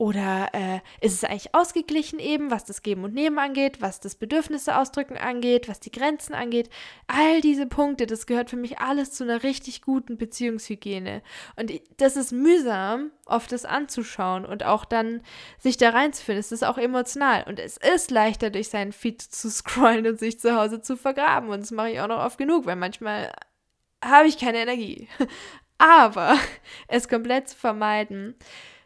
Oder 0.00 0.48
äh, 0.54 0.80
ist 1.02 1.12
es 1.12 1.24
eigentlich 1.24 1.54
ausgeglichen 1.54 2.20
eben, 2.20 2.50
was 2.50 2.64
das 2.64 2.80
Geben 2.80 3.04
und 3.04 3.12
Nehmen 3.12 3.38
angeht, 3.38 3.82
was 3.82 4.00
das 4.00 4.14
Bedürfnisse 4.14 4.78
ausdrücken 4.78 5.18
angeht, 5.18 5.68
was 5.68 5.78
die 5.78 5.90
Grenzen 5.90 6.32
angeht? 6.32 6.70
All 7.06 7.42
diese 7.42 7.66
Punkte, 7.66 8.06
das 8.06 8.24
gehört 8.24 8.48
für 8.48 8.56
mich 8.56 8.78
alles 8.78 9.12
zu 9.12 9.24
einer 9.24 9.42
richtig 9.42 9.82
guten 9.82 10.16
Beziehungshygiene. 10.16 11.20
Und 11.56 11.70
das 11.98 12.16
ist 12.16 12.32
mühsam, 12.32 13.10
oft 13.26 13.52
das 13.52 13.66
anzuschauen 13.66 14.46
und 14.46 14.64
auch 14.64 14.86
dann 14.86 15.20
sich 15.58 15.76
da 15.76 15.90
reinzuführen. 15.90 16.40
Es 16.40 16.50
ist 16.50 16.64
auch 16.64 16.78
emotional. 16.78 17.44
Und 17.46 17.58
es 17.58 17.76
ist 17.76 18.10
leichter, 18.10 18.48
durch 18.48 18.70
seinen 18.70 18.92
Feed 18.92 19.20
zu 19.30 19.50
scrollen 19.50 20.06
und 20.06 20.18
sich 20.18 20.40
zu 20.40 20.56
Hause 20.56 20.80
zu 20.80 20.96
vergraben. 20.96 21.50
Und 21.50 21.60
das 21.60 21.72
mache 21.72 21.90
ich 21.90 22.00
auch 22.00 22.08
noch 22.08 22.24
oft 22.24 22.38
genug, 22.38 22.64
weil 22.64 22.76
manchmal 22.76 23.30
habe 24.02 24.28
ich 24.28 24.38
keine 24.38 24.62
Energie. 24.62 25.08
Aber 25.76 26.38
es 26.88 27.06
komplett 27.06 27.50
zu 27.50 27.56
vermeiden, 27.58 28.34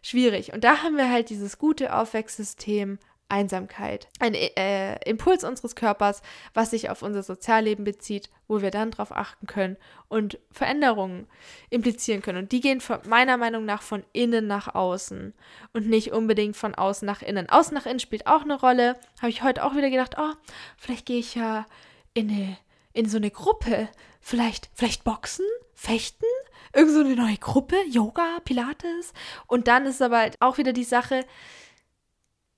schwierig. 0.04 0.52
Und 0.52 0.62
da 0.64 0.82
haben 0.82 0.96
wir 0.96 1.10
halt 1.10 1.30
dieses 1.30 1.58
gute 1.58 1.96
Aufwächssystem 1.96 2.98
Einsamkeit. 3.28 4.06
Ein 4.20 4.34
äh, 4.34 4.96
Impuls 5.08 5.44
unseres 5.44 5.74
Körpers, 5.74 6.22
was 6.52 6.70
sich 6.70 6.90
auf 6.90 7.02
unser 7.02 7.22
Sozialleben 7.22 7.84
bezieht, 7.84 8.28
wo 8.46 8.60
wir 8.60 8.70
dann 8.70 8.90
darauf 8.90 9.12
achten 9.12 9.46
können 9.46 9.76
und 10.08 10.38
Veränderungen 10.50 11.26
implizieren 11.70 12.20
können. 12.20 12.38
Und 12.38 12.52
die 12.52 12.60
gehen 12.60 12.80
von, 12.80 12.98
meiner 13.08 13.38
Meinung 13.38 13.64
nach 13.64 13.82
von 13.82 14.04
innen 14.12 14.46
nach 14.46 14.74
außen 14.74 15.32
und 15.72 15.88
nicht 15.88 16.12
unbedingt 16.12 16.56
von 16.56 16.74
außen 16.74 17.06
nach 17.06 17.22
innen. 17.22 17.48
Außen 17.48 17.74
nach 17.74 17.86
innen 17.86 17.98
spielt 17.98 18.26
auch 18.26 18.42
eine 18.42 18.60
Rolle. 18.60 18.96
Habe 19.20 19.30
ich 19.30 19.42
heute 19.42 19.64
auch 19.64 19.74
wieder 19.74 19.90
gedacht, 19.90 20.16
oh, 20.18 20.32
vielleicht 20.76 21.06
gehe 21.06 21.18
ich 21.18 21.34
ja 21.34 21.66
in, 22.12 22.30
eine, 22.30 22.58
in 22.92 23.08
so 23.08 23.16
eine 23.16 23.30
Gruppe. 23.30 23.88
Vielleicht, 24.26 24.70
vielleicht 24.72 25.04
boxen, 25.04 25.44
fechten, 25.74 26.24
irgend 26.72 26.94
so 26.94 27.00
eine 27.00 27.14
neue 27.14 27.36
Gruppe, 27.36 27.76
Yoga, 27.90 28.38
Pilates. 28.42 29.12
Und 29.46 29.68
dann 29.68 29.84
ist 29.84 30.00
aber 30.00 30.16
halt 30.16 30.40
auch 30.40 30.56
wieder 30.56 30.72
die 30.72 30.82
Sache, 30.82 31.26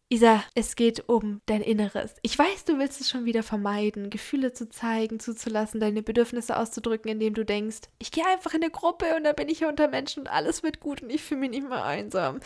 Isa, 0.09 0.45
es 0.55 0.77
geht 0.77 1.09
um 1.09 1.41
dein 1.47 1.63
Inneres. 1.63 2.15
Ich 2.23 2.39
weiß, 2.39 2.65
du 2.65 2.79
willst 2.79 3.01
es 3.01 3.11
schon 3.11 3.25
wieder 3.25 3.43
vermeiden, 3.43 4.09
Gefühle 4.09 4.53
zu 4.53 4.69
zeigen, 4.69 5.19
zuzulassen, 5.19 5.81
deine 5.81 6.01
Bedürfnisse 6.01 6.57
auszudrücken, 6.57 7.11
indem 7.11 7.35
du 7.35 7.45
denkst, 7.45 7.79
ich 7.99 8.13
gehe 8.13 8.25
einfach 8.25 8.55
in 8.55 8.63
eine 8.63 8.71
Gruppe 8.71 9.17
und 9.17 9.25
dann 9.25 9.35
bin 9.35 9.49
ich 9.49 9.59
hier 9.59 9.69
unter 9.69 9.89
Menschen 9.89 10.21
und 10.21 10.29
alles 10.29 10.63
wird 10.63 10.79
gut 10.79 11.03
und 11.03 11.11
ich 11.11 11.25
fühle 11.25 11.41
mich 11.41 11.51
nicht 11.51 11.69
mehr 11.69 11.85
einsam. 11.85 12.39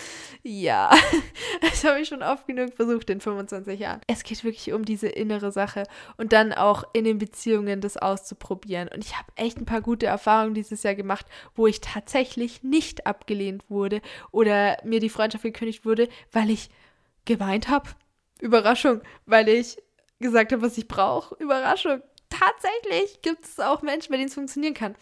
Ja, 0.43 0.91
das 1.61 1.85
habe 1.85 2.01
ich 2.01 2.09
schon 2.09 2.23
oft 2.23 2.47
genug 2.47 2.73
versucht 2.73 3.11
in 3.11 3.21
25 3.21 3.79
Jahren. 3.79 4.01
Es 4.07 4.23
geht 4.23 4.43
wirklich 4.43 4.73
um 4.73 4.87
diese 4.87 5.09
innere 5.09 5.53
Sache 5.53 5.83
und 6.17 6.33
dann 6.33 6.55
auch 6.55 6.85
in 6.95 7.05
den 7.05 7.19
Beziehungen 7.19 7.83
das 7.83 7.99
auszuprobieren. 7.99 8.89
Und 8.89 9.05
ich 9.05 9.19
habe 9.19 9.29
echt 9.37 9.59
ein 9.59 9.67
paar 9.67 9.83
gute 9.83 10.07
Erfahrungen 10.07 10.55
dieses 10.55 10.83
Jahr 10.83 10.95
gemacht, 10.95 11.27
wo 11.55 11.67
ich 11.67 11.83
tatsächlich 11.83 12.63
nicht 12.63 13.07
abgelehnt 13.07 13.69
wurde 13.69 14.01
oder 14.31 14.79
mir 14.83 15.01
die 15.01 15.11
Freundschaft 15.11 15.45
gekündigt 15.45 15.85
wurde, 15.85 16.09
weil 16.33 16.49
ich 16.49 16.71
geweint 17.25 17.68
habe. 17.68 17.91
Überraschung, 18.41 19.03
weil 19.27 19.49
ich 19.49 19.77
gesagt 20.18 20.53
habe, 20.53 20.62
was 20.62 20.79
ich 20.79 20.89
brauche. 20.89 21.35
Überraschung. 21.37 22.03
Tatsächlich 22.29 23.23
gibt 23.23 23.45
es 23.45 23.59
auch 23.59 23.83
Menschen, 23.83 24.11
bei 24.11 24.16
denen 24.16 24.29
es 24.29 24.35
funktionieren 24.35 24.75
kann. 24.75 24.95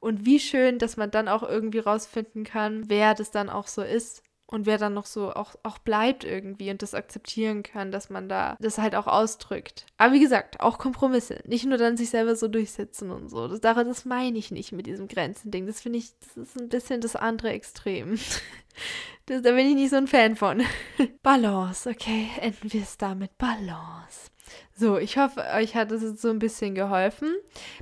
Und 0.00 0.26
wie 0.26 0.38
schön, 0.38 0.78
dass 0.78 0.96
man 0.96 1.10
dann 1.10 1.28
auch 1.28 1.42
irgendwie 1.42 1.78
rausfinden 1.78 2.44
kann, 2.44 2.88
wer 2.88 3.14
das 3.14 3.30
dann 3.30 3.48
auch 3.48 3.66
so 3.66 3.82
ist 3.82 4.22
und 4.46 4.66
wer 4.66 4.76
dann 4.76 4.92
noch 4.92 5.06
so 5.06 5.32
auch, 5.32 5.54
auch 5.62 5.78
bleibt 5.78 6.24
irgendwie 6.24 6.70
und 6.70 6.82
das 6.82 6.94
akzeptieren 6.94 7.62
kann, 7.62 7.90
dass 7.90 8.10
man 8.10 8.28
da 8.28 8.56
das 8.60 8.76
halt 8.76 8.94
auch 8.94 9.06
ausdrückt. 9.06 9.86
Aber 9.96 10.12
wie 10.12 10.20
gesagt, 10.20 10.60
auch 10.60 10.78
Kompromisse. 10.78 11.40
Nicht 11.46 11.64
nur 11.64 11.78
dann 11.78 11.96
sich 11.96 12.10
selber 12.10 12.36
so 12.36 12.48
durchsetzen 12.48 13.10
und 13.10 13.28
so. 13.28 13.48
Das, 13.48 13.60
das 13.60 14.04
meine 14.04 14.38
ich 14.38 14.50
nicht 14.50 14.72
mit 14.72 14.86
diesem 14.86 15.08
Grenzending. 15.08 15.66
Das 15.66 15.80
finde 15.80 16.00
ich, 16.00 16.12
das 16.18 16.36
ist 16.36 16.60
ein 16.60 16.68
bisschen 16.68 17.00
das 17.00 17.16
andere 17.16 17.50
Extrem. 17.50 18.18
Das, 19.26 19.40
da 19.40 19.52
bin 19.52 19.66
ich 19.68 19.74
nicht 19.74 19.90
so 19.90 19.96
ein 19.96 20.06
Fan 20.06 20.36
von. 20.36 20.62
Balance, 21.22 21.88
okay, 21.88 22.28
enden 22.40 22.72
wir 22.72 22.82
es 22.82 22.98
damit. 22.98 23.38
Balance. 23.38 24.30
So, 24.76 24.98
ich 24.98 25.16
hoffe, 25.16 25.42
euch 25.54 25.74
hat 25.74 25.90
es 25.92 26.02
jetzt 26.02 26.20
so 26.20 26.28
ein 26.28 26.38
bisschen 26.38 26.74
geholfen. 26.74 27.34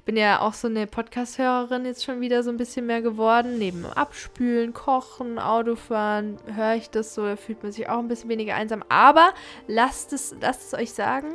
Bin 0.05 0.16
ja 0.16 0.40
auch 0.40 0.55
so 0.55 0.68
eine 0.68 0.86
Podcast-Hörerin 0.86 1.84
jetzt 1.84 2.05
schon 2.05 2.20
wieder 2.20 2.45
so 2.45 2.51
ein 2.51 2.59
bisschen 2.59 2.86
mehr 2.86 3.03
geworden. 3.03 3.59
Neben 3.59 3.86
Abspülen, 3.86 4.72
Kochen, 4.72 5.40
Autofahren 5.40 6.38
höre 6.55 6.76
ich 6.76 6.90
das 6.90 7.12
so, 7.14 7.24
da 7.24 7.34
fühlt 7.34 7.62
man 7.64 7.72
sich 7.72 7.88
auch 7.88 7.99
ein 7.99 8.09
bisschen 8.09 8.28
weniger 8.28 8.55
einsam. 8.55 8.84
Aber 8.88 9.34
lasst 9.66 10.12
es, 10.12 10.36
lasst 10.40 10.72
es 10.72 10.78
euch 10.78 10.93
sagen, 10.93 11.34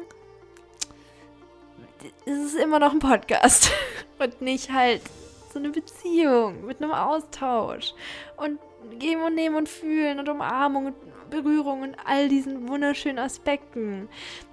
es 2.26 2.38
ist 2.38 2.56
immer 2.56 2.80
noch 2.80 2.94
ein 2.94 3.00
Podcast 3.00 3.72
und 4.20 4.42
nicht 4.42 4.72
halt 4.72 5.02
so 5.52 5.60
eine 5.60 5.70
Beziehung 5.70 6.66
mit 6.66 6.82
einem 6.82 6.92
Austausch. 6.92 7.94
Und 8.38 8.60
Geben 9.00 9.24
und 9.24 9.36
Nehmen 9.36 9.56
und 9.56 9.70
Fühlen 9.70 10.20
und 10.20 10.30
Umarmung 10.30 10.88
und 10.88 10.96
Berührung 11.30 11.82
und 11.82 11.96
all 12.06 12.30
diesen 12.30 12.68
wunderschönen 12.68 13.20
Aspekten. 13.20 14.08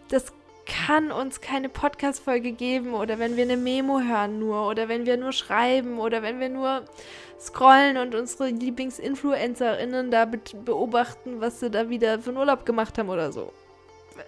Das 0.08 0.32
kann 0.66 1.12
uns 1.12 1.40
keine 1.40 1.68
Podcast-Folge 1.68 2.52
geben 2.52 2.94
oder 2.94 3.18
wenn 3.18 3.36
wir 3.36 3.44
eine 3.44 3.56
Memo 3.56 4.00
hören 4.00 4.38
nur 4.38 4.66
oder 4.66 4.88
wenn 4.88 5.06
wir 5.06 5.16
nur 5.16 5.32
schreiben 5.32 5.98
oder 5.98 6.22
wenn 6.22 6.40
wir 6.40 6.48
nur 6.48 6.84
scrollen 7.38 7.96
und 7.98 8.14
unsere 8.14 8.48
Lieblingsinfluencerinnen 8.48 10.10
da 10.10 10.24
beobachten, 10.64 11.40
was 11.40 11.60
sie 11.60 11.70
da 11.70 11.88
wieder 11.90 12.18
für 12.18 12.30
einen 12.30 12.38
Urlaub 12.38 12.64
gemacht 12.64 12.96
haben 12.98 13.10
oder 13.10 13.32
so. 13.32 13.52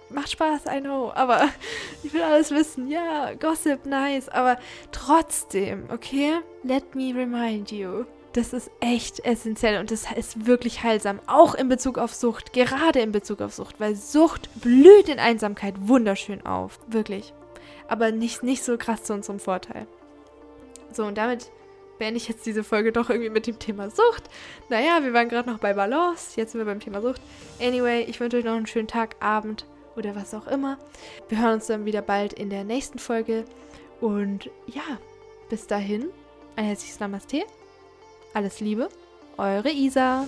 Macht 0.09 0.31
Spaß, 0.31 0.65
I 0.65 0.81
know, 0.81 1.11
aber 1.15 1.49
ich 2.03 2.13
will 2.13 2.21
alles 2.21 2.51
wissen. 2.51 2.89
Ja, 2.89 3.33
Gossip, 3.33 3.85
nice, 3.85 4.29
aber 4.29 4.57
trotzdem, 4.91 5.85
okay? 5.91 6.39
Let 6.63 6.93
me 6.93 7.13
remind 7.15 7.71
you. 7.71 8.05
Das 8.37 8.53
ist 8.53 8.69
echt 8.81 9.25
essentiell 9.25 9.79
und 9.79 9.89
das 9.89 10.11
ist 10.11 10.45
wirklich 10.45 10.83
heilsam, 10.83 11.19
auch 11.25 11.55
in 11.55 11.69
Bezug 11.69 11.97
auf 11.97 12.13
Sucht, 12.13 12.53
gerade 12.53 12.99
in 12.99 13.11
Bezug 13.11 13.41
auf 13.41 13.51
Sucht, 13.51 13.79
weil 13.79 13.95
Sucht 13.95 14.61
blüht 14.61 15.09
in 15.09 15.17
Einsamkeit 15.17 15.73
wunderschön 15.79 16.45
auf, 16.45 16.79
wirklich. 16.85 17.33
Aber 17.87 18.11
nicht, 18.11 18.43
nicht 18.43 18.63
so 18.63 18.77
krass 18.77 19.01
zu 19.01 19.13
unserem 19.13 19.39
Vorteil. 19.39 19.87
So, 20.93 21.05
und 21.05 21.17
damit 21.17 21.49
beende 21.97 22.17
ich 22.17 22.27
jetzt 22.27 22.45
diese 22.45 22.63
Folge 22.63 22.91
doch 22.91 23.09
irgendwie 23.09 23.31
mit 23.31 23.47
dem 23.47 23.57
Thema 23.57 23.89
Sucht. 23.89 24.29
Naja, 24.69 24.99
wir 25.01 25.13
waren 25.13 25.29
gerade 25.29 25.49
noch 25.49 25.57
bei 25.57 25.73
Balance, 25.73 26.39
jetzt 26.39 26.51
sind 26.51 26.61
wir 26.61 26.65
beim 26.65 26.79
Thema 26.79 27.01
Sucht. 27.01 27.21
Anyway, 27.59 28.03
ich 28.03 28.19
wünsche 28.19 28.37
euch 28.37 28.45
noch 28.45 28.53
einen 28.53 28.67
schönen 28.67 28.87
Tag, 28.87 29.15
Abend 29.19 29.65
oder 29.95 30.15
was 30.15 30.35
auch 30.35 30.45
immer. 30.45 30.77
Wir 31.27 31.41
hören 31.41 31.55
uns 31.55 31.65
dann 31.65 31.85
wieder 31.85 32.03
bald 32.03 32.33
in 32.33 32.51
der 32.51 32.65
nächsten 32.65 32.99
Folge. 32.99 33.45
Und 33.99 34.51
ja, 34.67 34.83
bis 35.49 35.65
dahin, 35.65 36.05
ein 36.55 36.65
herzliches 36.65 36.99
Namaste 36.99 37.43
alles 38.37 38.59
Liebe, 38.59 38.87
eure 39.39 39.71
Isa. 39.71 40.27